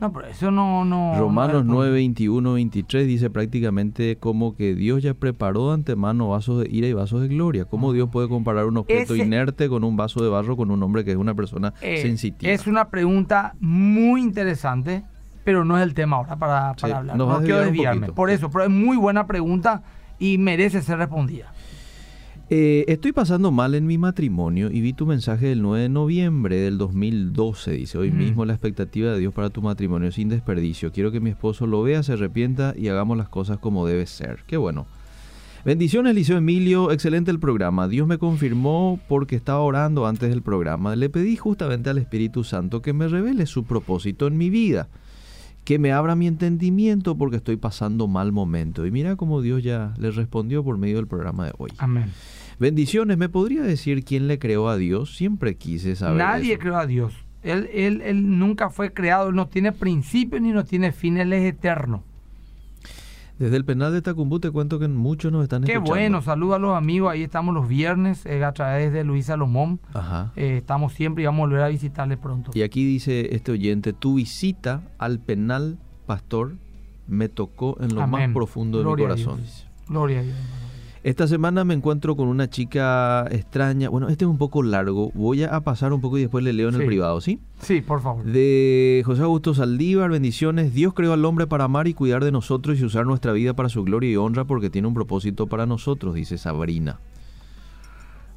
No, 0.00 0.12
pero 0.12 0.28
eso 0.28 0.50
no... 0.50 0.84
no 0.84 1.14
Romanos 1.18 1.64
no- 1.64 1.74
9, 1.74 1.90
21, 1.92 2.52
23 2.52 3.06
dice 3.06 3.30
prácticamente 3.30 4.16
como 4.16 4.54
que 4.54 4.74
Dios 4.74 5.02
ya 5.02 5.14
preparó 5.14 5.68
de 5.68 5.74
antemano 5.74 6.28
vasos 6.28 6.62
de 6.62 6.68
ira 6.70 6.86
y 6.86 6.92
vasos 6.92 7.20
de 7.22 7.28
gloria. 7.28 7.64
¿Cómo 7.64 7.92
Dios 7.92 8.08
puede 8.10 8.28
comparar 8.28 8.66
un 8.66 8.76
objeto 8.76 9.14
Ese- 9.14 9.24
inerte 9.24 9.68
con 9.68 9.82
un 9.82 9.96
vaso 9.96 10.22
de 10.22 10.28
barro 10.28 10.56
con 10.56 10.70
un 10.70 10.80
hombre 10.82 11.04
que 11.04 11.10
es 11.10 11.16
una 11.16 11.34
persona 11.34 11.74
Eh, 11.80 12.00
sensitiva? 12.02 12.52
Es 12.52 12.66
una 12.68 12.88
pregunta 12.90 13.54
muy 13.58 14.22
interesante, 14.22 15.02
pero 15.44 15.64
no 15.64 15.76
es 15.76 15.82
el 15.82 15.94
tema 15.94 16.16
ahora 16.18 16.36
para, 16.36 16.74
para 16.74 16.88
Sí, 16.88 16.92
hablar. 16.92 17.16
No 17.16 17.40
quiero 17.40 17.60
desviarme. 17.60 18.12
Por 18.12 18.30
eso, 18.30 18.50
pero 18.50 18.64
es 18.64 18.70
muy 18.70 18.96
buena 18.96 19.26
pregunta 19.26 19.82
y 20.20 20.38
merece 20.38 20.80
ser 20.82 20.98
respondida. 20.98 21.52
Eh, 22.50 22.86
estoy 22.88 23.12
pasando 23.12 23.50
mal 23.50 23.74
en 23.74 23.86
mi 23.86 23.98
matrimonio 23.98 24.70
y 24.70 24.80
vi 24.80 24.94
tu 24.94 25.04
mensaje 25.04 25.48
del 25.48 25.60
9 25.60 25.82
de 25.82 25.88
noviembre 25.90 26.56
del 26.56 26.78
2012. 26.78 27.72
Dice, 27.72 27.98
hoy 27.98 28.10
Mm. 28.10 28.16
mismo 28.18 28.44
la 28.46 28.54
expectativa 28.54 29.12
de 29.12 29.18
Dios 29.18 29.34
para 29.34 29.50
tu 29.50 29.60
matrimonio 29.60 30.10
sin 30.12 30.30
desperdicio. 30.30 30.90
Quiero 30.90 31.12
que 31.12 31.20
mi 31.20 31.28
esposo 31.28 31.66
lo 31.66 31.82
vea, 31.82 32.02
se 32.02 32.14
arrepienta 32.14 32.74
y 32.76 32.88
hagamos 32.88 33.18
las 33.18 33.28
cosas 33.28 33.58
como 33.58 33.86
debe 33.86 34.06
ser. 34.06 34.44
Qué 34.46 34.56
bueno. 34.56 34.86
Bendiciones, 35.64 36.14
Liceo 36.14 36.38
Emilio. 36.38 36.90
Excelente 36.90 37.30
el 37.30 37.38
programa. 37.38 37.86
Dios 37.86 38.06
me 38.08 38.16
confirmó 38.16 38.98
porque 39.08 39.36
estaba 39.36 39.58
orando 39.60 40.06
antes 40.06 40.30
del 40.30 40.40
programa. 40.40 40.96
Le 40.96 41.10
pedí 41.10 41.36
justamente 41.36 41.90
al 41.90 41.98
Espíritu 41.98 42.44
Santo 42.44 42.80
que 42.80 42.94
me 42.94 43.08
revele 43.08 43.44
su 43.44 43.64
propósito 43.64 44.26
en 44.26 44.38
mi 44.38 44.48
vida. 44.48 44.88
Que 45.68 45.78
me 45.78 45.92
abra 45.92 46.16
mi 46.16 46.26
entendimiento 46.26 47.18
porque 47.18 47.36
estoy 47.36 47.58
pasando 47.58 48.08
mal 48.08 48.32
momento. 48.32 48.86
Y 48.86 48.90
mira 48.90 49.16
cómo 49.16 49.42
Dios 49.42 49.62
ya 49.62 49.92
le 49.98 50.10
respondió 50.10 50.64
por 50.64 50.78
medio 50.78 50.96
del 50.96 51.06
programa 51.06 51.44
de 51.44 51.52
hoy. 51.58 51.70
Amén. 51.76 52.10
Bendiciones, 52.58 53.18
¿me 53.18 53.28
podría 53.28 53.60
decir 53.60 54.02
quién 54.02 54.28
le 54.28 54.38
creó 54.38 54.70
a 54.70 54.78
Dios? 54.78 55.14
Siempre 55.14 55.58
quise 55.58 55.94
saber. 55.94 56.16
Nadie 56.16 56.54
eso. 56.54 56.60
creó 56.60 56.78
a 56.78 56.86
Dios. 56.86 57.12
Él, 57.42 57.68
él, 57.70 58.00
él 58.00 58.38
nunca 58.38 58.70
fue 58.70 58.94
creado, 58.94 59.28
él 59.28 59.34
no 59.34 59.48
tiene 59.48 59.72
principio 59.72 60.40
ni 60.40 60.52
no 60.52 60.64
tiene 60.64 60.90
fin, 60.90 61.18
él 61.18 61.34
es 61.34 61.44
eterno. 61.44 62.02
Desde 63.38 63.56
el 63.56 63.64
penal 63.64 63.92
de 63.92 64.02
Tacumbú 64.02 64.40
te 64.40 64.50
cuento 64.50 64.78
que 64.80 64.88
muchos 64.88 65.30
nos 65.30 65.44
están 65.44 65.62
Qué 65.62 65.72
escuchando. 65.74 65.90
bueno, 65.94 66.22
saludos 66.22 66.56
a 66.56 66.58
los 66.58 66.76
amigos, 66.76 67.12
ahí 67.12 67.22
estamos 67.22 67.54
los 67.54 67.68
viernes 67.68 68.26
eh, 68.26 68.44
a 68.44 68.52
través 68.52 68.92
de 68.92 69.04
Luis 69.04 69.26
Salomón. 69.26 69.78
Ajá. 69.94 70.32
Eh, 70.34 70.56
estamos 70.58 70.92
siempre 70.92 71.22
y 71.22 71.26
vamos 71.26 71.38
a 71.38 71.46
volver 71.46 71.62
a 71.62 71.68
visitarle 71.68 72.16
pronto. 72.16 72.50
Y 72.54 72.62
aquí 72.62 72.84
dice 72.84 73.34
este 73.34 73.52
oyente, 73.52 73.92
tu 73.92 74.14
visita 74.16 74.82
al 74.98 75.20
penal, 75.20 75.78
pastor, 76.06 76.56
me 77.06 77.28
tocó 77.28 77.76
en 77.80 77.94
lo 77.94 78.06
más 78.08 78.28
profundo 78.32 78.78
de 78.78 78.84
Gloria 78.84 79.06
a 79.06 79.14
mi 79.14 79.22
corazón. 79.22 79.40
Dios. 79.42 79.66
Gloria 79.88 80.18
a 80.20 80.22
Dios. 80.22 80.36
Esta 81.08 81.26
semana 81.26 81.64
me 81.64 81.72
encuentro 81.72 82.16
con 82.16 82.28
una 82.28 82.50
chica 82.50 83.26
extraña. 83.30 83.88
Bueno, 83.88 84.10
este 84.10 84.26
es 84.26 84.30
un 84.30 84.36
poco 84.36 84.62
largo. 84.62 85.10
Voy 85.14 85.42
a 85.42 85.58
pasar 85.62 85.94
un 85.94 86.02
poco 86.02 86.18
y 86.18 86.20
después 86.20 86.44
le 86.44 86.52
leo 86.52 86.68
en 86.68 86.74
el 86.74 86.84
privado, 86.84 87.22
¿sí? 87.22 87.40
Sí, 87.62 87.80
por 87.80 88.02
favor. 88.02 88.26
De 88.26 89.02
José 89.06 89.22
Augusto 89.22 89.54
Saldívar, 89.54 90.10
bendiciones. 90.10 90.74
Dios 90.74 90.92
creó 90.92 91.14
al 91.14 91.24
hombre 91.24 91.46
para 91.46 91.64
amar 91.64 91.88
y 91.88 91.94
cuidar 91.94 92.22
de 92.22 92.30
nosotros 92.30 92.78
y 92.78 92.84
usar 92.84 93.06
nuestra 93.06 93.32
vida 93.32 93.54
para 93.54 93.70
su 93.70 93.84
gloria 93.84 94.10
y 94.10 94.16
honra 94.16 94.44
porque 94.44 94.68
tiene 94.68 94.86
un 94.86 94.92
propósito 94.92 95.46
para 95.46 95.64
nosotros, 95.64 96.14
dice 96.14 96.36
Sabrina. 96.36 97.00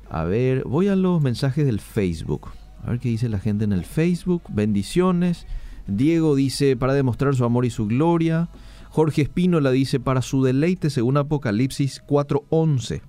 A 0.10 0.24
ver, 0.24 0.64
voy 0.64 0.88
a 0.88 0.96
los 0.96 1.22
mensajes 1.22 1.66
del 1.66 1.82
Facebook. 1.82 2.52
A 2.86 2.92
ver 2.92 3.00
qué 3.00 3.10
dice 3.10 3.28
la 3.28 3.40
gente 3.40 3.66
en 3.66 3.74
el 3.74 3.84
Facebook. 3.84 4.44
Bendiciones. 4.48 5.46
Diego 5.88 6.36
dice 6.36 6.78
para 6.78 6.94
demostrar 6.94 7.36
su 7.36 7.44
amor 7.44 7.66
y 7.66 7.70
su 7.70 7.88
gloria. 7.88 8.48
Jorge 8.92 9.22
Espínola 9.22 9.72
dice 9.72 10.00
para 10.02 10.22
su 10.22 10.44
deleite 10.44 10.90
según 10.90 11.16
Apocalipsis 11.18 12.04
4:11. 12.08 13.02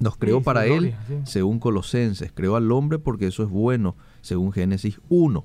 Nos 0.00 0.16
creó 0.16 0.38
Sí, 0.38 0.44
para 0.44 0.64
él 0.64 0.70
gloria, 0.72 0.98
sí. 1.06 1.14
según 1.24 1.58
Colosenses. 1.58 2.32
Creó 2.34 2.56
al 2.56 2.72
hombre 2.72 2.98
porque 2.98 3.26
eso 3.26 3.42
es 3.42 3.50
bueno 3.50 3.96
según 4.22 4.52
Génesis 4.52 4.98
1. 5.10 5.44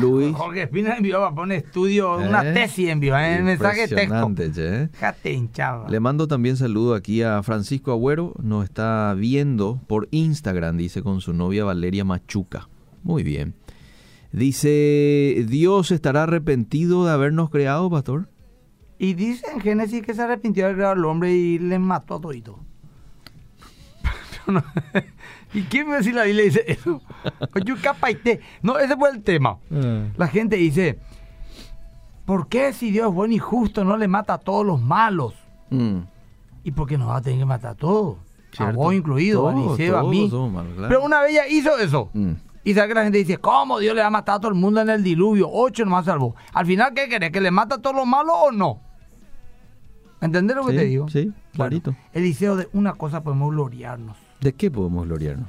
Luis. 0.00 0.34
Jorge 0.34 0.62
Espina 0.62 0.96
envió 0.96 1.18
para 1.20 1.34
poner 1.34 1.64
estudio, 1.64 2.16
una 2.16 2.48
¿Eh? 2.48 2.54
tesis 2.54 2.88
envió 2.88 3.16
en 3.18 3.24
el 3.38 3.42
mensaje 3.44 3.88
texto. 3.88 4.32
¿eh? 4.56 4.88
Hinchaba. 5.24 5.88
Le 5.90 6.00
mando 6.00 6.26
también 6.28 6.56
saludo 6.56 6.94
aquí 6.94 7.22
a 7.22 7.42
Francisco 7.42 7.90
Agüero, 7.92 8.34
nos 8.42 8.64
está 8.64 9.14
viendo 9.16 9.80
por 9.88 10.08
Instagram, 10.12 10.76
dice, 10.76 11.02
con 11.02 11.20
su 11.20 11.32
novia 11.32 11.64
Valeria 11.64 12.04
Machuca. 12.04 12.68
Muy 13.02 13.22
bien. 13.24 13.54
Dice, 14.34 15.46
¿Dios 15.48 15.92
estará 15.92 16.24
arrepentido 16.24 17.04
de 17.04 17.12
habernos 17.12 17.50
creado, 17.50 17.88
pastor? 17.88 18.28
Y 18.98 19.14
dice 19.14 19.46
en 19.52 19.60
Génesis 19.60 20.02
que 20.02 20.12
se 20.12 20.22
arrepintió 20.22 20.64
de 20.64 20.70
haber 20.70 20.76
creado 20.78 20.94
al 20.94 21.04
hombre 21.04 21.32
y 21.32 21.60
le 21.60 21.78
mató 21.78 22.16
a 22.16 22.20
todito. 22.20 22.58
¿Y 25.54 25.62
quién 25.62 25.88
me 25.88 25.98
decir 25.98 26.16
la 26.16 26.24
Biblia 26.24 26.46
dice 26.46 26.64
eso? 26.66 27.00
No, 28.60 28.76
ese 28.76 28.96
fue 28.96 29.10
el 29.10 29.22
tema. 29.22 29.58
La 30.16 30.26
gente 30.26 30.56
dice, 30.56 30.98
¿por 32.24 32.48
qué 32.48 32.72
si 32.72 32.90
Dios 32.90 33.10
es 33.10 33.14
bueno 33.14 33.34
y 33.34 33.38
justo 33.38 33.84
no 33.84 33.96
le 33.96 34.08
mata 34.08 34.34
a 34.34 34.38
todos 34.38 34.66
los 34.66 34.82
malos? 34.82 35.34
Mm, 35.70 35.98
¿Y 36.64 36.72
por 36.72 36.88
qué 36.88 36.98
nos 36.98 37.08
va 37.08 37.18
a 37.18 37.22
tener 37.22 37.38
que 37.38 37.44
matar 37.44 37.70
a 37.70 37.76
todos? 37.76 38.16
A 38.58 38.72
vos 38.72 38.92
incluido, 38.94 39.48
a 39.48 39.52
Eliseo, 39.52 39.96
a 39.96 40.02
mí. 40.02 40.28
somos 40.28 40.50
malos, 40.50 40.74
claro. 40.74 40.88
Pero 40.88 41.04
una 41.04 41.20
vez 41.20 41.30
ella 41.30 41.46
hizo 41.46 41.78
eso. 41.78 42.10
mm. 42.12 42.32
Y 42.64 42.72
sabe 42.74 42.88
que 42.88 42.94
la 42.94 43.02
gente 43.02 43.18
dice, 43.18 43.36
¿cómo 43.38 43.78
Dios 43.78 43.94
le 43.94 44.00
va 44.00 44.06
a 44.06 44.10
matar 44.10 44.36
a 44.36 44.40
todo 44.40 44.48
el 44.50 44.56
mundo 44.58 44.80
en 44.80 44.88
el 44.88 45.02
diluvio? 45.02 45.48
Ocho 45.50 45.84
nomás 45.84 46.06
salvó. 46.06 46.34
Al 46.54 46.64
final, 46.64 46.92
¿qué 46.94 47.08
querés? 47.08 47.30
¿Que 47.30 47.40
le 47.40 47.50
mata 47.50 47.74
a 47.76 47.78
todos 47.78 47.94
los 47.94 48.06
malos 48.06 48.34
o 48.36 48.52
no? 48.52 48.80
¿Entendés 50.20 50.56
lo 50.56 50.64
que 50.64 50.72
Sí, 50.72 50.78
te 50.78 50.84
digo? 50.84 51.08
sí, 51.08 51.24
Bueno, 51.24 51.34
clarito. 51.52 51.94
Eliseo, 52.14 52.56
de 52.56 52.68
una 52.72 52.94
cosa 52.94 53.22
podemos 53.22 53.50
gloriarnos. 53.52 54.16
¿De 54.40 54.54
qué 54.54 54.70
podemos 54.70 55.06
gloriarnos? 55.06 55.48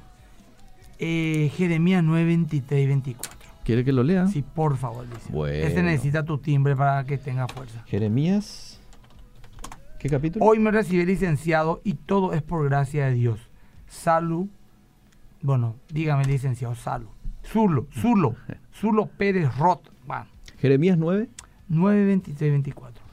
Eh, 0.99 1.51
Jeremías 1.55 2.03
9, 2.03 2.25
23 2.25 2.83
y 2.83 2.87
24. 2.87 3.39
¿Quiere 3.63 3.83
que 3.85 3.93
lo 3.93 4.03
lea? 4.03 4.27
Sí, 4.27 4.41
por 4.43 4.75
favor, 4.77 5.05
Eliseo. 5.05 5.31
Bueno. 5.31 5.65
Ese 5.67 5.81
necesita 5.81 6.23
tu 6.23 6.37
timbre 6.37 6.75
para 6.75 7.05
que 7.05 7.17
tenga 7.17 7.47
fuerza. 7.47 7.81
Jeremías. 7.85 8.79
¿Qué 9.99 10.09
capítulo? 10.09 10.45
Hoy 10.45 10.59
me 10.59 10.69
recibí 10.71 11.05
licenciado 11.05 11.79
y 11.83 11.93
todo 11.93 12.33
es 12.33 12.41
por 12.43 12.65
gracia 12.69 13.05
de 13.07 13.13
Dios. 13.13 13.39
Salud. 13.87 14.47
Bueno, 15.45 15.75
dígame 15.93 16.25
licenciado, 16.25 16.73
Salud. 16.73 17.09
Zulo, 17.43 17.85
Zulo, 17.91 18.35
Zulo 18.73 19.05
Pérez 19.05 19.55
Roth. 19.59 19.89
Bueno, 20.07 20.25
Jeremías 20.57 20.97
9. 20.97 21.29
9, 21.69 22.05
23 22.05 22.47
y 22.47 22.49
24. 22.51 23.03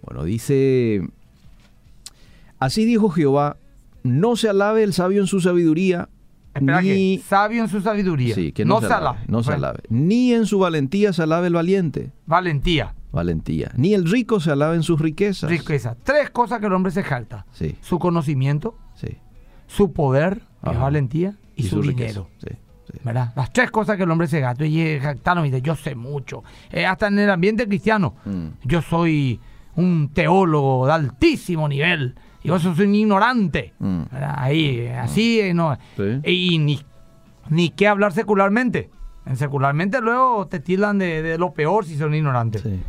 Bueno, 0.00 0.24
dice, 0.24 1.02
así 2.58 2.86
dijo 2.86 3.10
Jehová, 3.10 3.58
no 4.02 4.36
se 4.36 4.48
alabe 4.48 4.84
el 4.84 4.94
sabio 4.94 5.20
en 5.20 5.26
su 5.26 5.40
sabiduría, 5.42 6.08
Espera 6.54 6.80
ni... 6.80 7.18
que 7.18 7.22
sabio 7.26 7.62
en 7.62 7.68
su 7.68 7.82
sabiduría. 7.82 8.34
Sí, 8.34 8.52
que 8.52 8.64
no, 8.64 8.80
se 8.80 8.86
alabe, 8.92 9.18
no 9.28 9.42
se 9.42 9.52
alabe. 9.52 9.80
Ni 9.90 10.32
en 10.32 10.46
su 10.46 10.58
valentía 10.58 11.12
se 11.12 11.22
alabe 11.24 11.48
el 11.48 11.54
valiente, 11.54 12.12
Valentía, 12.24 12.94
valentía. 13.12 13.72
Ni 13.76 13.92
el 13.92 14.10
rico 14.10 14.40
se 14.40 14.50
alabe 14.50 14.76
en 14.76 14.82
sus 14.82 14.98
riquezas. 14.98 15.50
riqueza. 15.50 15.94
Tres 16.02 16.30
cosas 16.30 16.60
que 16.60 16.66
el 16.66 16.72
hombre 16.72 16.92
se 16.92 17.02
jalta. 17.02 17.44
Sí, 17.52 17.76
Su 17.82 17.98
conocimiento, 17.98 18.78
sí. 18.94 19.18
su 19.66 19.92
poder, 19.92 20.40
que 20.64 20.70
es 20.70 20.78
valentía, 20.80 21.36
y, 21.56 21.62
su, 21.64 21.82
dinero. 21.82 22.28
Sí, 22.38 22.48
sí. 22.50 22.98
¿verdad? 23.02 23.32
Las 23.34 23.52
tres 23.52 23.70
cosas 23.70 23.96
que 23.96 24.04
el 24.04 24.10
hombre 24.10 24.26
se 24.26 24.40
gasta. 24.40 24.64
Y 24.64 25.00
jactarnos 25.00 25.46
y 25.46 25.50
dice, 25.50 25.62
yo 25.62 25.74
sé 25.74 25.94
mucho. 25.94 26.44
Eh, 26.70 26.86
hasta 26.86 27.08
en 27.08 27.18
el 27.18 27.30
ambiente 27.30 27.66
cristiano. 27.66 28.14
Mm. 28.24 28.48
Yo 28.64 28.82
soy 28.82 29.40
un 29.76 30.10
teólogo 30.12 30.86
de 30.86 30.92
altísimo 30.92 31.68
nivel. 31.68 32.14
Y 32.42 32.50
vos 32.50 32.62
sos 32.62 32.78
un 32.78 32.94
ignorante. 32.94 33.74
Mm. 33.78 34.02
Ahí, 34.12 34.78
eh, 34.80 34.94
así, 34.94 35.40
eh, 35.40 35.54
no. 35.54 35.76
Sí. 35.96 36.20
Y 36.24 36.58
ni, 36.58 36.80
ni 37.48 37.70
qué 37.70 37.88
hablar 37.88 38.12
secularmente. 38.12 38.90
En 39.24 39.36
secularmente 39.36 40.00
luego 40.00 40.46
te 40.46 40.60
tildan 40.60 40.98
de, 40.98 41.22
de 41.22 41.38
lo 41.38 41.52
peor 41.52 41.84
si 41.84 41.96
son 41.96 42.14
ignorantes. 42.14 42.62
Sí. 42.62 42.80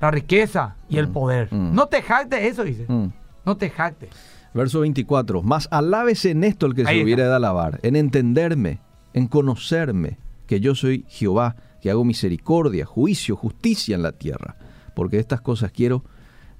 La 0.00 0.10
riqueza 0.10 0.76
y 0.88 0.98
el 0.98 1.08
poder. 1.08 1.52
Mm. 1.52 1.74
No 1.74 1.86
te 1.86 2.02
jactes 2.02 2.42
eso, 2.42 2.64
dice. 2.64 2.86
Mm. 2.88 3.12
No 3.44 3.56
te 3.56 3.70
jactes. 3.70 4.10
Verso 4.54 4.80
24. 4.80 5.42
Mas 5.42 5.68
alábese 5.70 6.30
en 6.30 6.44
esto 6.44 6.66
el 6.66 6.74
que 6.74 6.82
Ahí 6.86 6.98
se 6.98 7.04
hubiera 7.04 7.28
de 7.28 7.34
alabar, 7.34 7.80
en 7.82 7.96
entenderme, 7.96 8.80
en 9.14 9.26
conocerme, 9.26 10.18
que 10.46 10.60
yo 10.60 10.74
soy 10.74 11.04
Jehová, 11.08 11.56
que 11.80 11.90
hago 11.90 12.04
misericordia, 12.04 12.84
juicio, 12.84 13.36
justicia 13.36 13.94
en 13.94 14.02
la 14.02 14.12
tierra. 14.12 14.56
Porque 14.94 15.18
estas 15.18 15.40
cosas 15.40 15.72
quiero, 15.72 16.04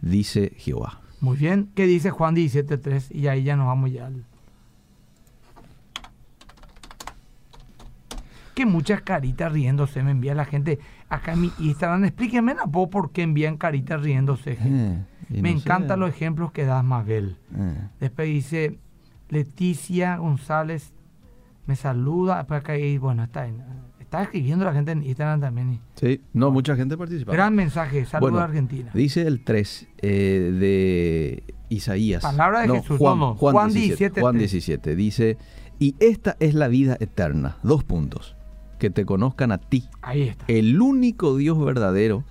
dice 0.01 0.53
Jehová. 0.57 1.01
Muy 1.21 1.37
bien. 1.37 1.71
¿Qué 1.75 1.87
dice 1.87 2.11
Juan 2.11 2.35
17.3? 2.35 3.15
Y 3.15 3.29
ahí 3.29 3.45
ya 3.45 3.57
nos 3.57 3.67
vamos 3.67 3.93
ya 3.93 4.07
al... 4.07 4.25
Que 8.55 8.67
muchas 8.67 9.03
caritas 9.03 9.53
riéndose 9.53 10.03
me 10.03 10.11
envía 10.11 10.35
la 10.35 10.45
gente 10.45 10.79
acá 11.13 11.33
en 11.35 11.43
mi 11.43 11.53
Instagram. 11.59 12.05
Explíquenme 12.05 12.55
¿no? 12.55 12.67
vos 12.67 12.89
por 12.89 13.13
qué 13.13 13.23
envían 13.23 13.57
caritas 13.57 14.01
riéndose. 14.03 14.53
Eh, 14.61 15.05
me 15.29 15.53
no 15.53 15.59
encantan 15.59 16.01
los 16.01 16.11
ejemplos 16.11 16.53
que 16.53 16.65
das, 16.65 16.83
Mabel. 16.85 17.37
Eh, 17.57 17.75
Después 18.01 18.29
dice 18.29 18.79
Leticia 19.29 20.17
González 20.17 20.93
me 21.67 21.77
saluda. 21.77 22.39
Después 22.39 22.61
acá 22.61 22.77
y 22.79 22.99
bueno, 22.99 23.25
está, 23.25 23.47
en- 23.47 23.63
está 24.01 24.23
escribiendo 24.23 24.65
la 24.65 24.73
gente 24.73 24.93
en 24.93 25.03
Instagram 25.03 25.41
también. 25.41 25.81
Sí, 25.95 26.21
no, 26.33 26.51
mucha 26.51 26.77
gente 26.77 26.97
participa. 26.97 27.33
Gran 27.33 27.55
mensaje. 27.55 28.05
Saludos 28.05 28.33
Bueno, 28.33 28.39
a 28.41 28.45
Argentina. 28.45 28.91
Dice 28.95 29.23
el 29.23 29.45
3 29.45 29.89
eh, 29.99 30.57
de 30.59 31.55
Isaías. 31.69 32.23
Palabra 32.23 32.63
de 32.63 32.69
Jesús, 32.69 32.99
Juan, 32.99 33.19
Juan, 33.19 33.37
Juan 33.37 33.69
17, 33.73 33.89
17, 33.89 34.21
Juan 34.21 34.35
tres. 34.37 34.51
17. 34.53 34.97
Dice, 34.97 35.39
y 35.79 35.95
esta 36.01 36.37
es 36.41 36.55
la 36.55 36.69
vida 36.69 36.97
eterna. 37.01 37.59
Dos 37.63 37.85
puntos. 37.85 38.37
Que 38.83 38.91
te 38.91 39.07
conozcan 39.07 39.53
a 39.53 39.59
ti, 39.59 39.85
Ahí 40.01 40.23
está. 40.23 40.45
el 40.49 40.83
único 40.83 41.37
Dios 41.37 41.57
verdadero, 41.65 42.25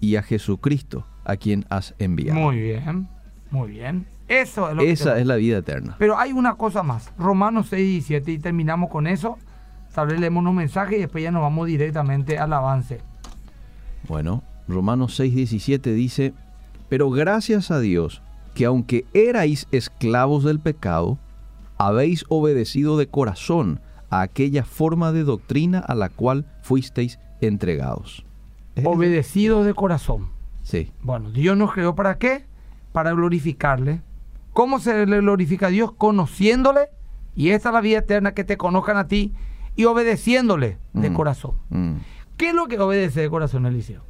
y 0.00 0.14
a 0.14 0.22
Jesucristo, 0.22 1.04
a 1.24 1.34
quien 1.34 1.64
has 1.68 1.96
enviado. 1.98 2.38
Muy 2.38 2.60
bien. 2.60 3.08
Muy 3.50 3.70
bien. 3.72 4.06
Eso 4.28 4.70
es 4.70 4.76
lo 4.76 4.82
Esa 4.82 5.18
es 5.18 5.26
la 5.26 5.34
vida 5.34 5.58
eterna. 5.58 5.96
Pero 5.98 6.16
hay 6.16 6.30
una 6.30 6.54
cosa 6.54 6.84
más. 6.84 7.12
Romanos 7.18 7.66
6 7.70 7.80
y 7.80 7.90
17 7.94 8.30
y 8.30 8.38
terminamos 8.38 8.88
con 8.88 9.08
eso. 9.08 9.36
Tal 9.92 10.06
vez 10.06 10.20
leemos 10.20 10.42
unos 10.42 10.54
mensajes 10.54 10.96
y 10.96 11.00
después 11.00 11.24
ya 11.24 11.32
nos 11.32 11.42
vamos 11.42 11.66
directamente 11.66 12.38
al 12.38 12.52
avance. 12.52 13.00
Bueno, 14.06 14.44
Romanos 14.68 15.16
6, 15.16 15.34
17 15.34 15.92
dice, 15.92 16.34
pero 16.88 17.10
gracias 17.10 17.72
a 17.72 17.80
Dios, 17.80 18.22
que 18.54 18.64
aunque 18.64 19.06
erais 19.12 19.66
esclavos 19.72 20.44
del 20.44 20.60
pecado, 20.60 21.18
habéis 21.78 22.24
obedecido 22.28 22.96
de 22.96 23.08
corazón 23.08 23.80
a 24.18 24.22
aquella 24.22 24.64
forma 24.64 25.12
de 25.12 25.24
doctrina 25.24 25.78
a 25.80 25.94
la 25.94 26.08
cual 26.08 26.46
fuisteis 26.62 27.18
entregados. 27.40 28.24
¿Es 28.74 28.82
eso? 28.82 28.90
Obedecido 28.90 29.64
de 29.64 29.74
corazón. 29.74 30.28
Sí. 30.62 30.92
Bueno, 31.02 31.30
Dios 31.30 31.56
nos 31.56 31.72
creó 31.72 31.94
para 31.94 32.18
qué? 32.18 32.44
Para 32.92 33.12
glorificarle. 33.12 34.02
¿Cómo 34.52 34.78
se 34.80 35.06
le 35.06 35.20
glorifica 35.20 35.66
a 35.66 35.70
Dios? 35.70 35.92
Conociéndole. 35.92 36.88
Y 37.34 37.50
esta 37.50 37.68
es 37.68 37.74
la 37.74 37.80
vida 37.80 37.98
eterna, 37.98 38.32
que 38.32 38.44
te 38.44 38.56
conozcan 38.56 38.96
a 38.96 39.06
ti 39.06 39.34
y 39.76 39.84
obedeciéndole 39.84 40.78
de 40.94 41.10
Mm. 41.10 41.14
corazón. 41.14 41.52
Mm. 41.68 41.96
¿Qué 42.38 42.48
es 42.48 42.54
lo 42.54 42.66
que 42.66 42.78
obedece 42.78 43.20
de 43.20 43.28
corazón, 43.30 43.66
Eliseo? 43.66 44.02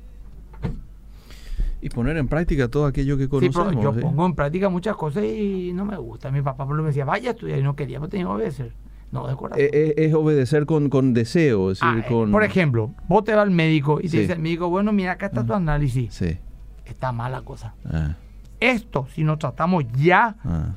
Y 1.80 1.90
poner 1.90 2.16
en 2.16 2.26
práctica 2.28 2.68
todo 2.68 2.86
aquello 2.86 3.16
que 3.16 3.24
Sí, 3.24 3.28
conocemos. 3.28 3.66
pero 3.68 3.82
yo 3.82 3.94
¿sí? 3.94 4.00
pongo 4.00 4.26
en 4.26 4.34
práctica 4.34 4.68
muchas 4.68 4.96
cosas 4.96 5.24
y 5.24 5.72
no 5.74 5.84
me 5.84 5.96
gusta. 5.96 6.30
Mi 6.30 6.42
papá 6.42 6.66
por 6.66 6.76
me 6.80 6.84
decía, 6.88 7.04
vaya 7.04 7.30
a 7.30 7.32
estudiar 7.32 7.58
y 7.58 7.62
no 7.62 7.76
quería, 7.76 7.98
pero 7.98 8.08
tenía 8.08 8.26
que 8.26 8.32
obedecer. 8.32 8.72
No, 9.12 9.26
de 9.28 9.36
corazón. 9.36 9.62
Eh, 9.64 9.70
eh, 9.72 9.94
es 9.96 10.14
obedecer 10.14 10.66
con, 10.66 10.88
con 10.90 11.14
deseo, 11.14 11.70
es 11.70 11.78
decir, 11.80 11.96
Ah, 12.02 12.04
eh, 12.04 12.08
con... 12.12 12.32
Por 12.32 12.42
ejemplo, 12.42 12.92
vos 13.08 13.24
te 13.24 13.34
vas 13.34 13.42
al 13.42 13.50
médico 13.50 14.00
y 14.00 14.08
Sí. 14.08 14.16
te 14.16 14.20
dice 14.22 14.32
el 14.34 14.40
médico, 14.40 14.68
bueno, 14.68 14.92
mira, 14.92 15.12
acá 15.12 15.26
está 15.26 15.44
tu 15.44 15.54
análisis. 15.54 16.12
Sí. 16.14 16.38
Está 16.84 17.12
mala 17.12 17.42
cosa. 17.42 17.74
Ah, 17.88 18.16
Esto, 18.60 19.06
si 19.14 19.22
nos 19.24 19.38
tratamos 19.38 19.84
ya, 19.96 20.36
ah, 20.44 20.74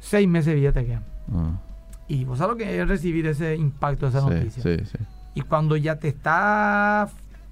seis 0.00 0.26
meses 0.28 0.46
de 0.54 0.60
vida 0.60 0.72
te 0.72 0.84
quedan. 0.86 1.04
ah. 1.32 1.60
Y 2.08 2.24
vos 2.24 2.38
sabes 2.38 2.52
lo 2.52 2.56
que 2.58 2.80
es 2.80 2.88
recibir 2.88 3.26
ese 3.28 3.54
impacto, 3.56 4.08
esa 4.08 4.20
Sí, 4.22 4.26
noticia. 4.28 4.62
sí, 4.62 4.84
sí. 4.84 4.98
Y 5.36 5.42
cuando 5.42 5.76
ya 5.76 5.96
te 6.00 6.08
está, 6.08 7.08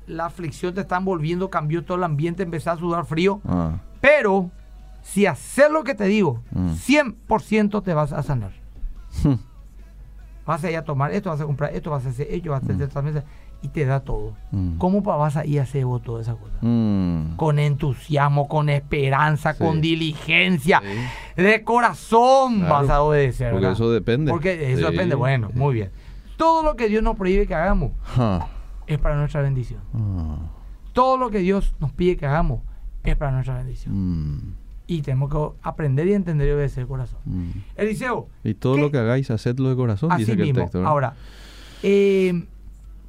la 0.08 0.26
aflicción 0.26 0.74
te 0.74 0.80
está 0.80 0.96
envolviendo, 0.96 1.48
cambió 1.48 1.84
todo 1.84 1.96
el 1.98 2.02
ambiente, 2.04 2.42
empezás 2.42 2.76
a 2.78 2.80
sudar 2.80 3.04
frío. 3.06 3.40
Ah, 3.46 3.79
Pero, 4.00 4.50
si 5.02 5.26
haces 5.26 5.70
lo 5.70 5.85
que 5.85 5.94
te 5.94 6.04
digo, 6.06 6.42
Mm. 6.50 6.72
100% 6.74 7.83
te 7.83 7.94
vas 7.94 8.12
a 8.12 8.22
sanar. 8.24 8.50
Vas 10.49 10.65
a 10.65 10.71
ir 10.71 10.77
a 10.79 10.83
tomar 10.83 11.13
esto, 11.13 11.29
vas 11.29 11.40
a 11.42 11.44
comprar 11.44 11.75
esto, 11.75 11.90
vas 11.90 12.07
a 12.07 12.09
hacer 12.09 12.27
ello, 12.31 12.53
vas 12.53 12.63
a 12.63 12.73
hacer 12.73 12.81
esta 12.83 13.03
mesa, 13.03 13.23
y 13.61 13.69
te 13.69 13.85
da 13.85 14.01
todo. 14.01 14.33
Mm. 14.51 14.79
¿Cómo 14.79 15.03
pa- 15.03 15.17
vas 15.17 15.37
a 15.37 15.44
ir 15.44 15.61
a 15.61 15.65
hacer 15.65 15.85
vos 15.85 16.03
todas 16.03 16.27
esas 16.27 16.37
cosas? 16.40 16.57
Mm. 16.63 17.37
Con 17.37 17.59
entusiasmo, 17.59 18.49
con 18.49 18.71
esperanza, 18.71 19.53
Sí. 19.53 19.63
con 19.63 19.83
diligencia, 19.83 20.81
Sí. 21.37 21.42
de 21.42 21.63
corazón 21.65 22.61
Claro, 22.61 22.73
vas 22.75 22.88
a 22.88 23.03
obedecer. 23.03 23.51
Porque 23.53 23.67
¿verdad? 23.67 23.73
eso 23.81 23.90
depende. 23.92 24.31
Porque 24.33 24.73
eso 24.73 24.87
Sí, 24.87 24.92
depende. 24.92 25.15
Bueno, 25.17 25.51
muy 25.55 25.75
bien. 25.75 25.90
Todo 26.38 26.63
lo 26.63 26.77
que 26.77 26.88
Dios 26.88 27.03
nos 27.03 27.15
prohíbe 27.17 27.46
que 27.46 27.55
hagamos 27.55 27.92
es 28.87 28.99
para 28.99 29.17
nuestra 29.17 29.42
bendición. 29.42 29.81
ah, 29.94 30.38
Todo 30.94 31.19
lo 31.19 31.29
que 31.31 31.40
Dios 31.40 31.75
nos 31.79 31.92
pide 31.92 32.17
que 32.17 32.25
hagamos 32.27 32.63
es 33.05 33.17
para 33.17 33.33
nuestra 33.33 33.55
bendición. 33.57 33.94
mm, 33.94 34.55
Y 34.90 35.02
tenemos 35.02 35.30
que 35.30 35.38
aprender 35.62 36.08
y 36.08 36.14
entender 36.14 36.48
y 36.48 36.52
obedecer 36.52 36.82
el 36.82 36.88
corazón. 36.88 37.20
mm. 37.26 37.50
Eliseo, 37.76 38.26
Y 38.42 38.54
todo 38.54 38.74
¿Qué? 38.74 38.80
lo 38.80 38.90
que 38.90 38.98
hagáis, 38.98 39.30
hacedlo 39.30 39.68
de 39.68 39.76
corazón, 39.76 40.10
así 40.10 40.22
dice 40.24 40.36
que 40.36 40.42
el 40.42 40.54
mismo. 40.54 40.70
Ahora, 40.84 41.14
eh, 41.82 42.44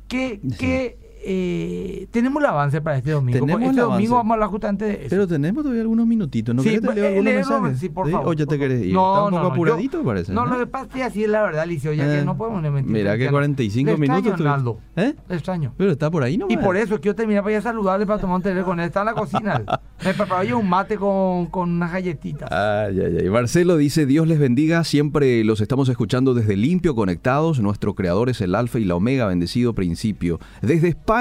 ¿qué, 0.07 0.39
qué, 0.59 0.97
eh, 1.32 2.07
tenemos 2.09 2.41
el 2.41 2.49
avance 2.49 2.82
para 2.82 2.97
este 2.97 3.11
domingo. 3.11 3.39
Tenemos 3.39 3.61
este 3.61 3.69
el 3.69 3.86
domingo 3.88 4.15
vamos 4.15 4.32
a 4.32 4.34
hablar 4.34 4.49
justamente 4.49 4.86
de 4.86 4.93
eso. 4.93 5.07
Pero 5.11 5.27
tenemos 5.27 5.61
todavía 5.61 5.82
algunos 5.84 6.07
minutitos. 6.07 6.55
¿No 6.55 6.63
Sí, 6.63 6.69
querés 6.69 6.82
te 6.95 6.99
eh, 7.01 7.07
algunos 7.07 7.23
léelo, 7.25 7.49
mensajes? 7.61 7.80
sí, 7.80 7.89
por 7.89 8.09
favor, 8.09 8.27
¿O 8.30 8.34
ya 8.34 8.45
te 8.47 8.57
querés 8.57 8.84
ir? 8.86 8.93
No, 8.93 9.13
Está 9.13 9.23
un 9.25 9.32
no, 9.32 9.38
poco 9.38 9.41
no, 9.41 9.47
yo- 9.47 9.53
apuradito, 9.53 10.03
parece. 10.03 10.34
No, 10.34 10.45
¿eh? 10.45 10.49
lo 10.49 10.57
que 10.59 10.65
pasa 10.65 10.86
es 10.86 10.91
que 10.93 11.03
así 11.03 11.23
es 11.23 11.30
la 11.30 11.43
verdad, 11.43 11.67
Liceo, 11.67 11.93
ya 11.93 12.11
Eh, 12.11 12.19
que 12.19 12.25
no 12.25 12.36
podemos 12.36 12.63
ni 12.63 12.69
mentir. 12.71 12.91
Mira 12.91 13.11
que 13.11 13.17
Cristiano. 13.27 13.38
45 13.38 13.86
Le 13.88 13.93
extraño 13.97 14.21
minutos. 14.23 14.47
a 14.47 14.63
tú-. 14.63 14.77
¿Eh? 14.95 15.15
Le 15.30 15.36
extraño. 15.36 15.73
Pero 15.77 15.91
está 15.91 16.09
por 16.09 16.23
ahí, 16.23 16.38
¿no? 16.38 16.47
Y 16.49 16.57
por 16.57 16.75
eso 16.77 16.99
quiero 16.99 17.15
terminar 17.15 17.43
para 17.43 17.53
ir 17.53 17.59
a 17.59 17.61
saludarle 17.61 18.05
para 18.07 18.19
tomar 18.19 18.38
un 18.38 18.41
té 18.41 18.59
con 18.63 18.80
él. 18.80 18.88
Está 18.88 19.01
en 19.01 19.05
la 19.05 19.13
cocina. 19.13 19.61
Me 20.03 20.13
preparó 20.13 20.43
yo 20.43 20.57
un 20.57 20.67
mate 20.69 20.95
con, 20.97 21.45
con 21.47 21.69
unas 21.69 21.91
galletitas. 21.91 22.49
Ay, 22.51 22.99
ay, 23.01 23.17
ay. 23.21 23.30
Marcelo 23.30 23.75
dice, 23.77 24.05
Dios 24.05 24.27
les 24.27 24.39
bendiga, 24.39 24.84
siempre 24.86 25.43
los 25.43 25.59
estamos 25.61 25.89
escuchando 25.89 26.34
desde 26.34 26.55
limpio, 26.55 26.95
conectados. 26.95 27.59
Nuestro 27.59 27.93
creador 27.95 28.30
es 28.30 28.39
el 28.41 28.55
alfa 28.55 28.80
y 28.80 28.86
la 28.86 28.95
omega, 28.95 29.27
bendecido 29.27 29.73
principio. 29.73 30.39
Desde 30.61 30.88
España, 30.88 31.18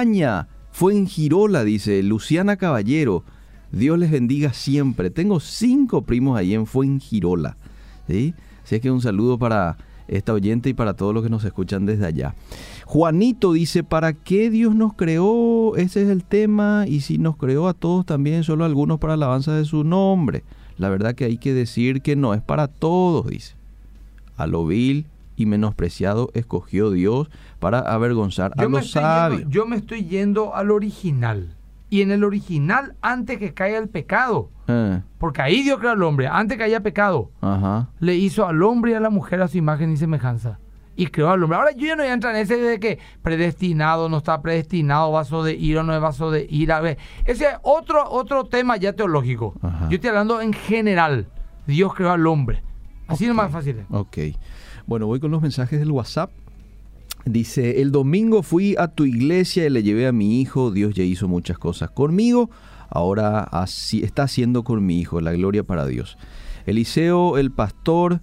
fue 0.71 0.95
en 0.95 1.07
Girola, 1.07 1.65
dice 1.65 2.03
Luciana 2.05 2.57
Caballero. 2.57 3.25
Dios 3.73 3.99
les 3.99 4.11
bendiga 4.11 4.53
siempre. 4.53 5.11
Tengo 5.11 5.41
cinco 5.41 6.03
primos 6.03 6.39
ahí 6.39 6.55
en 6.55 6.67
Fuengirola. 6.67 7.57
¿sí? 8.07 8.35
Así 8.65 8.77
es 8.77 8.81
que 8.81 8.91
un 8.91 9.03
saludo 9.03 9.39
para 9.39 9.77
esta 10.07 10.33
oyente 10.33 10.71
y 10.71 10.75
para 10.75 10.95
todos 10.95 11.13
los 11.13 11.23
que 11.23 11.31
nos 11.31 11.45
escuchan 11.45 11.85
desde 11.85 12.07
allá. 12.07 12.35
Juanito 12.87 13.53
dice, 13.53 13.83
¿para 13.83 14.13
qué 14.13 14.51
Dios 14.51 14.75
nos 14.75 14.95
creó? 14.95 15.77
Ese 15.77 16.03
es 16.03 16.09
el 16.09 16.25
tema. 16.25 16.85
Y 16.87 17.01
si 17.01 17.19
nos 17.19 17.37
creó 17.37 17.69
a 17.69 17.75
todos 17.75 18.07
también, 18.07 18.45
solo 18.45 18.65
algunos 18.65 18.99
para 19.01 19.15
alabanza 19.15 19.55
de 19.55 19.65
su 19.65 19.85
nombre. 19.85 20.45
La 20.77 20.89
verdad 20.89 21.15
que 21.15 21.25
hay 21.25 21.39
que 21.39 21.53
decir 21.53 22.03
que 22.03 22.15
no 22.15 22.35
es 22.35 22.41
para 22.41 22.69
todos, 22.69 23.27
dice. 23.27 23.57
A 24.37 24.47
lo 24.47 24.65
vil 24.65 25.07
y 25.37 25.47
menospreciado 25.47 26.31
escogió 26.35 26.91
Dios 26.91 27.29
para 27.59 27.81
avergonzar 27.81 28.53
a 28.57 28.63
Yo 28.63 28.69
me, 28.71 28.79
los 28.79 28.87
estoy 28.87 29.03
sabios. 29.03 29.39
yendo, 29.41 29.51
yo 29.55 29.67
me 29.67 29.77
estoy 29.77 30.05
yendo 30.05 30.55
al 30.55 30.71
original. 30.71 31.55
Y 31.91 32.03
en 32.03 32.11
el 32.11 32.23
original, 32.23 32.95
antes 33.01 33.39
que 33.39 33.55
caiga 33.55 33.79
el 33.79 33.89
pecado, 33.89 34.51
Eh, 34.69 35.01
porque 35.19 35.41
ahí 35.41 35.63
Dios 35.63 35.79
creó 35.79 35.93
al 35.93 36.03
hombre, 36.03 36.27
antes 36.29 36.59
que 36.59 36.65
haya 36.65 36.81
pecado, 36.81 37.31
ajá. 37.41 37.89
le 38.01 38.15
hizo 38.17 38.47
al 38.47 38.63
hombre 38.63 38.91
y 38.91 38.95
a 38.95 39.01
la 39.01 39.09
mujer 39.09 39.41
a 39.41 39.49
su 39.49 39.57
imagen 39.57 39.91
y 39.93 39.97
semejanza. 39.97 40.59
Y 40.95 41.07
creó 41.07 41.31
al 41.31 41.43
hombre. 41.43 41.57
Ahora 41.59 41.71
yo 41.73 41.87
ya 41.87 41.97
no 41.97 42.03
voy 42.03 42.11
a 42.11 42.13
entrar 42.15 42.35
en 42.35 42.43
ese 42.43 42.57
de 42.59 42.79
que 42.81 42.99
predestinado, 43.23 44.09
no 44.09 44.19
está 44.19 44.43
predestinado, 44.43 45.13
vaso 45.13 45.43
de 45.45 45.55
ira, 45.55 45.83
no 45.85 45.95
es 45.95 46.01
vaso 46.01 46.31
de 46.31 46.47
ira. 46.51 46.83
Ese 47.25 47.45
es 47.47 47.55
otro, 47.63 48.05
otro 48.11 48.45
tema 48.45 48.77
ya 48.77 48.93
teológico. 48.93 49.55
Ajá. 49.63 49.89
Yo 49.89 49.95
estoy 49.95 50.09
hablando 50.11 50.41
en 50.41 50.53
general. 50.53 51.29
Dios 51.67 51.95
creó 51.95 52.11
al 52.11 52.27
hombre. 52.27 52.63
Así 53.07 53.25
no 53.27 53.31
es 53.31 53.37
más 53.37 53.51
fácil. 53.53 53.85
Ok. 53.91 54.19
Bueno, 54.87 55.07
voy 55.07 55.21
con 55.21 55.31
los 55.31 55.41
mensajes 55.41 55.79
del 55.79 55.91
WhatsApp. 55.93 56.31
Dice, 57.29 57.83
el 57.83 57.93
domingo 57.93 58.43
fui 58.43 58.75
a 58.79 58.89
tu 58.89 59.05
iglesia 59.05 59.67
y 59.67 59.71
le 59.71 59.83
llevé 59.83 60.07
a 60.07 60.13
mi 60.13 60.41
hijo. 60.41 60.71
Dios 60.71 60.95
ya 60.95 61.03
hizo 61.03 61.29
muchas 61.29 61.59
cosas 61.59 61.91
conmigo. 61.91 62.51
Ahora 62.89 63.41
así, 63.43 64.03
está 64.03 64.23
haciendo 64.23 64.65
con 64.65 64.85
mi 64.87 64.99
hijo. 64.99 65.21
La 65.21 65.33
gloria 65.33 65.63
para 65.63 65.87
Dios. 65.87 66.17
Eliseo, 66.65 67.37
el 67.37 67.51
pastor, 67.51 68.23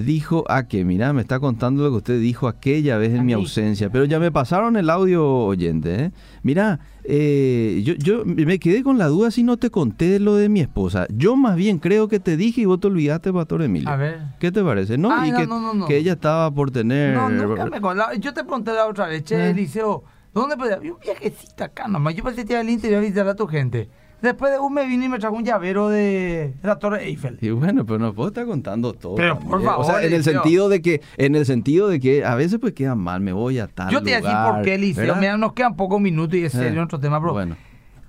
dijo, 0.00 0.44
ah, 0.48 0.64
que 0.68 0.84
mira, 0.84 1.12
me 1.12 1.20
está 1.20 1.38
contando 1.38 1.82
lo 1.82 1.90
que 1.90 1.96
usted 1.96 2.20
dijo 2.20 2.48
aquella 2.48 2.96
vez 2.96 3.12
en 3.12 3.20
A 3.20 3.22
mi 3.24 3.32
ausencia. 3.34 3.90
Pero 3.90 4.04
ya 4.06 4.18
me 4.18 4.32
pasaron 4.32 4.76
el 4.76 4.88
audio 4.88 5.26
oyente. 5.26 6.04
¿eh? 6.04 6.10
Mira, 6.42 6.80
eh, 7.04 7.82
yo, 7.84 7.94
yo 7.94 8.24
me 8.24 8.58
quedé 8.58 8.82
con 8.82 8.96
la 8.96 9.08
duda 9.08 9.30
si 9.30 9.42
no 9.42 9.56
te 9.58 9.70
conté 9.70 10.18
lo 10.18 10.34
de 10.36 10.48
mi 10.48 10.60
esposa. 10.60 11.06
Yo 11.14 11.36
más 11.36 11.56
bien 11.56 11.78
creo 11.78 12.08
que 12.08 12.20
te 12.20 12.36
dije 12.36 12.62
y 12.62 12.64
vos 12.64 12.80
te 12.80 12.86
olvidaste, 12.86 13.32
Pastor 13.32 13.62
Emilio. 13.62 13.88
A 13.90 13.96
ver. 13.96 14.20
¿Qué 14.38 14.50
te 14.50 14.62
parece? 14.64 14.96
No, 14.96 15.12
Ay, 15.12 15.28
y 15.28 15.32
no, 15.32 15.38
que, 15.38 15.46
no, 15.46 15.86
que 15.86 15.96
ella 15.98 16.12
estaba 16.14 16.50
por 16.50 16.70
tener... 16.70 17.14
No, 17.14 17.28
nunca 17.28 17.66
me 17.66 17.80
con- 17.80 17.98
la- 17.98 18.14
Yo 18.14 18.32
te 18.32 18.42
pregunté 18.44 18.72
la 18.72 18.86
otra 18.86 19.06
vez, 19.08 19.24
che, 19.24 19.34
Eh. 19.36 19.50
Eliseo, 19.50 20.04
¿dónde 20.32 20.56
podía? 20.56 20.78
Un 20.78 20.98
viajecito 21.00 21.64
acá 21.64 21.86
nomás. 21.88 22.14
Yo 22.14 22.24
pensé 22.24 22.44
que 22.46 22.52
iba 22.54 22.60
al 22.60 22.70
interior 22.70 22.98
a 22.98 23.02
visitar 23.02 23.28
a 23.28 23.34
tu 23.34 23.46
gente. 23.46 23.88
Después 24.22 24.52
de 24.52 24.58
un 24.60 24.72
me 24.72 24.86
vino 24.86 25.04
y 25.04 25.08
me 25.08 25.18
trajo 25.18 25.34
un 25.34 25.44
llavero 25.44 25.88
de 25.88 26.54
la 26.62 26.78
Torre 26.78 27.04
Eiffel. 27.06 27.38
Y 27.40 27.50
bueno, 27.50 27.84
pero 27.84 27.98
no 27.98 28.14
puedo 28.14 28.28
estar 28.28 28.46
contando 28.46 28.92
todo. 28.92 29.16
Pero, 29.16 29.34
también. 29.34 29.50
por 29.50 29.62
favor, 29.64 29.84
O 29.84 29.88
sea, 29.88 30.02
en 30.04 30.12
el 30.12 30.22
sentido 30.22 30.68
de 30.68 30.80
que, 30.80 31.02
en 31.16 31.34
el 31.34 31.44
sentido 31.44 31.88
de 31.88 31.98
que 31.98 32.24
a 32.24 32.36
veces 32.36 32.58
pues 32.60 32.72
queda 32.72 32.94
mal, 32.94 33.20
me 33.20 33.32
voy 33.32 33.58
a 33.58 33.66
tal 33.66 33.90
Yo 33.90 33.98
te 33.98 34.04
voy 34.04 34.12
a 34.12 34.16
decir 34.20 34.36
por 34.46 34.62
qué, 34.62 34.74
Eliseo. 34.76 35.16
Mira, 35.16 35.36
nos 35.36 35.52
quedan 35.54 35.74
pocos 35.76 36.00
minutos 36.00 36.36
y 36.36 36.44
es 36.44 36.54
Eh, 36.54 36.58
serio 36.58 36.84
otro 36.84 37.00
tema, 37.00 37.20
pero 37.20 37.32
Bueno, 37.32 37.56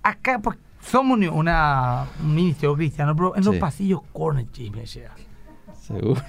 acá 0.04 0.40
pues, 0.40 0.58
somos 0.82 1.18
una, 1.32 2.06
un 2.24 2.36
ministerio 2.36 2.76
cristiano, 2.76 3.16
pero 3.16 3.36
en 3.36 3.44
los 3.44 3.56
pasillos 3.56 4.02
corner 4.14 4.46
chisme 4.52 4.86
llega. 4.86 5.16
seguro. 5.82 6.22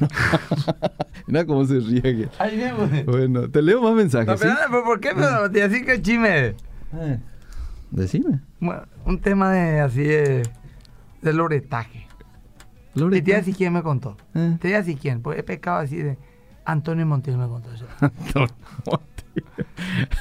Mira 1.27 1.45
cómo 1.45 1.65
se 1.67 1.79
ríe. 1.81 2.29
Ahí 2.39 2.57
viene. 2.57 3.05
Bueno, 3.05 3.49
te 3.51 3.61
leo 3.63 3.83
más 3.83 3.95
mensajes. 3.95 4.43
No, 4.45 4.55
pero, 4.71 4.85
¿por 4.85 5.01
qué? 5.01 5.11
Pero 5.15 5.51
te 5.51 5.85
que 5.85 5.93
el 5.93 6.03
chisme. 6.03 6.55
Eh, 6.97 7.19
Decime. 7.95 8.41
Bueno, 8.61 8.83
un 9.05 9.21
tema 9.21 9.53
de 9.53 9.81
así 9.81 10.03
de, 10.03 10.43
de 11.23 11.33
loretaje. 11.33 12.07
Y 12.95 13.01
Loreta. 13.01 13.25
te 13.25 13.31
voy 13.31 13.35
a 13.35 13.39
decir 13.39 13.57
quién 13.57 13.73
me 13.73 13.83
contó. 13.83 14.17
Eh. 14.35 14.57
Te 14.61 14.69
voy 14.69 14.75
a 14.75 14.79
decir 14.79 14.99
quién, 14.99 15.21
porque 15.23 15.41
he 15.41 15.43
pecado 15.45 15.79
así 15.79 15.97
de 15.97 16.19
Antonio 16.65 17.07
Montiel 17.07 17.37
me 17.39 17.47
contó 17.47 17.71
eso. 17.73 17.87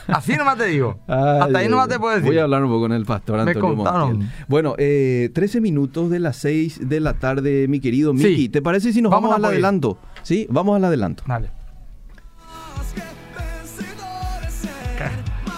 Así 0.07 0.36
nomás 0.36 0.57
te 0.57 0.65
digo. 0.65 0.99
Ay, 1.07 1.41
Hasta 1.41 1.59
ahí 1.59 1.69
nomás 1.69 1.88
te 1.88 1.99
puedo 1.99 2.15
decir. 2.15 2.28
Voy 2.28 2.38
a 2.39 2.43
hablar 2.43 2.63
un 2.63 2.69
poco 2.69 2.82
con 2.82 2.93
el 2.93 3.05
pastor 3.05 3.36
Me 3.43 3.51
Antonio 3.51 3.76
contaron. 3.76 4.09
Montiel. 4.17 4.32
Bueno, 4.47 4.74
eh, 4.80 5.30
13 5.34 5.61
minutos 5.61 6.09
de 6.09 6.19
las 6.19 6.38
6 6.38 6.89
de 6.89 6.99
la 6.99 7.13
tarde, 7.13 7.67
mi 7.67 7.80
querido 7.80 8.11
Sí. 8.17 8.24
Miki. 8.28 8.49
¿Te 8.49 8.61
parece 8.63 8.91
si 8.91 9.01
nos 9.03 9.11
Vamos 9.11 9.36
al 9.36 9.45
adelanto? 9.45 9.99
Sí, 10.24 10.47
vamos 10.49 10.76
al 10.76 10.86
adelanto. 10.86 11.24
Dale. 11.28 11.51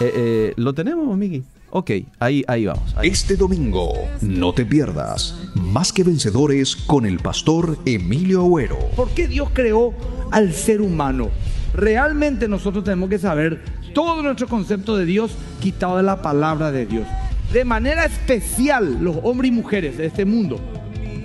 Eh, 0.00 0.12
eh, 0.14 0.52
¿Lo 0.56 0.74
tenemos, 0.74 1.16
Miki? 1.16 1.42
Ok, 1.78 1.90
ahí, 2.20 2.42
ahí 2.48 2.64
vamos. 2.64 2.96
ahí. 2.96 3.10
Este 3.10 3.36
domingo, 3.36 3.92
no 4.22 4.54
te 4.54 4.64
pierdas 4.64 5.34
Más 5.56 5.92
que 5.92 6.04
Vencedores 6.04 6.74
con 6.74 7.04
el 7.04 7.18
pastor 7.18 7.76
Emilio 7.84 8.40
Agüero. 8.40 8.78
¿Por 8.96 9.10
qué 9.10 9.28
Dios 9.28 9.50
creó 9.52 9.92
al 10.30 10.54
ser 10.54 10.80
humano? 10.80 11.28
Realmente 11.74 12.48
nosotros 12.48 12.82
tenemos 12.82 13.10
que 13.10 13.18
saber 13.18 13.62
todo 13.92 14.22
nuestro 14.22 14.48
concepto 14.48 14.96
de 14.96 15.04
Dios 15.04 15.32
quitado 15.60 15.98
de 15.98 16.02
la 16.02 16.22
palabra 16.22 16.72
de 16.72 16.86
Dios. 16.86 17.06
De 17.52 17.66
manera 17.66 18.06
especial, 18.06 18.96
los 19.04 19.16
hombres 19.22 19.50
y 19.50 19.54
mujeres 19.54 19.98
de 19.98 20.06
este 20.06 20.24
mundo 20.24 20.58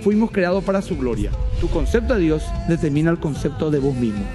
fuimos 0.02 0.32
creados 0.32 0.62
para 0.64 0.82
su 0.82 0.98
gloria. 0.98 1.30
Tu 1.62 1.68
concepto 1.68 2.12
de 2.12 2.20
Dios 2.20 2.42
determina 2.68 3.10
el 3.10 3.18
concepto 3.18 3.70
de 3.70 3.78
vos 3.78 3.94
mismo. 3.94 4.26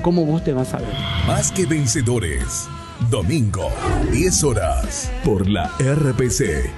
¿Cómo 0.00 0.24
vos 0.24 0.42
te 0.42 0.54
vas 0.54 0.72
a 0.72 0.78
ver? 0.78 0.94
Más 1.26 1.52
que 1.52 1.66
vencedores. 1.66 2.70
Domingo, 3.10 3.68
10 4.10 4.44
horas, 4.44 5.10
por 5.24 5.48
la 5.48 5.68
RPC. 5.78 6.70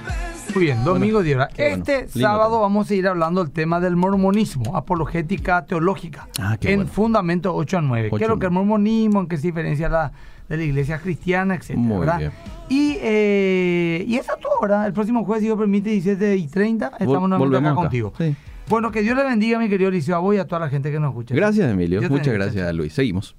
Muy 0.53 0.65
bien, 0.65 0.83
domingo 0.83 1.21
de 1.23 1.35
hora. 1.35 1.49
qué 1.53 1.69
bueno. 1.69 1.77
Este 1.77 1.97
Lindo 2.01 2.19
sábado 2.19 2.49
tema. 2.51 2.61
vamos 2.61 2.89
a 2.89 2.95
ir 2.95 3.07
hablando 3.07 3.43
del 3.43 3.51
tema 3.53 3.79
del 3.79 3.95
mormonismo, 3.95 4.75
apologética 4.75 5.65
teológica, 5.65 6.27
Ah, 6.39 6.57
qué 6.59 6.71
en 6.71 6.79
bueno. 6.79 6.91
Fundamento 6.91 7.53
8 7.55 7.77
a 7.77 7.81
9. 7.81 8.09
¿Qué 8.09 8.15
8 8.15 8.23
es 8.25 8.29
lo 8.29 8.39
que 8.39 8.45
es 8.45 8.49
el 8.49 8.53
9. 8.53 8.67
mormonismo? 8.67 9.19
¿En 9.21 9.27
qué 9.27 9.37
se 9.37 9.47
diferencia 9.47 9.89
la, 9.89 10.11
de 10.49 10.57
la 10.57 10.63
iglesia 10.63 10.99
cristiana, 10.99 11.55
etcétera? 11.55 11.79
Muy 11.79 11.99
¿verdad? 11.99 12.19
bien. 12.19 12.31
Y, 12.69 12.97
eh, 13.01 14.05
y 14.07 14.15
eso 14.15 14.33
es 14.35 14.39
todo, 14.41 14.53
¿verdad? 14.61 14.87
El 14.87 14.93
próximo 14.93 15.23
jueves, 15.25 15.41
si 15.41 15.47
Dios 15.47 15.57
permite, 15.57 15.89
17 15.89 16.35
y 16.37 16.47
30, 16.47 16.87
estamos 16.99 17.15
Vol- 17.15 17.27
nuevamente 17.29 17.35
acá 17.35 17.37
volvemos 17.37 17.71
acá. 17.71 17.81
contigo. 17.81 18.13
Sí. 18.17 18.35
Bueno, 18.67 18.91
que 18.91 19.01
Dios 19.01 19.15
le 19.15 19.23
bendiga, 19.23 19.59
mi 19.59 19.69
querido 19.69 19.91
Liceo, 19.91 20.15
a 20.15 20.19
vos 20.19 20.33
y 20.35 20.39
a 20.39 20.45
toda 20.47 20.59
la 20.61 20.69
gente 20.69 20.91
que 20.91 20.99
nos 20.99 21.09
escucha. 21.09 21.35
Gracias, 21.35 21.69
Emilio. 21.71 21.99
Te 22.01 22.09
Muchas 22.09 22.33
gracias. 22.33 22.73
Luis. 22.73 22.93
Seguimos. 22.93 23.33